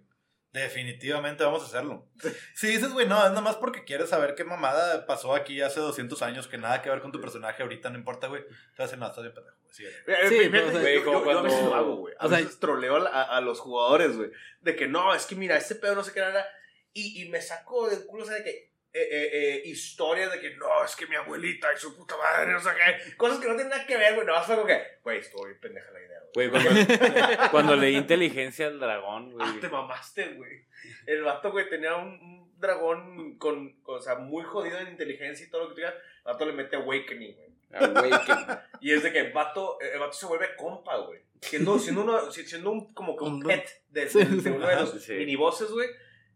[0.51, 2.07] Definitivamente vamos a hacerlo.
[2.55, 5.79] Si dices, güey, no, es nada más porque quieres saber qué mamada pasó aquí hace
[5.79, 8.43] 200 años, que nada que ver con tu personaje ahorita, no importa, güey.
[8.43, 9.73] Te vas a decir, no, estás bien pendejo, güey.
[9.75, 11.75] Sí, Eh, Sí, fíjate, pero, o sea, güey, güey, como yo, yo a veces cuando-
[11.75, 12.13] lo hago, güey.
[12.19, 14.29] A o sea, troleo a, los jugadores, güey.
[14.61, 16.45] De que no, es que mira, este pedo no sé qué nada.
[16.93, 18.72] Y, y me saco del culo, o sea, de que.
[18.93, 22.51] Eh, eh, eh, historias de que no, es que mi abuelita y su puta madre,
[22.51, 23.15] no sé qué.
[23.15, 24.27] Cosas que no tienen nada que ver, güey.
[24.27, 26.49] No más fue como que, güey, estuvo bien pendeja la idea, güey.
[26.49, 26.69] Cuando,
[27.51, 29.47] cuando leí inteligencia al dragón, güey.
[29.47, 30.65] Ah, te mamaste, güey.
[31.07, 35.45] El vato, güey, tenía un, un dragón con, con, o sea, muy jodido en inteligencia
[35.45, 35.95] y todo lo que tú digas.
[36.17, 37.53] El vato le mete Awakening, güey.
[37.73, 38.59] Awaken.
[38.81, 41.21] Y es de que el vato, el vato se vuelve compa, güey.
[41.41, 45.03] Siendo, siendo, uno, siendo un, como que un pet de, de- de uno de los
[45.03, 45.13] Sí.
[45.13, 45.89] minibosses, güey.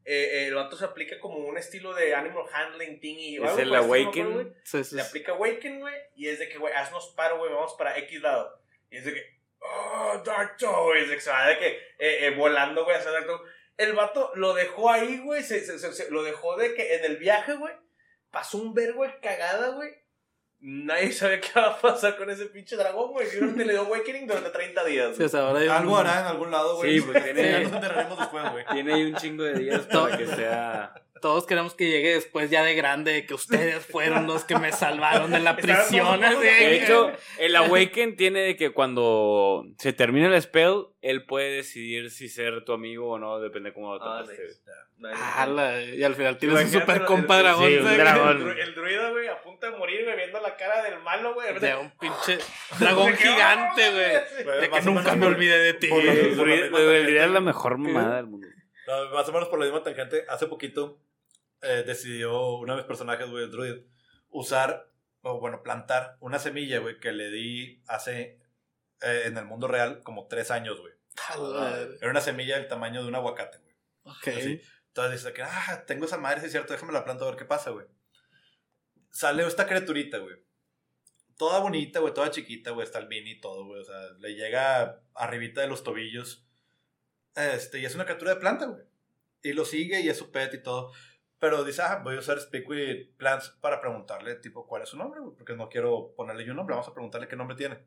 [0.10, 3.58] Eh, eh, el vato se aplica como un estilo de animal handling thing y Es
[3.58, 4.34] el Awaken.
[4.34, 4.48] güey.
[4.64, 5.94] Sí, sí, Le aplica Awaken, güey.
[6.16, 8.58] Y es de que, güey, haznos paro, güey, vamos para X lado.
[8.90, 9.22] Y es de que,
[9.60, 11.02] oh, Dark Toe.
[11.02, 13.40] Es de que se va de que, eh, eh, volando, güey, hacia Dark Toe.
[13.76, 15.44] El vato lo dejó ahí, güey.
[15.44, 17.74] Se, se- se- se- lo dejó de que en el viaje, güey.
[18.32, 19.92] Pasó un vergo de cagada, güey.
[20.60, 23.28] Nadie sabe qué va a pasar con ese pinche dragón, güey.
[23.28, 25.16] Simplemente le dio Awakening durante 30 días.
[25.16, 27.00] Sí, o sea, ahora hay un- Algo hará en algún lado, güey.
[27.00, 28.66] Sí, pues, tiene- Ya nos enteraremos después, güey.
[28.72, 30.94] Tiene ahí un chingo de días para que sea.
[31.22, 35.32] Todos queremos que llegue después ya de grande, que ustedes fueron los que me salvaron
[35.32, 36.24] de la prisión.
[36.24, 41.52] así De hecho, el Awaken tiene de que cuando se termina el spell, él puede
[41.52, 45.44] decidir si ser tu amigo o no, depende cómo lo Ah.
[45.44, 47.68] Ala, y al final tienes un super compa el- dragón.
[47.70, 47.98] sí, un ¿sabes?
[48.00, 48.50] dragón.
[48.50, 51.54] El, el druida, güey, a punto de morir, güey, viendo la cara del malo, güey.
[51.60, 52.40] de un pinche
[52.80, 54.62] dragón gigante, ¡oh, güey.
[54.62, 55.88] De que nunca me olvidé de ti.
[55.92, 58.48] El druida es la mejor mamada del mundo.
[58.88, 60.98] No, más o menos por la misma tangente, hace poquito
[61.62, 63.76] eh, decidió uno de mis personajes, güey, el druid,
[64.30, 68.40] usar, o bueno, plantar una semilla, güey, que le di hace,
[69.02, 70.94] eh, en el mundo real, como tres años, güey.
[72.00, 73.76] Era una semilla del tamaño de un aguacate, güey.
[74.04, 74.28] Ok.
[74.28, 74.62] Así.
[74.88, 77.38] Entonces dice que, ah, tengo esa madre, sí es cierto, déjame la planto a ver
[77.38, 77.86] qué pasa, güey.
[79.12, 80.36] Sale esta criaturita, güey.
[81.38, 83.82] Toda bonita, güey, toda chiquita, güey, está el mini y todo, güey.
[83.82, 86.48] O sea, le llega arribita de los tobillos.
[87.36, 88.84] Este, y es una criatura de planta, güey.
[89.44, 90.92] Y lo sigue y es su pet y todo.
[91.40, 94.98] Pero dice, ah, voy a usar Speak with Plants para preguntarle, tipo, cuál es su
[94.98, 95.36] nombre, güey.
[95.36, 97.78] Porque no quiero ponerle yo un nombre, vamos a preguntarle qué nombre tiene.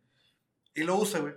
[0.74, 1.34] Y lo usa, güey.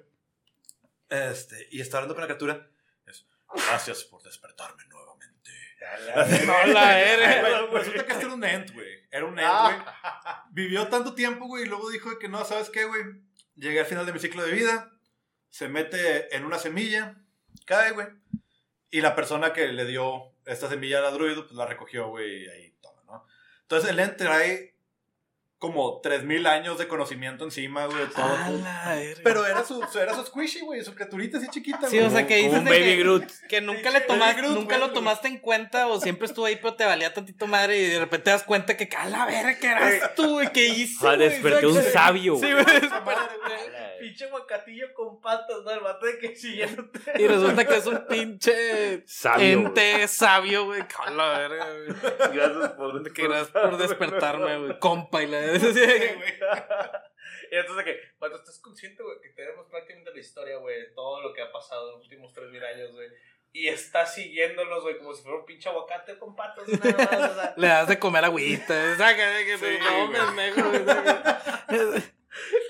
[1.09, 2.69] Este, y está hablando con la criatura.
[3.05, 5.51] Es, gracias por despertarme nuevamente.
[6.63, 7.41] Hola, eres.
[7.41, 9.07] Güey, Resulta que este era un ent, güey.
[9.09, 9.75] Era un ent, güey.
[10.51, 13.03] Vivió tanto tiempo, güey, y luego dijo que no, ¿sabes qué, güey?
[13.55, 14.91] Llegué al final de mi ciclo de vida,
[15.49, 17.15] se mete en una semilla,
[17.65, 18.07] cae, güey.
[18.89, 22.43] Y la persona que le dio esta semilla a la druido, pues la recogió, güey,
[22.43, 23.25] y ahí toma, ¿no?
[23.61, 24.72] Entonces el ent trae
[25.63, 28.35] como 3000 años de conocimiento encima, güey, de todo.
[29.23, 32.09] Pero era su, era su squishy, güey, su criaturita así chiquita, Sí, güey.
[32.09, 33.31] o sea, que dices un de Baby que, Groot.
[33.47, 34.87] que nunca le tomaste, Groot, nunca güey.
[34.89, 37.99] lo tomaste en cuenta o siempre estuvo ahí pero te valía tantito madre y de
[37.99, 40.97] repente te das cuenta que a la verga que eras tú y que hice.
[40.99, 41.29] Ah, güey?
[41.29, 42.35] desperté un sabio.
[42.35, 42.63] Sí, güey.
[42.65, 42.79] güey.
[42.81, 43.93] Güey.
[44.01, 45.71] Pinche guacatillo con patas, ¿no?
[45.71, 46.99] El vato de que siguiéndote.
[47.17, 49.37] Y resulta que es un pinche Sabio.
[49.61, 49.67] güey.
[49.67, 50.81] ente sabio, güey.
[51.05, 52.33] A la verga, güey.
[52.33, 54.79] Gracias por Que gracias por despertarme, güey.
[54.79, 55.39] Compa y la
[55.73, 56.33] Sí, güey.
[57.51, 61.21] Y entonces, que, cuando estás consciente, güey, que tenemos prácticamente la historia, güey, de todo
[61.21, 63.09] lo que ha pasado en los últimos 3000 años, güey,
[63.53, 67.35] y estás siguiéndolos, güey, como si fuera un pinche aguacate con patas, nada más, o
[67.35, 68.97] sea, Le das de comer agüita.
[68.97, 71.63] Saca, que Sí, no saca.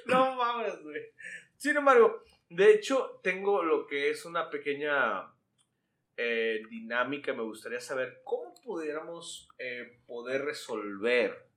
[0.05, 1.01] no mames, güey.
[1.55, 5.34] Sin embargo, de hecho, tengo lo que es una pequeña
[6.18, 11.47] eh, dinámica, me gustaría saber cómo pudiéramos eh, poder resolver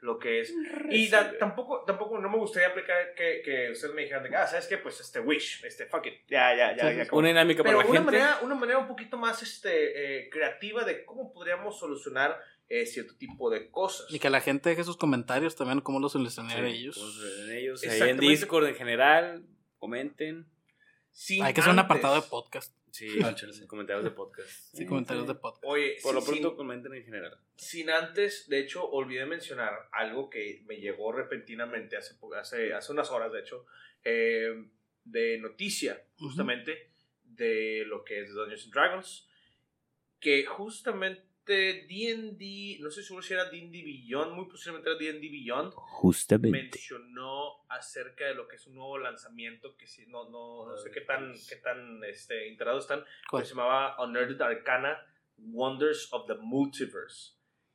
[0.00, 0.52] lo que es
[0.90, 4.36] Y da- tampoco, tampoco no me gustaría aplicar que, que ustedes me dijeran de que,
[4.36, 4.78] ah, ¿sabes qué?
[4.78, 6.14] Pues este wish, este fuck it.
[6.28, 7.06] Ya, ya, ya, Sí, ya.
[7.12, 8.18] Una dinámica Pero para la una gente.
[8.18, 13.16] manera, una manera un poquito más este, eh, creativa de cómo podríamos solucionar eh, cierto
[13.16, 14.06] tipo de cosas.
[14.10, 16.98] Y que la gente deje sus comentarios también, cómo los solucionaron Sí, ellos.
[16.98, 18.16] pues, en ellos, ahí en.
[18.18, 19.46] Discord en general,
[19.78, 20.46] comenten.
[21.10, 22.74] Sin Hay que hacer un antes- apartado de podcast.
[22.96, 24.48] Sí, comentarios de podcast.
[24.74, 25.64] Sí, comentarios de podcast.
[25.66, 27.38] Oye, Por lo sin- pronto sin- comenten en general.
[27.56, 33.10] sin antes, de hecho, olvidé mencionar algo que me llegó repentinamente hace, hace, hace unas
[33.10, 33.66] horas, de hecho,
[34.04, 34.68] eh,
[35.04, 36.90] de noticia, justamente,
[37.24, 39.28] de lo que es Dungeons and Dragons,
[40.18, 41.22] que justamente
[41.54, 46.50] D&D, no sé seguro si era D&D Beyond, muy posiblemente era D&D Beyond, Justamente.
[46.50, 50.90] mencionó acerca de lo que es un nuevo lanzamiento que sí, no, no, no sé
[50.90, 53.42] qué tan, qué tan este, enterados están, ¿Cuál?
[53.42, 54.98] que se llamaba Unearthed Arcana
[55.38, 57.34] Wonders of the Multiverse.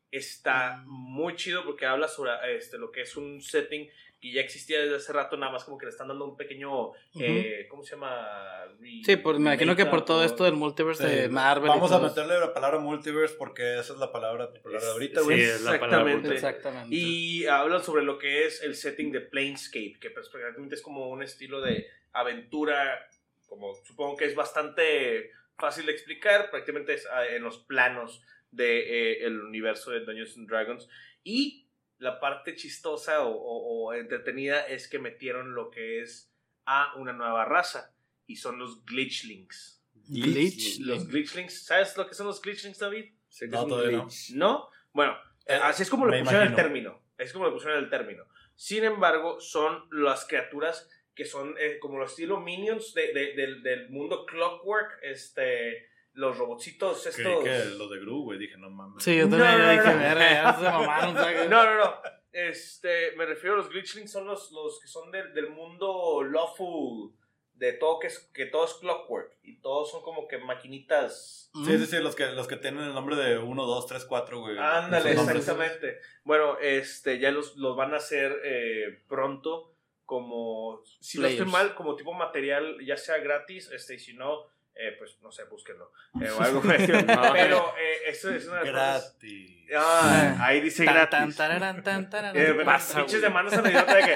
[0.10, 3.90] Está muy chido porque habla sobre este, lo que es un setting
[4.22, 6.92] que ya existía desde hace rato, nada más como que le están dando un pequeño,
[7.20, 8.66] eh, ¿cómo se llama?
[8.80, 11.66] Re- Sí, pues me imagino que por todo esto del multiverse Sí, de Marvel.
[11.66, 15.20] y Vamos a meterle la palabra multiverse porque esa es la palabra popular de ahorita,
[15.22, 15.42] Sí, güey.
[15.42, 16.34] es la palabra Exactamente.
[16.36, 16.96] Exactamente.
[16.96, 21.10] Y hablan sobre lo que es el setting de Planescape, que pues, prácticamente es como
[21.10, 23.10] un estilo de aventura,
[23.48, 28.84] como supongo que es bastante fácil de explicar, prácticamente es ah, en los planos del
[29.24, 30.88] el universo de Dungeons and Dragons.
[31.24, 31.61] Y
[32.02, 36.32] la parte chistosa o, o- o entretenida es que metieron lo que es
[36.66, 37.94] a una nueva raza,
[38.28, 39.82] y son los Glitchlings.
[40.08, 40.80] Glitch.
[40.80, 43.06] Los Glitchlings, ¿sabes lo que son los Glitchlings, David?
[43.50, 44.04] No, todavía no.
[44.06, 44.32] glitch.
[44.32, 44.68] ¿No?
[44.94, 45.16] Bueno,
[45.46, 47.02] eh, así es como le pusieron el término.
[47.18, 48.26] Es como le pusieron el término.
[48.56, 53.62] Sin embargo, son las criaturas que son eh, como los estilo minions de- de- del,
[53.64, 57.44] del mundo Clockwork, este, los robotcitos Creí estos...
[57.44, 59.04] que los de Gru, güey, dije, no mames.
[59.04, 61.24] Sí, yo No, también no, no, dije, no.
[61.24, 61.48] se.
[61.50, 61.94] No, no, no.
[62.34, 67.12] Este, me refiero a los glitchlings, son los, los que son del, del mundo lawful,
[67.56, 71.78] de todo que, es, que todo es clockwork, y todos son como que maquinitas Sí,
[71.78, 74.58] sí, sí, los que, los que tienen el nombre de 1, 2, 3, 4, güey.
[74.58, 76.00] Ándale, exactamente.
[76.24, 79.76] Bueno, este, ya los, los van a hacer eh, pronto
[80.06, 81.52] como, si no estoy Players.
[81.52, 84.46] mal, como tipo material, ya sea gratis, este, y si no,
[84.76, 85.92] eh, pues no sé, búsquenlo.
[86.22, 87.02] eh, o algo estilo.
[87.02, 87.34] No.
[87.34, 89.14] Pero eh, eso es una de las cosas.
[89.20, 89.68] Gratis.
[89.76, 91.36] Ah, ahí dice Tan, gratis.
[91.36, 92.36] tan, tan, tararán.
[92.42, 93.30] Eh, ¿Qué pasa, pasa, pinches güey?
[93.30, 94.16] demandas a la idiota de que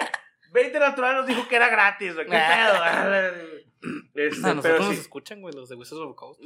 [0.51, 2.25] 20 naturales nos dijo que era gratis, güey.
[2.25, 4.05] ¿Qué pedo?
[4.15, 5.01] Este, A nosotros pero nos sí.
[5.01, 6.41] escuchan, güey, los de Wizards of Coast.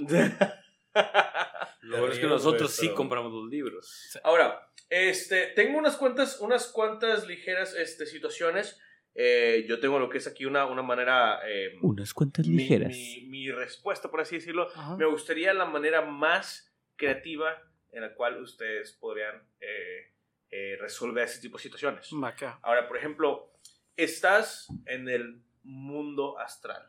[1.81, 4.19] Lo bueno es que nosotros sí compramos los libros.
[4.23, 8.79] Ahora, este, tengo unas cuantas, unas cuantas ligeras este, situaciones.
[9.21, 11.41] Eh, yo tengo lo que es aquí una, una manera.
[11.45, 14.69] eh, Unas cuantas mi, mi- mi respuesta, por así decirlo.
[14.73, 14.95] Ajá.
[14.95, 20.13] Me gustaría la manera más creativa en la cual ustedes podrían eh,
[20.51, 22.09] eh, resolver ese tipo de situaciones.
[22.23, 22.59] Acá.
[22.61, 23.51] Ahora, por ejemplo,
[23.97, 26.83] estás en el mundo astral.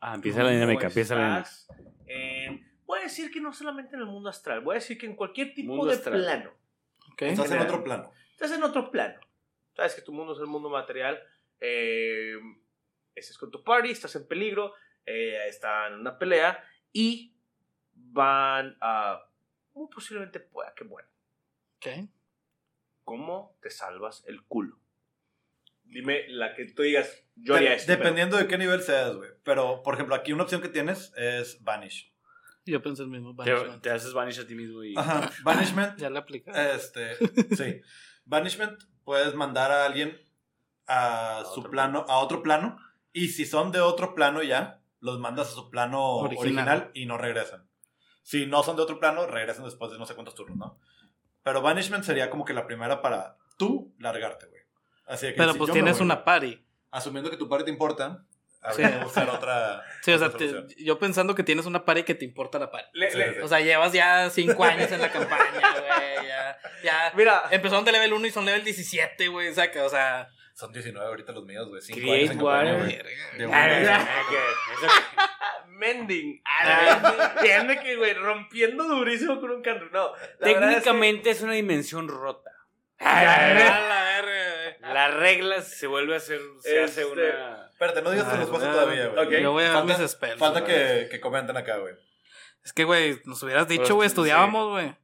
[0.00, 1.48] Ah, empieza la dinámica, empieza la dinámica.
[1.48, 1.68] estás
[2.06, 5.06] en- voy a decir que no solamente en el mundo astral, voy a decir que
[5.06, 6.20] en cualquier tipo Mundo de astral.
[6.20, 6.50] plano.
[7.12, 7.22] Ok.
[7.22, 8.12] Estás en otro plano.
[8.32, 9.20] Estás en otro plano.
[9.74, 11.22] Sabes que tu mundo es el mundo material.
[11.60, 12.34] Eh,
[13.14, 14.74] estás con tu party, estás en peligro,
[15.04, 16.62] eh, están en una pelea
[16.92, 17.34] y
[17.94, 19.22] van a.
[19.74, 21.10] Muy posiblemente pueda que mueran.
[21.76, 22.08] Ok.
[23.04, 24.78] ¿Cómo te salvas el culo?
[25.84, 27.86] Dime la que tú digas, yo haría esto.
[27.86, 29.30] pero- dependiendo de qué nivel seas, güey.
[29.44, 32.12] Pero, por ejemplo, aquí una opción que tienes es Vanish.
[32.64, 33.36] Yo pensé el mismo.
[33.44, 34.96] Te, te haces vanish a ti mismo y.
[34.96, 35.30] Ajá.
[35.44, 35.96] Banishment.
[36.00, 36.72] Ya le aplica.
[36.74, 37.14] Este,
[37.54, 37.80] sí.
[38.24, 40.20] Banishment, puedes mandar a alguien
[40.86, 42.78] a, A su otro plano, a otro plano,
[43.12, 46.40] y si son de otro plano ya, los mandas a su plano Original.
[46.40, 47.68] original, y no regresan.
[48.22, 50.78] Si no son de otro plano, regresan después de no sé cuántos turnos, ¿no?
[51.42, 54.62] Pero Banishment sería como que la primera para tú largarte, güey.
[55.06, 56.64] Así que Pero si pues tienes voy, una party.
[56.90, 58.24] Asumiendo que tu party te importa,
[58.74, 58.82] Sí.
[59.04, 59.80] buscar otra.
[60.02, 62.88] Sí, o sea, te- yo pensando que tienes una party que te importa la party.
[62.94, 63.40] Le- Sí, le- sí.
[63.40, 66.26] O sea, llevas ya cinco años en la campaña, güey.
[66.26, 67.12] Ya, ya.
[67.14, 69.54] Mira, Empezaron de level 1 y son level 17, güey.
[69.54, 70.28] Saca, o sea.
[70.56, 71.82] Son 19 ahorita los míos, güey.
[71.82, 72.98] Create años güey.
[73.52, 76.40] Ah, que- Mending.
[76.46, 79.84] Ah, Entiende que, güey, rompiendo durísimo con un canto.
[79.92, 82.50] No, la es que- Técnicamente es una dimensión rota.
[83.00, 84.94] A la verga, güey.
[84.94, 86.40] Las reglas se vuelve a hacer.
[86.62, 87.66] Se hace Este- una.
[87.70, 89.42] Espérate, no digas Ah, respuesta ah, todavía, güey.
[89.42, 90.38] Yo voy a Falta- mis spells.
[90.38, 91.94] Falta que, que comenten acá, güey.
[92.64, 94.96] Es que, güey, nos hubieras dicho, güey, estudiábamos, güey.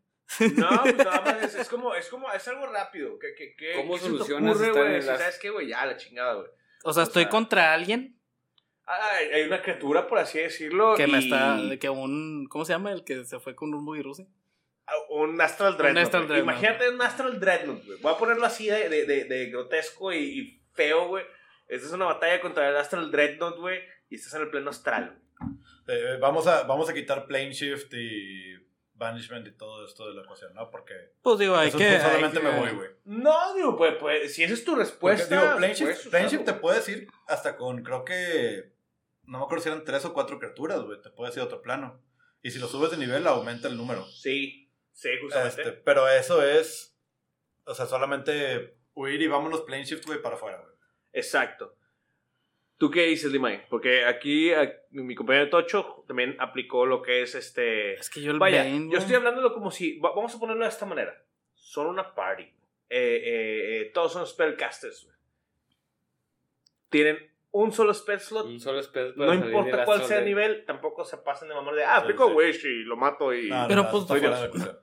[0.57, 3.19] No, pues nada más es, es como, es como, es algo rápido.
[3.19, 5.69] ¿Qué, qué, qué, ¿Cómo qué se te solucionas ocurre, en Si las- ¿Sabes qué, güey?
[5.69, 6.49] Ya, la chingada, güey.
[6.85, 8.19] O sea, O estoy sea- contra alguien
[8.85, 10.95] Ah, hay, hay una criatura, por así decirlo.
[10.97, 11.57] que me está.
[11.81, 12.47] Que un.
[12.49, 12.93] ¿Cómo se llama?
[12.93, 14.27] El que se fue con un buggy rusi.
[14.87, 16.05] Ah, Un Astral Dreadnought.
[16.07, 16.41] Astral güey.
[16.43, 16.59] Dreadnought.
[16.63, 17.99] Imagínate un Astral Dreadnought, güey.
[18.01, 21.25] Voy a ponerlo así de, de, de, de grotesco y, y feo, güey.
[21.69, 23.79] Esta es una batalla contra el Astral Dreadnought, güey.
[24.11, 25.17] Y estás en el pleno astral.
[25.39, 25.99] güey.
[25.99, 28.57] Eh, vamos, a, vamos a quitar Plane Shift y
[29.03, 30.71] Banishment y todo esto de la ecuación, ¿no?
[30.71, 31.97] Porque Pues digo, hay eso que.
[31.97, 32.91] es solamente hay que- me voy, güey.
[33.05, 35.41] No, digo, pues, pues, si esa es tu Porque, respuesta.
[35.41, 36.61] digo, Plane Shift, puedes Plane usarlo, Shift te güey.
[36.63, 38.73] puedes ir hasta con, creo que.
[39.25, 41.01] No me acuerdo si eran tres o cuatro criaturas, güey.
[41.01, 42.01] Te puedes ir a otro plano.
[42.43, 44.05] Y si lo subes de nivel, aumenta el número.
[44.07, 45.61] Sí, sí, justamente.
[45.63, 46.97] Este, pero eso es.
[47.65, 50.73] O sea, solamente huir y vámonos Plane Shift, güey, para afuera, güey.
[51.13, 51.77] Exacto.
[52.83, 53.69] ¿Tú qué dices, Limay?
[53.69, 57.95] Porque aquí a- mi compañero Tocho también aplicó lo que es este...
[57.95, 60.01] Es que yo el Vaya, yo estoy hablándolo como si...
[60.01, 61.15] va- Vamos a ponerlo de esta manera.
[61.55, 62.43] Son una party.
[62.43, 62.51] Eh,
[62.91, 65.09] eh, eh, todos son spellcasters.
[66.89, 67.19] Tienen
[67.53, 68.47] un solo spell slot.
[68.47, 71.77] Un solo spell No importa cuál sea el de- nivel, tampoco se pasen de mamar
[71.77, 72.33] de, ah, Sí, sí.
[72.35, 73.49] Wish y lo mato y...
[73.49, 74.79] No, no, Pero, no, pues, cuestión.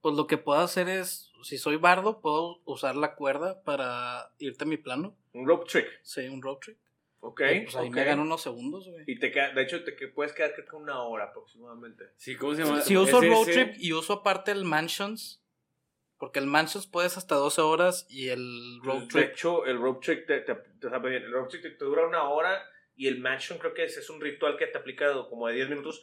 [0.00, 4.64] Pues lo que puedo hacer es, si soy bardo, puedo usar la cuerda para irte
[4.64, 5.16] a mi plano.
[5.34, 5.86] Un rope trick.
[6.02, 6.78] Sí, un road trip.
[7.24, 7.40] Ok.
[7.54, 7.94] Y, pues ahí ok.
[7.94, 9.04] me unos segundos, güey.
[9.06, 12.06] Y te queda, de hecho, te que puedes quedar creo que una hora aproximadamente.
[12.16, 12.80] Sí, ¿cómo se llama?
[12.80, 15.40] Si uso Ese- road ese- trip y uso aparte el mansions,
[16.18, 20.00] porque el mansions puedes hasta 12 horas y el road De trip hecho, el rope
[20.04, 22.60] trick te, te, te- el rope trick te, te dura una hora
[22.96, 25.68] y el mansion creo que es, es un ritual que te aplica como de 10
[25.68, 26.02] minutos.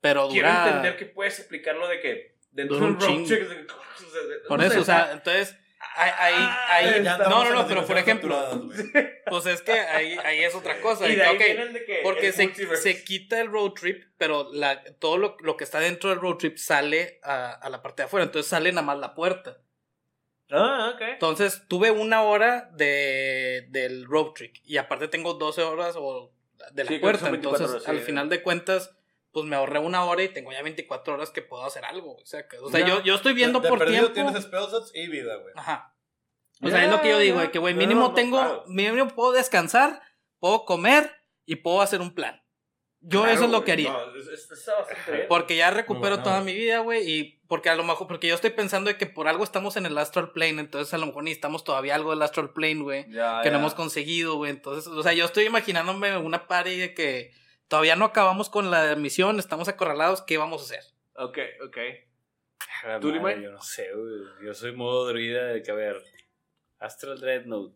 [0.00, 2.92] pero Quiero dura entender que puedes explicarlo de que dentro un
[3.42, 5.56] es de- o sea, de- por no eso, sé, o sea, entonces
[6.00, 6.34] ahí,
[6.68, 8.68] ahí, Ya no, no, no, pero por ejemplo,
[9.26, 11.08] pues es que ahí, ahí es otra cosa.
[11.08, 13.72] Y y de que, ahí ok, vienen de que porque se, se quita el road
[13.72, 17.68] trip, pero la, todo lo, lo que está dentro del road trip sale a, a
[17.70, 19.58] la parte de afuera, entonces sale nada más la puerta.
[20.50, 21.00] Ah, ok.
[21.02, 26.32] Entonces tuve una hora de, del road trip y aparte tengo 12 horas o
[26.72, 27.90] de la Sí, puerta, son 24 entonces horas, sí.
[27.90, 28.97] al final de cuentas
[29.40, 32.16] pues me ahorré una hora y tengo ya 24 horas que puedo hacer algo.
[32.16, 34.30] O sea, que- o sea yo, yo estoy viendo De- de por perdido tiempo.
[34.32, 35.52] tienes spell slots y vida, güey.
[35.56, 35.94] Ajá.
[36.60, 38.64] O sea, es lo que yo digo, de que, güey, mínimo no, tengo, claro.
[38.66, 40.02] mínimo puedo descansar,
[40.40, 41.12] puedo comer
[41.46, 42.42] y puedo hacer un plan.
[43.00, 43.92] Yo Claro, eso es lo que haría.
[43.92, 44.48] no, es- es-.
[45.28, 48.34] Porque ya recupero bueno, toda mi vida, güey, y porque a lo mejor, porque yo
[48.34, 51.22] estoy pensando de que por algo estamos en el Astral Plane, entonces a lo mejor
[51.22, 54.50] necesitamos todavía algo del Astral Plane, güey, que no hemos conseguido, güey.
[54.50, 57.30] Entonces, o sea, yo estoy imaginándome una party de que
[57.68, 60.84] todavía no acabamos con la misión, estamos acorralados, ¿qué vamos a hacer?
[61.14, 61.76] Ok, ok.
[63.00, 63.42] ¿Tú, madre?
[63.42, 64.46] Yo no sé, güey.
[64.46, 66.02] Yo soy modo druida de que, a ver,
[66.78, 67.74] Astral Dreadnought.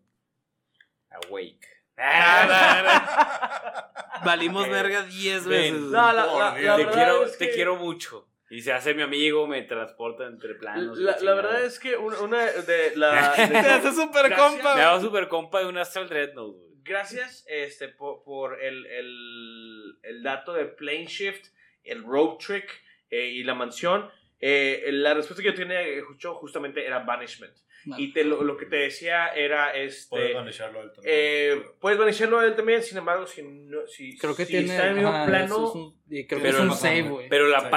[1.10, 1.68] Awake.
[4.24, 4.70] Valimos Ok.
[4.70, 5.74] verga 10 Ven.
[5.74, 5.80] veces.
[5.90, 8.28] No, la, la- te verdad quiero, es te que- quiero mucho.
[8.50, 10.98] Y se hace mi amigo, me transporta entre planos.
[10.98, 13.32] La, verdad es que una, una de la...
[13.36, 14.38] de- Te hace Gracias.
[14.38, 16.71] compa, Me hago super compa de un Astral Dreadnought, güey.
[16.84, 21.46] Gracias este, por, por el, el, el dato de Plane Shift,
[21.84, 22.68] el Road Trick
[23.10, 24.10] eh, y la mansión.
[24.40, 27.54] Eh, la respuesta que yo tenía eh, justo- justamente era Banishment.
[27.84, 27.98] No.
[27.98, 30.32] Y te, lo, lo que te decía era Puedes este...
[30.34, 31.14] vanisharlo a él también.
[31.18, 34.66] Eh, puedes banisharlo a él también, sin embargo, si, no, si, Creo que si tiene.
[34.68, 37.02] está en el mismo ajá, plano, es un- creo que Pero es un no, save,
[37.02, 37.28] güey.
[37.28, 37.68] Pero la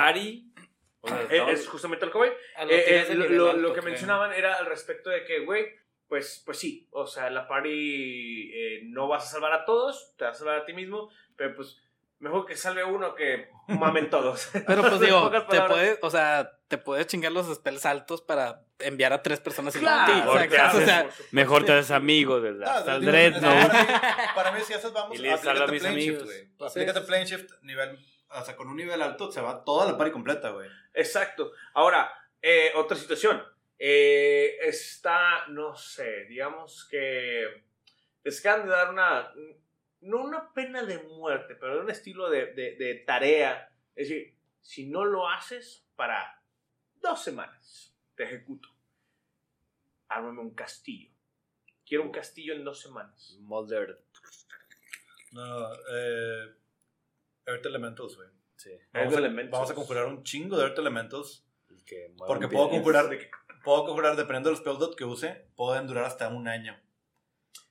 [1.01, 2.29] o sea, eh, estamos- es justamente que voy.
[2.55, 5.65] Ah, lo Eh, eh, lo, lo- que mencionaban era al respecto de que, güey,
[6.07, 10.25] pues, pues sí, o sea, la party eh, no vas a salvar a todos, te
[10.25, 11.79] vas a salvar a ti mismo, pero pues
[12.19, 14.49] mejor que salve uno que mamen todos.
[14.67, 19.11] Pero pues digo, te puedes, o sea, te puedes chingar los spells altos para enviar
[19.13, 20.21] a tres personas Claro, a ti.
[20.25, 21.35] porque O sea, haces- o sea, por supuesto.
[21.35, 23.67] Mejor te haces amigo del Ah, digo, Dreadnought.
[23.71, 23.89] Para mí,
[24.35, 26.23] para mí, si haces, vamos, Y aplícate mis plane shift, amigos.
[26.57, 26.69] güey.
[26.69, 27.99] Aplícate es- plane shift nivel,
[28.29, 30.69] o sea, con un nivel alto se va toda la party completa, güey.
[30.93, 31.51] Exacto.
[31.73, 32.11] Ahora,
[32.41, 33.43] eh, otra situación.
[33.77, 37.63] Eh, está, no sé, digamos que
[38.23, 39.33] les acaban de dar una,
[40.01, 43.69] no una pena de muerte, pero un estilo de, de- de tarea.
[43.95, 46.41] Es decir, si no lo haces para
[47.01, 48.69] dos semanas, te ejecuto.
[50.07, 51.11] Ármame un castillo.
[51.85, 53.37] Quiero un castillo en dos semanas.
[53.41, 54.01] Molder.
[55.31, 56.53] No, eh,
[57.45, 58.29] Earth Elementals, güey.
[58.55, 58.71] Sí.
[58.93, 59.51] Vamos, Earth a- Elementals.
[59.51, 61.45] vamos a conjurar un chingo de Earth Elementals.
[61.85, 63.29] Que Porque puedo conjurar, De que-
[63.65, 66.79] puedo conjurar, dependiendo del spell dot que use, pueden durar hasta un año.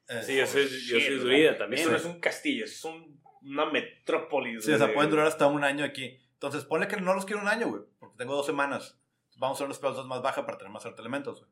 [0.09, 1.81] Eh, Sí, yo soy, yo soy druida también.
[1.83, 4.65] Eso no es un castillo, es un- una metrópolis.
[4.65, 6.19] Sí, o sea, de- pueden durar hasta un año aquí.
[6.35, 8.99] Entonces, ponle que no los quiero un año, güey, porque tengo dos semanas.
[9.37, 11.51] Vamos a hacer unos spell dots más baja para tener más Earth Elementals, güey.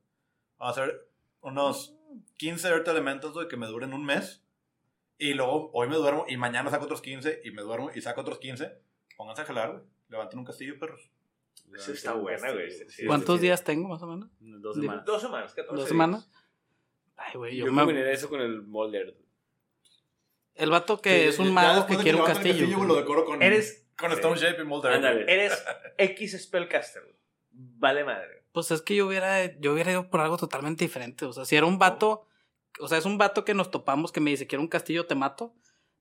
[0.58, 1.08] Vamos a hacer
[1.40, 1.94] unos
[2.36, 4.44] 15 Earth Elementals, güey, que me duren un mes.
[5.18, 8.20] Y luego, hoy me duermo y mañana saco otros 15 y me duermo y saco
[8.20, 8.72] otros 15.
[9.16, 9.82] Pónganse a jalar, güey.
[10.08, 11.10] Levanten un castillo, perros.
[11.74, 12.70] Esa está buena, güey.
[12.70, 13.46] Sí, ¿Cuántos sí.
[13.46, 14.28] días tengo más o menos?
[14.40, 15.04] Dos semanas.
[15.04, 16.30] Dos semanas, 14 ¿Dos semanas?
[17.16, 18.12] Ay, güey, yo, Yo me...
[18.12, 19.16] eso con el Molder.
[20.54, 22.66] El vato que es un mago que quiere un castillo.
[22.76, 22.88] güey.
[22.88, 24.92] lo decoro con, Eres, con Stone Shape y Molder.
[24.92, 25.32] Ándale.
[25.32, 25.64] eres
[25.98, 27.02] X Spellcaster.
[27.02, 27.16] güey.
[27.52, 28.44] Vale madre.
[28.52, 31.24] Pues es que yo hubiera, yo hubiera ido por algo totalmente diferente.
[31.24, 32.26] O sea, si era un vato,
[32.80, 35.14] o sea, es un vato que nos topamos que me dice, quiero un castillo, te
[35.14, 35.54] mato.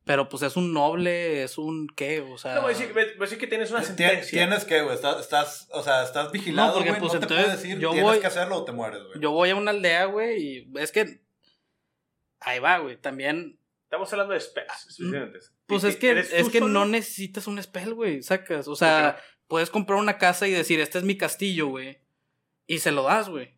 [0.04, 2.56] Pero pues es un noble, es un qué, o sea.
[2.56, 4.32] No, voy a decir, voy a decir que tienes una sentencia.
[4.32, 7.26] Tienes que, güey, estás, estás, o sea, estás vigilado, No, porque, güey, pues, no te
[7.26, 9.20] entonces, puedo decir, yo tienes voy- que hacerlo o te mueres, güey.
[9.20, 11.22] Yo voy a una aldea, güey, y es que.
[12.40, 12.98] Ahí va, güey.
[12.98, 13.60] También.
[13.84, 14.88] Estamos hablando de spells.
[14.90, 15.40] especialmente.
[15.68, 16.68] Pues ¿Y- es que, es que solo?
[16.74, 18.24] no necesitas un spell, güey.
[18.24, 18.68] Sacas.
[18.68, 22.00] O sea, puedes comprar una casa y decir, este es mi castillo, güey.
[22.66, 23.54] Y se lo das, güey.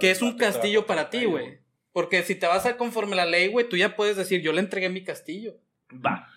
[0.00, 1.60] Que es un castillo para ti, güey.
[1.94, 4.58] Porque si te vas a conforme la ley, güey, tú ya puedes decir, yo le
[4.60, 5.54] entregué mi castillo.
[6.04, 6.28] Va.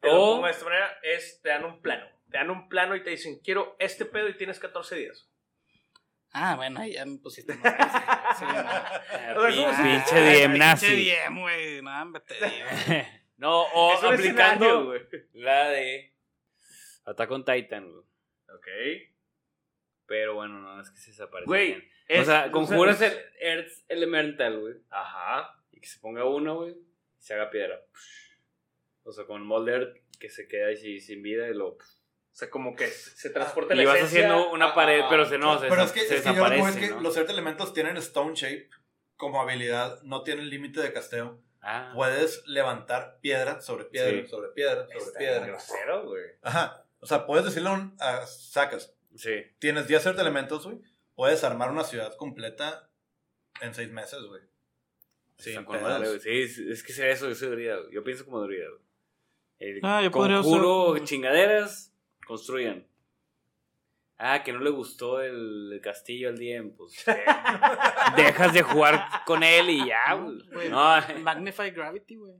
[0.00, 2.06] Pongo de esta manera, es, te dan un plano.
[2.30, 5.26] Te dan un plano y te dicen, quiero este pedo y tienes 14 días.
[6.32, 7.72] Ah, bueno, ahí ya me pusiste güey.
[8.38, 9.32] Sí, no.
[9.32, 11.10] O ¿cómo se- Pinche Pinche nazi.
[11.26, 11.80] DM, güey.
[11.82, 13.06] No, hombre, te digo.
[13.38, 15.00] No, o aplicando güey.
[15.32, 16.12] la de
[17.06, 18.04] Attack on Titan, güey.
[18.52, 18.66] Ok.
[20.06, 21.46] Pero bueno, no, es que se desaparece.
[21.46, 21.88] Güey.
[22.10, 24.74] O sea, conjuras es- el Earth Elemental, güey.
[24.90, 25.54] Ajá.
[25.72, 26.70] Y que se ponga uno, güey.
[26.72, 27.80] Y se haga piedra.
[29.04, 31.68] O sea, con Molder que se queda así sin vida y lo.
[31.68, 31.78] O
[32.32, 35.58] sea, como que se transporta la Y vas esencia haciendo una pared, pero se no,
[35.58, 36.68] se, Pero es que, se es que yo desaparece.
[36.68, 37.00] es que ¿no?
[37.00, 38.68] los Earth Elementals tienen Stone Shape
[39.16, 41.40] como habilidad, no tienen límite de casteo.
[41.60, 44.28] Ah, Puedes levantar piedra sobre piedra, Sí.
[44.28, 45.46] sobre piedra, sobre Está piedra.
[45.46, 46.22] grosero, güey.
[46.42, 46.84] Ajá.
[47.00, 47.96] O sea, puedes decirle a un.
[48.26, 48.94] sacas.
[49.16, 49.42] sí.
[49.58, 50.78] Tienes 10 Earth Elementals, güey.
[51.18, 52.88] Puedes armar una ciudad completa
[53.60, 54.40] en 6 meses, güey.
[55.38, 56.20] Sí, madre.
[56.20, 57.74] Sí, es, es que sea eso, eso debería.
[57.76, 57.92] güey.
[57.92, 58.68] Yo pienso como debería.
[58.68, 58.80] güey.
[59.58, 61.92] El Ah, yo podría conjuro, usar- chingaderas,
[62.24, 62.86] construyan.
[64.16, 67.06] Ah, que no le gustó el, el castillo al DM, pues.
[67.08, 67.16] eh,
[68.16, 70.68] dejas de jugar con él y ya, güey.
[70.70, 72.34] No, Magnify Gravity, güey.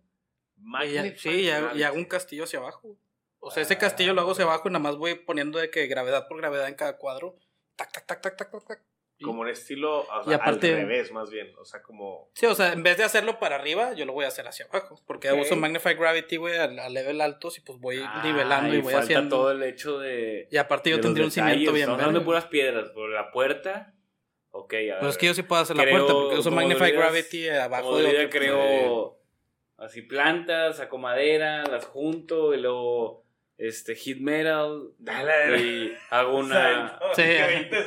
[0.92, 1.82] Ya- Sí, y hago, y Gravity.
[1.82, 2.96] hago un castillo hacia abajo.
[3.40, 5.88] O sea, ese castillo lo hago hacia abajo y nada más voy poniendo de que
[5.88, 7.36] gravedad por gravedad en cada cuadro.
[7.78, 8.80] Tac, tac, tac, tac, tac, tac,
[9.22, 11.52] Como un estilo o sea, Y aparte- al revés, más bien.
[11.58, 12.30] O sea, como.
[12.34, 14.66] Sí, o sea, en vez de hacerlo para arriba, yo lo voy a hacer hacia
[14.66, 15.00] abajo.
[15.06, 18.78] Porque uso Magnify Gravity, güey, a, a level altos y pues voy Ah, nivelando y
[18.78, 19.36] y voy falta haciendo.
[19.36, 20.48] todo el hecho de.
[20.50, 22.90] Y aparte yo tendría un cimiento bien Estamos hablando de puras piedras.
[22.90, 23.94] Por la puerta.
[24.50, 24.98] Ok, a ver.
[25.00, 27.96] Pues es que yo sí puedo hacer la puerta porque uso Magnify dirías, Gravity abajo
[27.98, 29.20] de que- creo
[29.76, 33.24] así plantas, saco madera, las junto y luego
[33.58, 37.22] este hit metal Dale, y hago una Sí.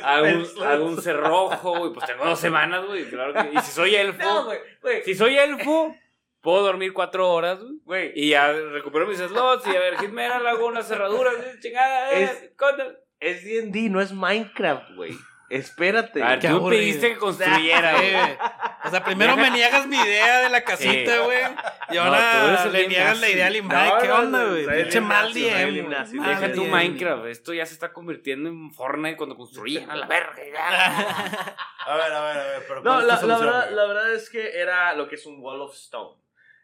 [0.02, 3.72] hago un, hago un cerrojo y pues tengo dos semanas, güey, claro que y si
[3.72, 5.02] soy elfo, No, güey, güey.
[5.02, 5.96] si soy elfo
[6.42, 8.12] puedo dormir cuatro horas, güey, Güey.
[8.14, 12.12] y ya recupero mis slots y a ver hit metal hago una cerradura, güey, chingada,
[12.12, 15.12] eh, Es- con- Es D&D, no es Minecraft, güey.
[15.52, 16.22] Espérate.
[16.22, 16.80] A ver, tú aburrido.
[16.80, 18.14] pediste que construyera, güey.
[18.84, 21.38] O sea, primero me niegas mi idea de la casita, güey.
[21.90, 23.88] Y No, ahora el le niegas la idea al Imai.
[23.88, 24.82] No, ¿Qué no, onda, no, güey?
[24.82, 25.88] Pinche mal DM.
[26.24, 26.64] Deja tu.
[26.64, 30.32] Minecraft, esto ya se está convirtiendo en Fortnite cuando construían a la verga.
[31.84, 32.64] A ver, a ver, a ver.
[32.68, 33.74] Pero No, ¿cuál es la, verdad, güey?
[33.74, 36.16] la verdad es que era lo que es un Wall of Stone.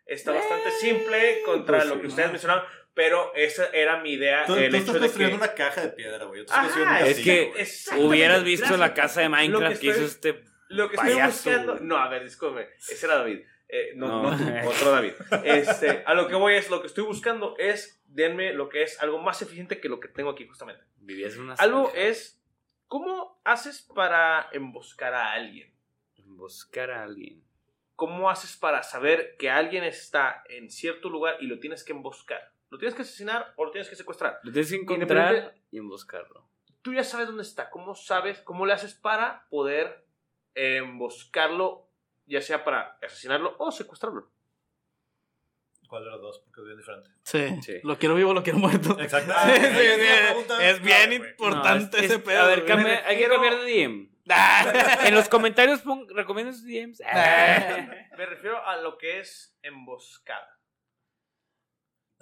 [0.06, 2.00] Está bastante simple contra pues lo sí.
[2.00, 4.44] que ustedes mencionaron, pero esa era mi idea.
[4.46, 5.44] Tú, el tú hecho estás de construyendo que...
[5.44, 6.40] una caja de piedra, güey.
[6.40, 7.52] Yo te estoy Ajá, Es que
[7.98, 8.80] hubieras visto gracias.
[8.80, 10.44] la casa de que Minecraft que hizo estoy- este.
[10.68, 11.72] Lo que estoy buscando.
[11.74, 11.84] güey.
[11.86, 12.68] No, a ver, discúlpeme.
[12.76, 13.40] Ese era David.
[13.68, 14.30] Eh, no, No.
[14.30, 15.12] no tú, otro David.
[15.44, 19.00] Este, a lo que voy es, lo que estoy buscando es, denme lo que es
[19.00, 20.82] algo más eficiente que lo que tengo aquí justamente.
[20.98, 21.54] Vivías en una.
[21.54, 22.00] Algo zanja.
[22.00, 22.42] es,
[22.86, 25.72] ¿cómo haces para emboscar a alguien?
[26.24, 27.42] Buscar a alguien.
[27.96, 32.52] ¿Cómo haces para saber que alguien está en cierto lugar y lo tienes que emboscar?
[32.70, 34.40] ¿Lo tienes que asesinar o lo tienes que secuestrar?
[34.42, 36.48] Lo tienes que encontrar y emboscarlo.
[36.82, 37.70] Tú ya sabes dónde está.
[37.70, 38.40] ¿Cómo sabes?
[38.42, 40.04] ¿Cómo le haces para poder
[40.54, 41.88] emboscarlo,
[42.26, 44.30] ya sea para asesinarlo o secuestrarlo?
[45.88, 46.40] ¿Cuál de los dos?
[46.44, 47.10] Porque es bien diferente.
[47.22, 47.62] Sí.
[47.62, 47.80] Sí.
[47.82, 48.98] Lo quiero vivo, lo quiero muerto.
[49.00, 49.32] Exacto.
[49.46, 50.54] Sí, sí, sí.
[50.60, 52.42] Es bien importante No, es- ese es- pedo.
[52.42, 52.68] A ver, güey.
[52.68, 54.08] cambia- hay que cambiar de DM.
[54.30, 55.06] Ah.
[55.06, 57.00] En los comentarios pon, recomiendo sus DMs.
[58.18, 60.57] Me refiero a lo que es emboscada.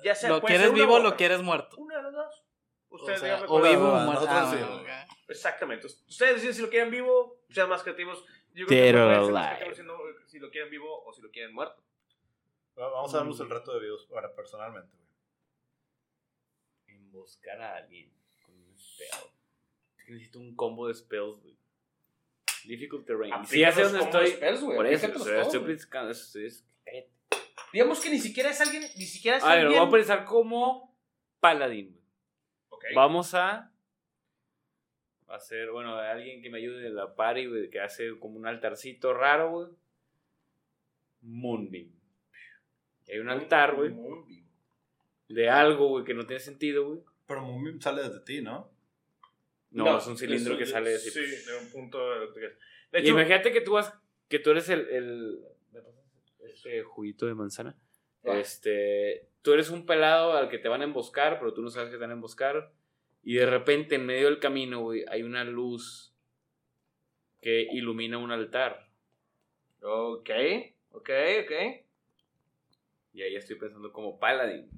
[0.03, 1.77] Ya sea, ¿Lo quieres vivo o lo quieres muerto?
[1.79, 2.43] Una de las dos.
[2.89, 4.27] O, Ustedes sea, díganme o vivo o muerto.
[4.29, 4.85] Ah, sí, bueno, güey.
[4.85, 5.11] ok.
[5.29, 5.87] Exactamente.
[5.87, 8.25] Ustedes deciden si lo quieren vivo, sean más creativos.
[8.55, 11.83] Yo creo que siendo- si lo quieren vivo o si lo quieren muerto.
[12.79, 15.07] Va- Vamos a darnos el reto de videos para personalmente, güey.
[16.99, 18.13] Emboscar a alguien
[18.45, 19.09] con un spell.
[19.99, 21.57] Es que necesito un combo de spells, güey.
[22.65, 23.33] Difficult terrain.
[23.43, 24.31] Y Sí, ya sé dónde estoy.
[24.77, 25.65] Por eso, o sea, estoy estoy-
[26.87, 27.15] es-
[27.77, 29.79] Digamos que ni siquiera es alguien, ni siquiera es A ver, alguien.
[29.81, 30.97] vamos a pensar como
[31.41, 31.91] paladín.
[31.91, 32.05] güey.
[32.71, 32.85] Ok.
[32.95, 33.71] Vamos a
[35.29, 39.13] hacer, bueno, alguien que me ayude de la party, güey, que hace como un altarcito
[39.13, 39.69] raro, güey.
[41.21, 41.91] Moonbeam.
[43.09, 44.47] Hay un altar, güey, Moonbeam.
[45.29, 47.01] de algo, güey, que no tiene sentido, güey.
[47.27, 48.71] Pero Moonbeam sale desde ti, ¿no?
[49.73, 51.11] No, es un cilindro es- que sale así.
[51.11, 51.99] Sí, de un punto.
[52.33, 52.55] De
[52.93, 53.93] Y hecho, imagínate que tú vas,
[54.29, 55.39] que tú eres el, el
[56.57, 57.77] ¿me pasas este juguito de manzana.
[58.27, 58.39] Va.
[58.39, 61.91] Este, tú eres un pelado al que te van a emboscar, pero tú no sabes
[61.91, 62.73] que te van a emboscar.
[63.23, 66.15] Y de repente en medio del camino, güey, hay una luz
[67.41, 68.89] que ilumina un altar.
[69.83, 70.31] Ok,
[70.91, 71.11] ok,
[71.45, 71.53] ok.
[73.13, 74.69] Y ahí estoy pensando como paladín.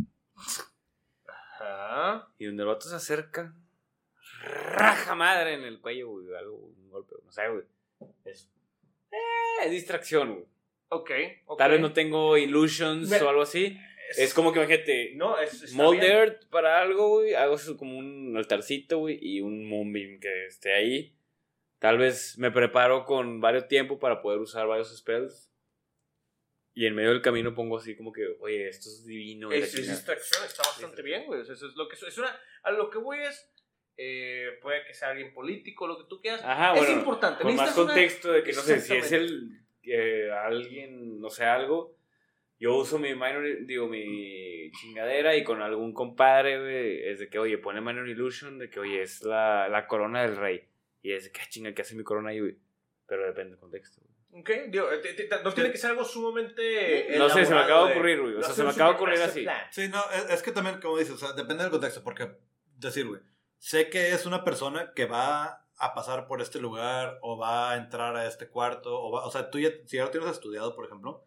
[1.27, 2.33] Ajá.
[2.39, 3.55] Y donde el vato se acerca,
[4.43, 7.65] raja madre en el cuello, güey, algo, un golpe, no sé, güey.
[8.25, 8.51] Es,
[9.11, 10.58] eh, es distracción, güey.
[10.90, 11.10] Ok,
[11.47, 11.59] ok.
[11.59, 13.78] Tal vez no tengo illusions Me- o algo así.
[14.16, 15.62] Es como que imagínate, No, es.
[15.62, 16.02] está bien.
[16.02, 17.35] Earth para algo, güey.
[17.35, 21.15] Hago como un altarcito, güey, y un Moonbeam que esté ahí.
[21.78, 25.52] Tal vez me preparo con varios tiempo para poder usar varios spells.
[26.74, 29.48] Y en medio del camino pongo así como que, oye, esto es divino.
[29.52, 29.94] y la Es, es chingada.
[29.97, 31.40] distracción, está bastante bien, güey.
[31.40, 32.35] O sea, Eso es lo que es una.
[32.62, 33.51] A lo que voy es.
[34.01, 36.40] eh, puede que sea alguien político, lo que tú quieras.
[36.44, 36.98] Ajá, es bueno.
[37.01, 37.43] importante.
[37.43, 39.16] Con más necesitas una- contexto de que no sé si es Exactamente.
[39.16, 39.60] el
[39.90, 41.97] eh, alguien, no sé, algo.
[42.60, 47.39] Yo uso mi minor, digo, mi chingadera y con algún compadre, güey, es de que,
[47.39, 50.65] oye, pone minor illusion, de que, oye, es la, la corona del rey.
[51.01, 52.56] Y es de que, "Ah, chinga, ¿qué hace mi corona ahí, güey?
[53.06, 54.01] Pero depende del contexto.
[54.02, 54.40] güey.
[54.43, 57.15] Ok, digo, eh, te- te- no tiene que ser algo sumamente.
[57.16, 58.35] No sé, se me acaba de ocurrir, güey.
[58.35, 59.43] O sea, se me acaba de ocurrir así.
[59.43, 59.66] plan.
[59.70, 62.28] Sí, no, es, es que también, como dices, o sea, depende del contexto, porque,
[62.77, 63.20] decir, güey,
[63.56, 67.77] sé que es una persona que va a pasar por este lugar o va a
[67.77, 70.75] entrar a este cuarto, o, va, o sea, tú ya, si ya lo tienes estudiado,
[70.75, 71.25] por ejemplo,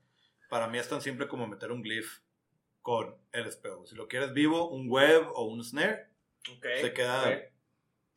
[0.50, 2.20] para mí es tan simple como meter un glyph
[2.82, 3.86] con el spell.
[3.86, 6.08] Si lo quieres vivo, un web o un snare,
[6.82, 7.42] se queda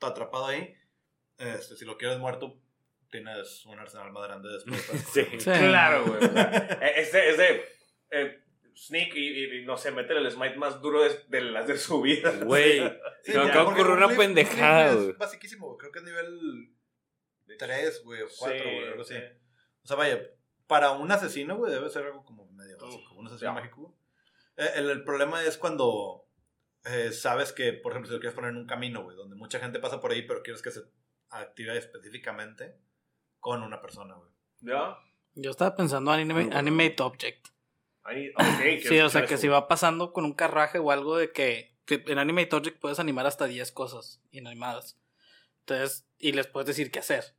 [0.01, 0.75] atrapado ahí.
[1.39, 2.59] Este, si lo quieres muerto,
[3.11, 4.81] tienes un arsenal más grande después.
[5.13, 5.25] Sí.
[5.39, 5.51] Sí.
[5.51, 6.17] Claro, güey.
[6.25, 7.55] o sea,
[8.11, 8.44] eh,
[8.77, 12.01] Sneak y, y, no sé, meter el smite más duro de, de las de su
[12.03, 12.31] vida.
[12.45, 12.81] Güey,
[13.23, 15.11] Sí, se me acaba de ocurrir un una pendejada, güey.
[15.11, 16.75] Es basiquísimo, creo que es nivel
[17.59, 19.15] 3, güey, o 4, Sí, güey, algo así.
[19.15, 19.21] sí.
[19.83, 20.21] O sea, vaya,
[20.67, 23.15] para un asesino, güey, debe ser algo como medio básico.
[23.15, 23.55] Un asesino ya.
[23.61, 23.97] mágico.
[24.57, 26.27] Eh, el, el problema es cuando
[26.85, 29.59] eh, sabes que, por ejemplo, si lo quieres poner en un camino, güey, donde mucha
[29.61, 30.81] gente pasa por ahí, pero quieres que se
[31.31, 32.77] active específicamente
[33.41, 34.31] con una persona, güey.
[34.61, 34.97] ¿Ya?
[35.35, 37.49] Yo estaba pensando anime- animate object.
[38.83, 42.05] Sí, o sea, que si va pasando con un carruaje o algo de que, que
[42.07, 44.99] en Animate Object puedes animar hasta 10 cosas inanimadas.
[45.61, 47.35] Entonces, y les puedes decir qué hacer.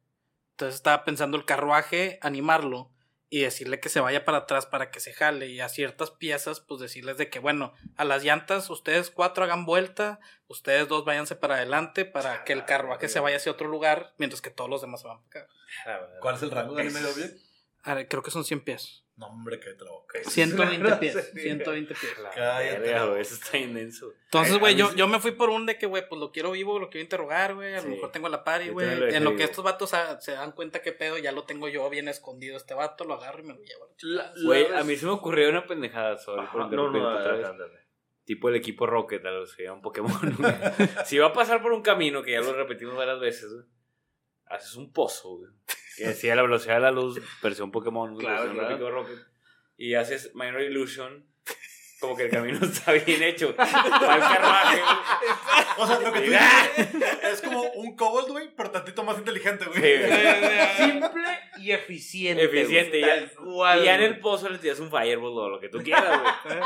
[0.52, 2.92] Entonces estaba pensando el carruaje, animarlo
[3.30, 5.48] y decirle que se vaya para atrás para que se jale.
[5.48, 9.66] Y a ciertas piezas, pues decirles de que, bueno, a las llantas ustedes cuatro hagan
[9.66, 14.14] vuelta, ustedes dos váyanse para adelante para que el carruaje se vaya hacia otro lugar,
[14.18, 15.54] mientras que todos los demás se van para acá.
[16.22, 17.38] ¿Cuál es el rango de anime object?
[17.84, 19.05] A ver, creo que son 100 pies.
[19.18, 20.20] No, hombre, cállate la boca.
[20.20, 21.14] Es 120 una pies.
[21.14, 21.42] grosería.
[21.44, 22.20] 120 pies.
[22.22, 23.08] La Cállate.
[23.10, 24.14] güey, eso está inmenso.
[24.26, 26.52] Entonces, Ay, güey, yo, yo me fui por un de que, güey, pues lo quiero
[26.52, 27.76] vivo, lo quiero interrogar, güey.
[27.76, 27.88] A Sí.
[27.88, 28.88] lo mejor tengo la pari, güey.
[29.16, 29.50] En lo que vivo.
[29.50, 33.06] estos vatos se dan cuenta que pedo, ya lo tengo yo bien escondido este vato,
[33.06, 33.96] lo agarro y me lo llevo.
[34.44, 37.48] Güey, a mí se me ocurrió una pendejada, sorry, por no, no, otra vez.
[38.26, 40.12] Tipo el equipo Rocket, a los que llaman Pokémon.
[41.06, 43.66] si va a pasar por un camino, que ya lo repetimos varias veces, güey,
[44.48, 45.52] haces un pozo, güey.
[45.98, 48.92] Que decía la velocidad de la luz, versión Pokémon, Claro, versión claro.
[48.92, 49.20] Rocket.
[49.78, 51.26] Y haces Minor Illusion,
[52.00, 53.56] como que el camino está bien hecho.
[53.58, 53.64] Va
[54.16, 55.32] el carruaje, güey.
[55.78, 59.66] O sea, lo que tú dices es como un kobold, güey, pero tantito más inteligente,
[59.66, 59.82] güey.
[59.82, 60.84] Sí.
[60.84, 62.44] Simple y eficiente.
[62.44, 63.36] Eficiente, güey, ya.
[63.36, 66.22] cual, Y ya en el pozo le tiras un fireball o lo que tú quieras,
[66.22, 66.60] güey.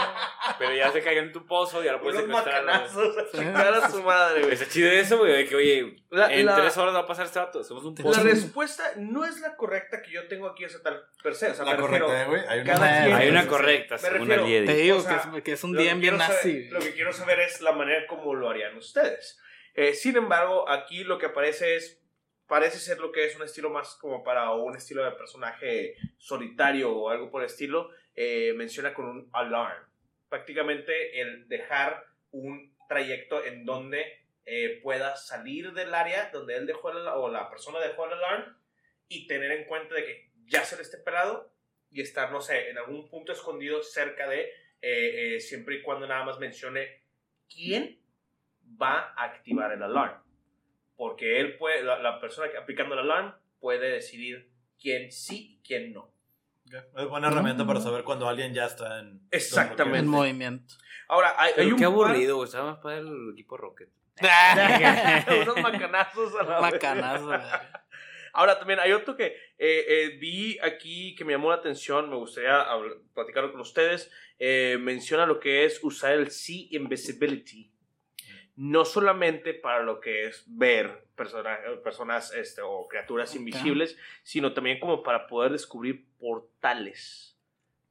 [0.60, 2.70] Pero ya se cayó en tu pozo, ya lo puedes secuestrar.
[2.70, 2.88] a
[3.36, 4.54] chingar a su madre, güey.
[4.54, 7.26] Está chido eso, güey, de que, oye, La- en la- tres horas va a pasar
[7.26, 7.64] este vato.
[7.64, 8.24] Somos un La pozo.
[8.24, 11.50] respuesta no es la correcta que yo tengo aquí, o sea, tal per se.
[11.52, 12.42] O sea, La me refiero- correcta, eh, güey.
[12.48, 14.66] Hay una, cada Hay una correcta, según refiero- el Jedi.
[14.68, 16.70] Te digo o sea, que, es, que es un DM bien quiero saber- nazi.
[16.70, 19.40] Lo que quiero saber es la manera como lo harían ustedes.
[19.76, 21.98] Eh, sin embargo, aquí lo que aparece es.
[22.48, 26.92] Parece ser lo que es un estilo más como para un estilo de personaje solitario
[26.92, 27.92] o algo por el estilo.
[28.16, 29.88] eh, menciona con un alarm.
[30.28, 36.90] Prácticamente el dejar un trayecto en donde eh, pueda salir del área donde él dejó
[36.92, 38.58] el, o la persona dejó el alarm
[39.08, 41.52] y tener en cuenta de que ya se le esté pelado
[41.92, 44.52] y estar, no sé, en algún punto escondido cerca de
[44.82, 47.04] eh, eh, siempre y cuando nada más mencione
[47.50, 48.00] quién
[48.82, 50.22] va a activar el alarm.
[50.96, 55.62] Porque él puede, la, la persona que aplicando el alarm puede decidir quién sí y
[55.64, 56.14] quién no.
[56.96, 59.22] Es buena herramienta para saber cuando alguien ya está en.
[59.32, 60.00] Exactamente.
[60.00, 60.76] En movimiento.
[61.08, 62.46] Ahora, hay, hay un qué aburrido, güey.
[62.46, 63.90] Estaba más para el equipo Rocket.
[65.42, 66.80] Unos macanazos a la vez.
[68.40, 72.16] Ahora también hay otro que eh, eh, vi aquí que me llamó la atención, me
[72.16, 72.66] gustaría
[73.14, 74.10] platicarlo con ustedes.
[74.40, 77.70] Eh, menciona lo que es usar el Sea Invisibility.
[78.56, 83.40] No solamente para lo que es ver persona- personas este, o criaturas Ok.
[83.42, 87.38] invisibles, sino también como para poder descubrir portales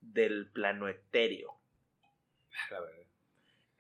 [0.01, 1.61] del plano etéreo.
[2.71, 3.03] La verdad.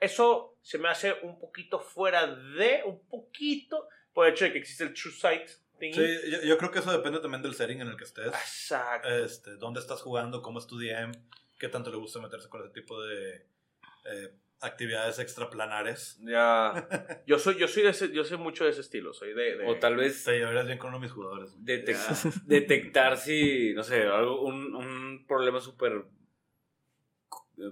[0.00, 4.58] Eso se me hace un poquito fuera de, un poquito, por el hecho de que
[4.58, 5.48] existe el True Sight.
[5.80, 8.26] Sí, yo, yo creo que eso depende también del setting en el que estés.
[8.28, 9.08] Exacto.
[9.08, 11.12] Este, dónde estás jugando, cómo es tu DM,
[11.58, 13.46] qué tanto le gusta meterse con ese tipo de
[14.06, 16.18] eh, actividades extraplanares.
[16.22, 16.88] Ya.
[17.26, 19.12] Yo soy, yo soy de ese, yo soy mucho de ese estilo.
[19.12, 19.56] Soy de.
[19.58, 21.56] de- O tal vez Te llevarías bien con uno de mis jugadores.
[21.58, 26.04] detec- detectar si, no sé, algo, un, un problema súper.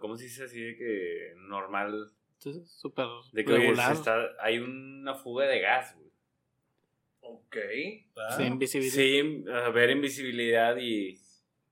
[0.00, 0.60] ¿Cómo se dice así?
[0.60, 2.10] De que normal.
[2.38, 3.92] Entonces, súper De que oye, regular.
[3.92, 6.05] está, hay una fuga de gas, güey.
[7.28, 7.56] Ok.
[8.14, 8.36] ¿verdad?
[8.36, 8.94] Sí, invisibilidad.
[8.94, 11.18] Sí, a ver invisibilidad y.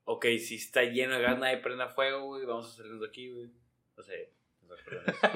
[0.04, 2.44] Ok, si está lleno de gas, nadie prenda fuego, güey.
[2.44, 3.50] Vamos a salir de aquí, güey.
[3.96, 4.30] No sé.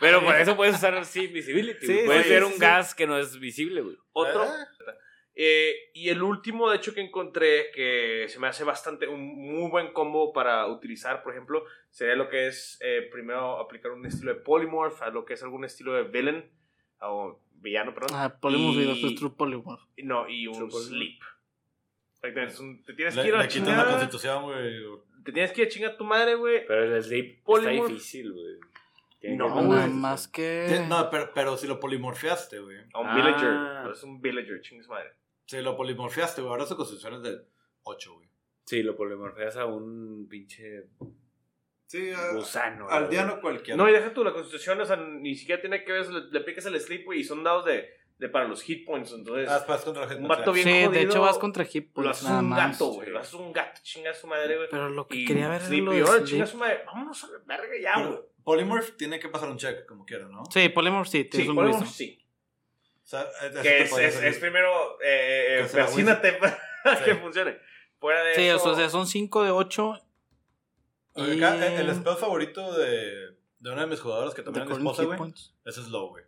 [0.00, 1.86] Pero por eso puedes usar sí, invisibility.
[1.86, 2.58] Sí, puedes sí, ver un sí.
[2.58, 3.96] gas que no es visible, güey.
[4.12, 4.42] Otro.
[4.42, 4.66] Ah,
[5.36, 9.68] Eh, y el último, de hecho, que encontré que se me hace bastante un muy
[9.68, 14.32] buen combo para utilizar, por ejemplo, sería lo que es eh, primero aplicar un estilo
[14.32, 16.48] de polymorph a lo que es algún estilo de villain
[17.00, 18.10] o villano, perdón.
[18.14, 19.82] Ah, polymorph y después true polymorph.
[20.04, 21.18] No, y un sleep.
[22.14, 23.88] Exactamente, es un- te tienes Le, que ir a le quitan la chingar.
[23.90, 24.82] constitución, güey.
[25.24, 26.66] Te tienes que ir a chingar a tu madre, güey.
[26.66, 27.76] Pero el sleep Polymorph.
[27.78, 29.36] está difícil, güey.
[29.36, 29.62] No.
[29.62, 30.84] Nada más que.
[30.88, 32.76] No, pero, pero si lo polimorfiaste, güey.
[32.92, 33.16] A un Ah.
[33.16, 33.90] villager.
[33.92, 35.14] Es un villager, chingas madre.
[35.46, 36.50] Si lo polimorfiaste, güey.
[36.52, 37.38] Ahora su constitución es de
[37.84, 38.28] 8, güey.
[38.66, 40.84] Sí, lo polimorfeas a un pinche
[41.94, 42.88] Sí, gusano.
[42.90, 43.76] al diano cualquiera.
[43.76, 46.38] No, y deja tú la constitución, o sea, ni siquiera tiene que ver, le, le
[46.40, 47.88] aplicas el sleep, güey, y son dados de,
[48.18, 49.48] de para los hit points, entonces.
[49.48, 50.22] Ah, vas contra la gente.
[50.22, 52.72] un vato bien Sí, de hecho vas contra lo points haces nada un más.
[52.72, 53.10] gato, güey.
[53.10, 54.68] Lo haces un gato, chinga a su madre, güey.
[54.70, 56.82] Pero lo que Y quería ver sleep, lo de chinga a su madre.
[56.84, 58.18] Vámonos a la verga ya, güey.
[58.42, 60.44] Polymorph tiene que pasar un check, como quiera, ¿no?
[60.50, 61.86] Sí, polymorph sí, Sí, wisdom.
[61.86, 62.20] sí.
[63.02, 66.32] O sea, eso Que es, es, es primero, eh, persínate
[66.82, 67.04] para Sí.
[67.04, 67.56] que funcione.
[68.00, 68.70] Fuera de Sí, eso.
[68.70, 70.00] o sea, son 5 de 8.
[71.14, 74.88] Acá, el, el spell favorito de, de una de mis jugadoras que también es mi
[74.90, 75.32] esposa, güey,
[75.64, 76.24] es Slow, güey.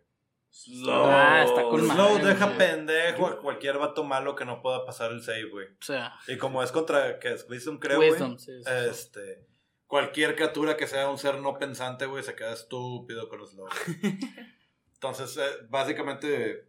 [0.49, 1.05] Slow.
[1.05, 2.57] Ah, está con Slow madre, deja güey.
[2.57, 5.67] pendejo a cualquier vato malo que no pueda pasar el save, güey.
[5.67, 8.11] O sea, Y como es contra, que es Wisdom, creo, güey.
[8.11, 8.71] wisdom, sí, sí, sí.
[8.89, 9.45] Este,
[9.85, 13.67] cualquier criatura que sea un ser no pensante, güey, se queda estúpido con Slow.
[13.67, 14.17] güey.
[14.93, 16.67] Entonces, eh, básicamente,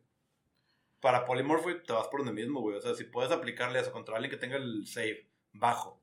[1.00, 2.76] para Polymorph, güey, te vas por donde mismo, güey.
[2.76, 6.02] O sea, si puedes aplicarle eso contra alguien que tenga el save bajo,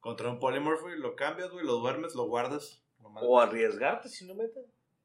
[0.00, 2.82] contra un Polymorph, güey, lo cambias, güey, lo duermes, lo guardas.
[3.00, 4.64] nomás- O arriesgarte si no metes.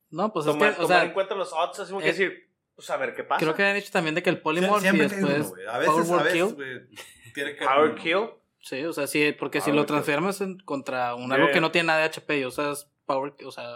[0.10, 2.10] No, pues es tomar, que, o tomar sea, en cuenta los odds, así como que
[2.10, 3.40] eh, decir, pues a ver qué pasa.
[3.40, 5.66] creo que habían dicho también de que el Sie- polymorph y cae uno, después güey.
[5.68, 6.56] A veces, Power a veces, Kill.
[6.56, 6.88] güey,
[7.34, 7.66] tiene que...
[7.66, 8.30] Power kill.
[8.60, 9.88] Sí, o sea, sí, porque si Power lo kill.
[9.88, 13.52] transformas en- contra un algo que no tiene nada de HP y usas power, o
[13.52, 13.68] sea,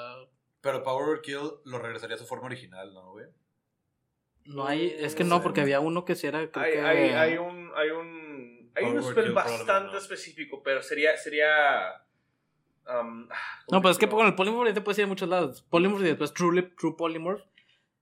[0.61, 3.25] Pero Power Kill lo regresaría a su forma original, ¿no, güey?
[4.45, 6.81] no hay, es que No porque había uno que sí era, creo Hay, que...
[6.81, 8.26] hay, hay un, hay un,
[8.77, 9.97] hay un spell bastante no.
[9.97, 12.03] específico, pero sería, sería,
[12.87, 13.27] um,
[13.71, 15.61] No, pues es que ¿cómo con el polymorph ya te puedes ir a muchos lados.
[15.69, 17.41] Polymorph y después true, true polymorph.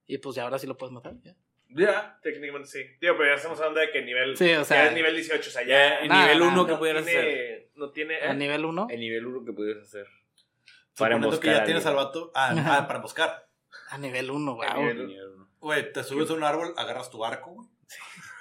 [0.08, 1.14] Y pues ya ahora sí lo puedes matar.
[1.24, 1.36] Ya.
[1.70, 2.84] Ya, técnicamente sí.
[3.02, 5.50] Digo, pero ya estamos hablando de que nivel, Sí, o sea- ya es nivel 18,
[5.50, 7.22] o sea, Ya, ya en Nada, nivel nada, 1 no que pudieras hacer.
[7.26, 8.88] tiene, no tiene, A eh, nivel 1.
[8.90, 10.08] El nivel 1 que pudieras hacer.
[10.98, 12.32] Que emboscar ya a tienes al vato...
[12.34, 13.48] Ah, ah, para emboscar.
[13.90, 14.64] A nivel 1, wow.
[14.64, 15.50] A nivel- Nivel uno.
[15.60, 17.68] Güey, te subes a un árbol, agarras tu arco, güey.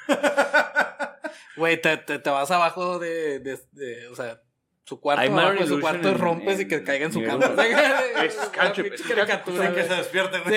[1.56, 4.40] Güey, te, te, te vas abajo de, de, de- O sea,
[4.84, 7.22] su cuarto, Hay abajo de su cuarto en- rompes y en que caiga en su
[7.22, 7.46] cama.
[8.24, 8.34] Es
[8.74, 10.54] Pinche es caricatura, que se despierte, Sí.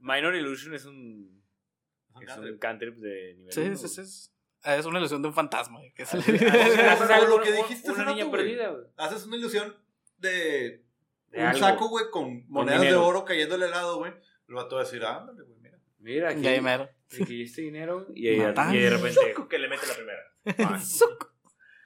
[0.00, 1.42] Minor Illusion es un.
[2.20, 2.52] Es cantrip.
[2.54, 4.30] un cantrip de nivel Sí, uno, sí, sí.
[4.62, 5.78] Ah, Es una ilusión de un fantasma.
[5.78, 8.84] güey, que Haces Pero algo, lo que una- dijiste una niña rato, perdida, güey.
[8.96, 9.76] Haces una ilusión
[10.18, 10.84] de,
[11.30, 11.58] De un algo.
[11.60, 13.06] saco, güey, con monedas de dinero.
[13.06, 14.12] oro cayéndole al lado, güey.
[14.48, 15.55] El vato va a decir, ándale, güey,
[16.06, 16.30] mira.
[16.30, 16.60] Aquí.
[16.62, 16.88] Mero.
[17.22, 18.06] Aquí este dinero.
[18.14, 19.34] Y, y de repente.
[19.50, 20.22] que le mete la primera.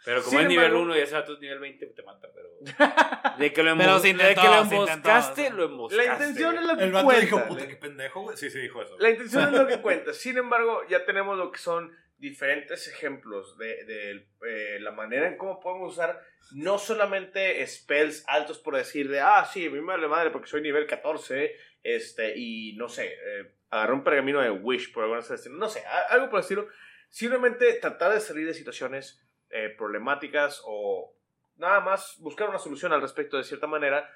[0.02, 2.28] Pero como Sin es nivel embargo- 1 y ese vato es nivel 20, te mata.
[2.34, 2.48] Pero.
[3.38, 6.06] De que lo, Pero de intentó, que lo intentó, emboscaste, lo emboscaste.
[6.06, 7.24] La intención es lo que El vato cuenta.
[7.24, 8.36] dijo, puta, qué pendejo, güey.
[8.36, 8.96] Sí, sí, dijo eso.
[8.98, 10.12] La intención es lo que cuenta.
[10.14, 15.36] Sin embargo, ya tenemos lo que son diferentes ejemplos de, de, eh, la manera en
[15.38, 16.20] cómo podemos usar
[16.52, 20.48] no solamente spells altos por decir de, ah, sí, a mí me vale madre porque
[20.48, 25.20] soy nivel 14, este, y no sé, eh, agarré un pergamino de Wish por alguna
[25.20, 26.68] estilo, no sé, algo por el estilo.
[27.08, 31.14] Simplemente tratar de salir de situaciones eh, problemáticas o
[31.56, 34.08] nada más buscar una solución al respecto de cierta manera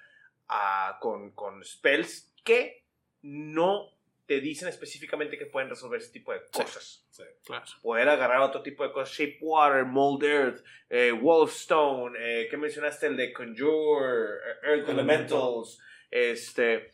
[1.00, 2.84] con, con spells que
[3.22, 3.94] no
[4.26, 7.06] te dicen específicamente que pueden resolver ese tipo de cosas.
[7.44, 7.64] Claro.
[7.82, 13.06] Poder agarrar otro tipo de cosas, Shape Water, Mold Earth, eh, Wolfstone, eh, ¿qué mencionaste?
[13.06, 16.90] El de Conjure, eh, Earth Elementals, este...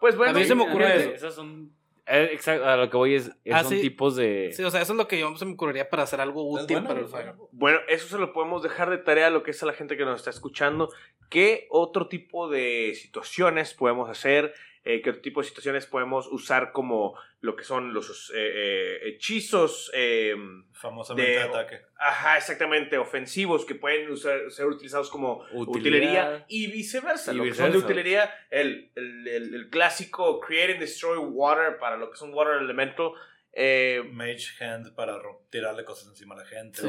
[0.00, 1.10] Pues bueno, A mí se me ocurre eso.
[1.14, 1.72] Esas son.
[2.06, 3.30] eh, exacto, a lo que voy es.
[3.50, 3.80] Ah, son sí.
[3.80, 4.50] tipos de.
[4.52, 6.64] Sí, o sea, eso es lo que yo se me ocurriría para hacer algo Es
[6.64, 7.48] útil bueno, para el bueno.
[7.52, 9.96] Bueno, eso se lo podemos dejar de tarea a lo que es a la gente
[9.96, 10.90] que nos está escuchando.
[11.30, 14.54] ¿Qué otro tipo de situaciones podemos hacer?
[14.86, 19.08] Eh, qué otro tipo de situaciones podemos usar como lo que son los eh, eh,
[19.08, 19.90] hechizos.
[19.94, 20.34] eh,
[20.72, 21.80] Famosamente de- de ataque.
[21.98, 25.68] Ajá, exactamente, ofensivos que pueden usar- ser utilizados como Utilidad.
[25.68, 27.32] utilería y viceversa.
[27.32, 27.86] Y lo que son de viceversa.
[27.86, 32.62] utilería, el, el, el- el clásico Create and Destroy Water para lo que son Water
[32.62, 33.10] Elemental.
[33.58, 35.18] eh, Mage Hand para
[35.50, 36.78] tirarle cosas encima a la gente.
[36.82, 36.88] Sí.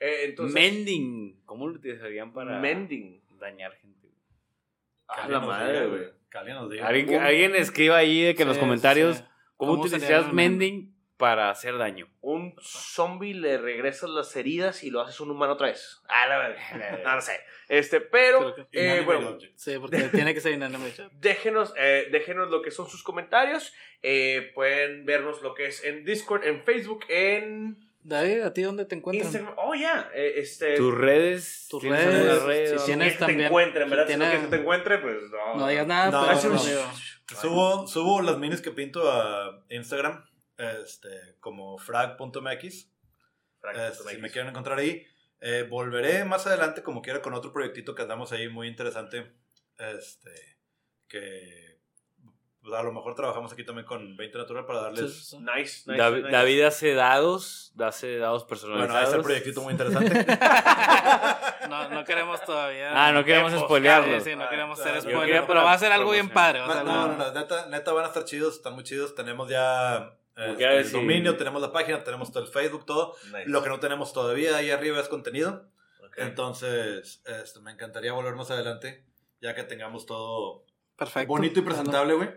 [0.00, 1.42] eh, entonces, Mending.
[1.44, 3.20] ¿Cómo lo utilizarían para Mending.
[3.40, 3.97] dañar gente?
[5.08, 6.02] A alguien la madre, güey.
[6.34, 6.86] Alguien nos diga.
[6.86, 9.24] Alguien, escriba ahí de que en los comentarios sí.
[9.56, 12.08] cómo, ¿Cómo sería utilizarías el Mending para hacer daño.
[12.20, 16.00] Un zombie le regresas las heridas y lo haces un humano otra vez.
[16.08, 17.02] Ah, la verdad.
[17.04, 17.40] No, no sé.
[17.68, 19.36] Este, pero, eh, bueno.
[19.56, 21.08] Sí, porque tiene que ser inanimate.
[21.12, 23.74] déjenos, eh, déjenos lo que son sus comentarios.
[24.00, 28.84] Eh, pueden vernos lo que es en Discord, en Facebook, en David, ¿a ti dónde
[28.86, 29.26] te encuentran?
[29.26, 29.54] Instagram.
[29.58, 30.10] Oh, ya.
[30.14, 31.66] eh, este, Tus redes.
[31.68, 32.04] Tus ¿tienes
[32.42, 34.06] redes, si tienes- que te también- encuentren, ¿verdad?
[34.06, 35.56] si Si no tiene- que te encuentre, pues no.
[35.56, 36.82] No digas nada, No, pero no, digo,
[37.40, 40.24] Subo, subo las minis que pinto a Instagram,
[40.56, 42.64] este, como frag.mx.
[43.74, 45.04] Eh, si me quieren encontrar ahí.
[45.40, 49.30] Eh, volveré más adelante, como quiera, con otro proyectito que andamos ahí muy interesante.
[49.78, 50.30] Este,
[51.06, 51.67] que
[52.68, 55.12] pues, a lo mejor trabajamos aquí también con 20 Natural para darles.
[55.12, 55.38] sí, sí, sí.
[55.38, 55.96] Nice, nice.
[55.96, 56.30] David, nice.
[56.30, 59.04] David hace dados, hace dados Bueno, personalizados.
[59.04, 60.26] está el proyectito muy interesante.
[61.68, 62.92] No, no queremos todavía.
[62.94, 64.18] Ah, no queremos spoilearlo.
[64.20, 65.26] Sí, sí, no queremos hacer Yo spoiler.
[65.26, 66.60] quería Pero va a ser algo bien padre.
[66.66, 69.14] ser no, no, no, neta, neta van a estar chidos, están muy chidos.
[69.14, 73.16] Tenemos ya este, quiera el dominio, tenemos la página, tenemos todo el Facebook, todo.
[73.26, 73.44] Nice.
[73.50, 75.66] Lo que no tenemos todavía ahí arriba es contenido.
[76.16, 79.04] Entonces, este, me encantaría volver más adelante,
[79.40, 80.64] ya que tengamos todo
[80.96, 81.28] Perfecto.
[81.28, 82.30] bonito y presentable, güey,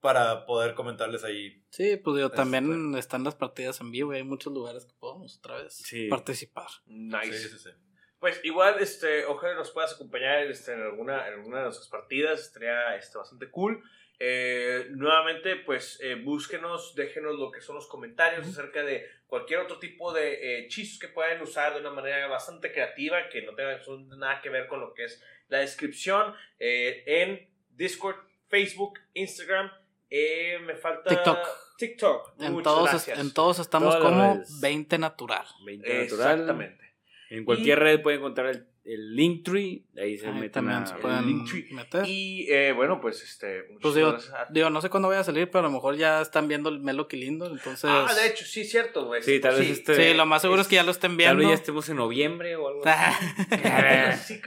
[0.00, 1.62] para poder comentarles ahí.
[1.70, 4.92] Sí, pues digo, Este- también están las partidas en vivo y hay muchos lugares que
[4.98, 6.08] podemos otra vez Sí.
[6.08, 6.68] participar.
[6.86, 7.32] Nice.
[7.38, 7.70] Sí, sí, sí.
[8.18, 12.40] Pues igual, este, ojalá nos puedas acompañar este, en, alguna, en alguna de nuestras partidas,
[12.40, 13.82] estaría este, bastante cool.
[14.18, 19.78] Eh, nuevamente, pues eh, búsquenos, déjenos lo que son los comentarios acerca de cualquier otro
[19.78, 23.80] tipo de eh, hechizos que puedan usar de una manera bastante creativa, que no tenga
[24.18, 28.16] nada que ver con lo que es la descripción eh, en Discord,
[28.48, 29.70] Facebook, Instagram.
[30.10, 31.38] Eh, me falta TikTok.
[31.78, 32.32] TikTok.
[32.40, 33.18] En Muchas todos, gracias.
[33.18, 34.60] en todos estamos Todas como redes.
[34.60, 35.46] 20 natural.
[35.64, 36.30] 20 natural.
[36.40, 36.94] Exactamente.
[37.30, 39.84] En cualquier red pueden encontrar el, el Linktree.
[39.96, 41.68] Ahí se Ahí meten a- el pueden Linktree.
[41.72, 42.02] meter.
[42.06, 43.64] Y eh, bueno, pues este.
[43.80, 45.96] Pues digo, gracias a- digo, no sé cuándo vaya a salir, pero a lo mejor
[45.96, 47.84] ya están viendo el Melo Quilindo, entonces...
[47.84, 49.22] Ah, de hecho, sí, cierto, güey.
[49.22, 51.38] Sí, tal vez este- sí, lo más seguro es que ya lo estén Tal viendo.
[51.38, 53.20] vez ya estemos en noviembre o algo así.
[54.24, 54.40] Sí,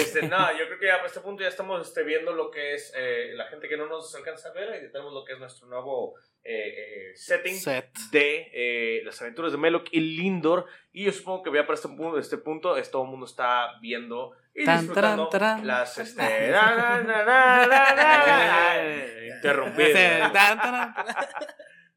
[0.00, 2.74] este, no, yo creo que ya para este punto ya estamos este, viendo lo que
[2.74, 4.70] es eh, la gente que no nos alcanza a ver.
[4.70, 6.14] Ahí tenemos lo que es nuestro nuevo
[6.44, 7.90] eh, eh, setting Set.
[8.12, 10.66] de eh, las aventuras de Melok y Lindor.
[10.92, 13.75] Y yo supongo que ya para este punto, este punto es, todo el mundo está
[13.80, 15.66] viendo y Tan, disfrutando taran, taran.
[15.66, 15.98] las.
[15.98, 17.02] Este, na,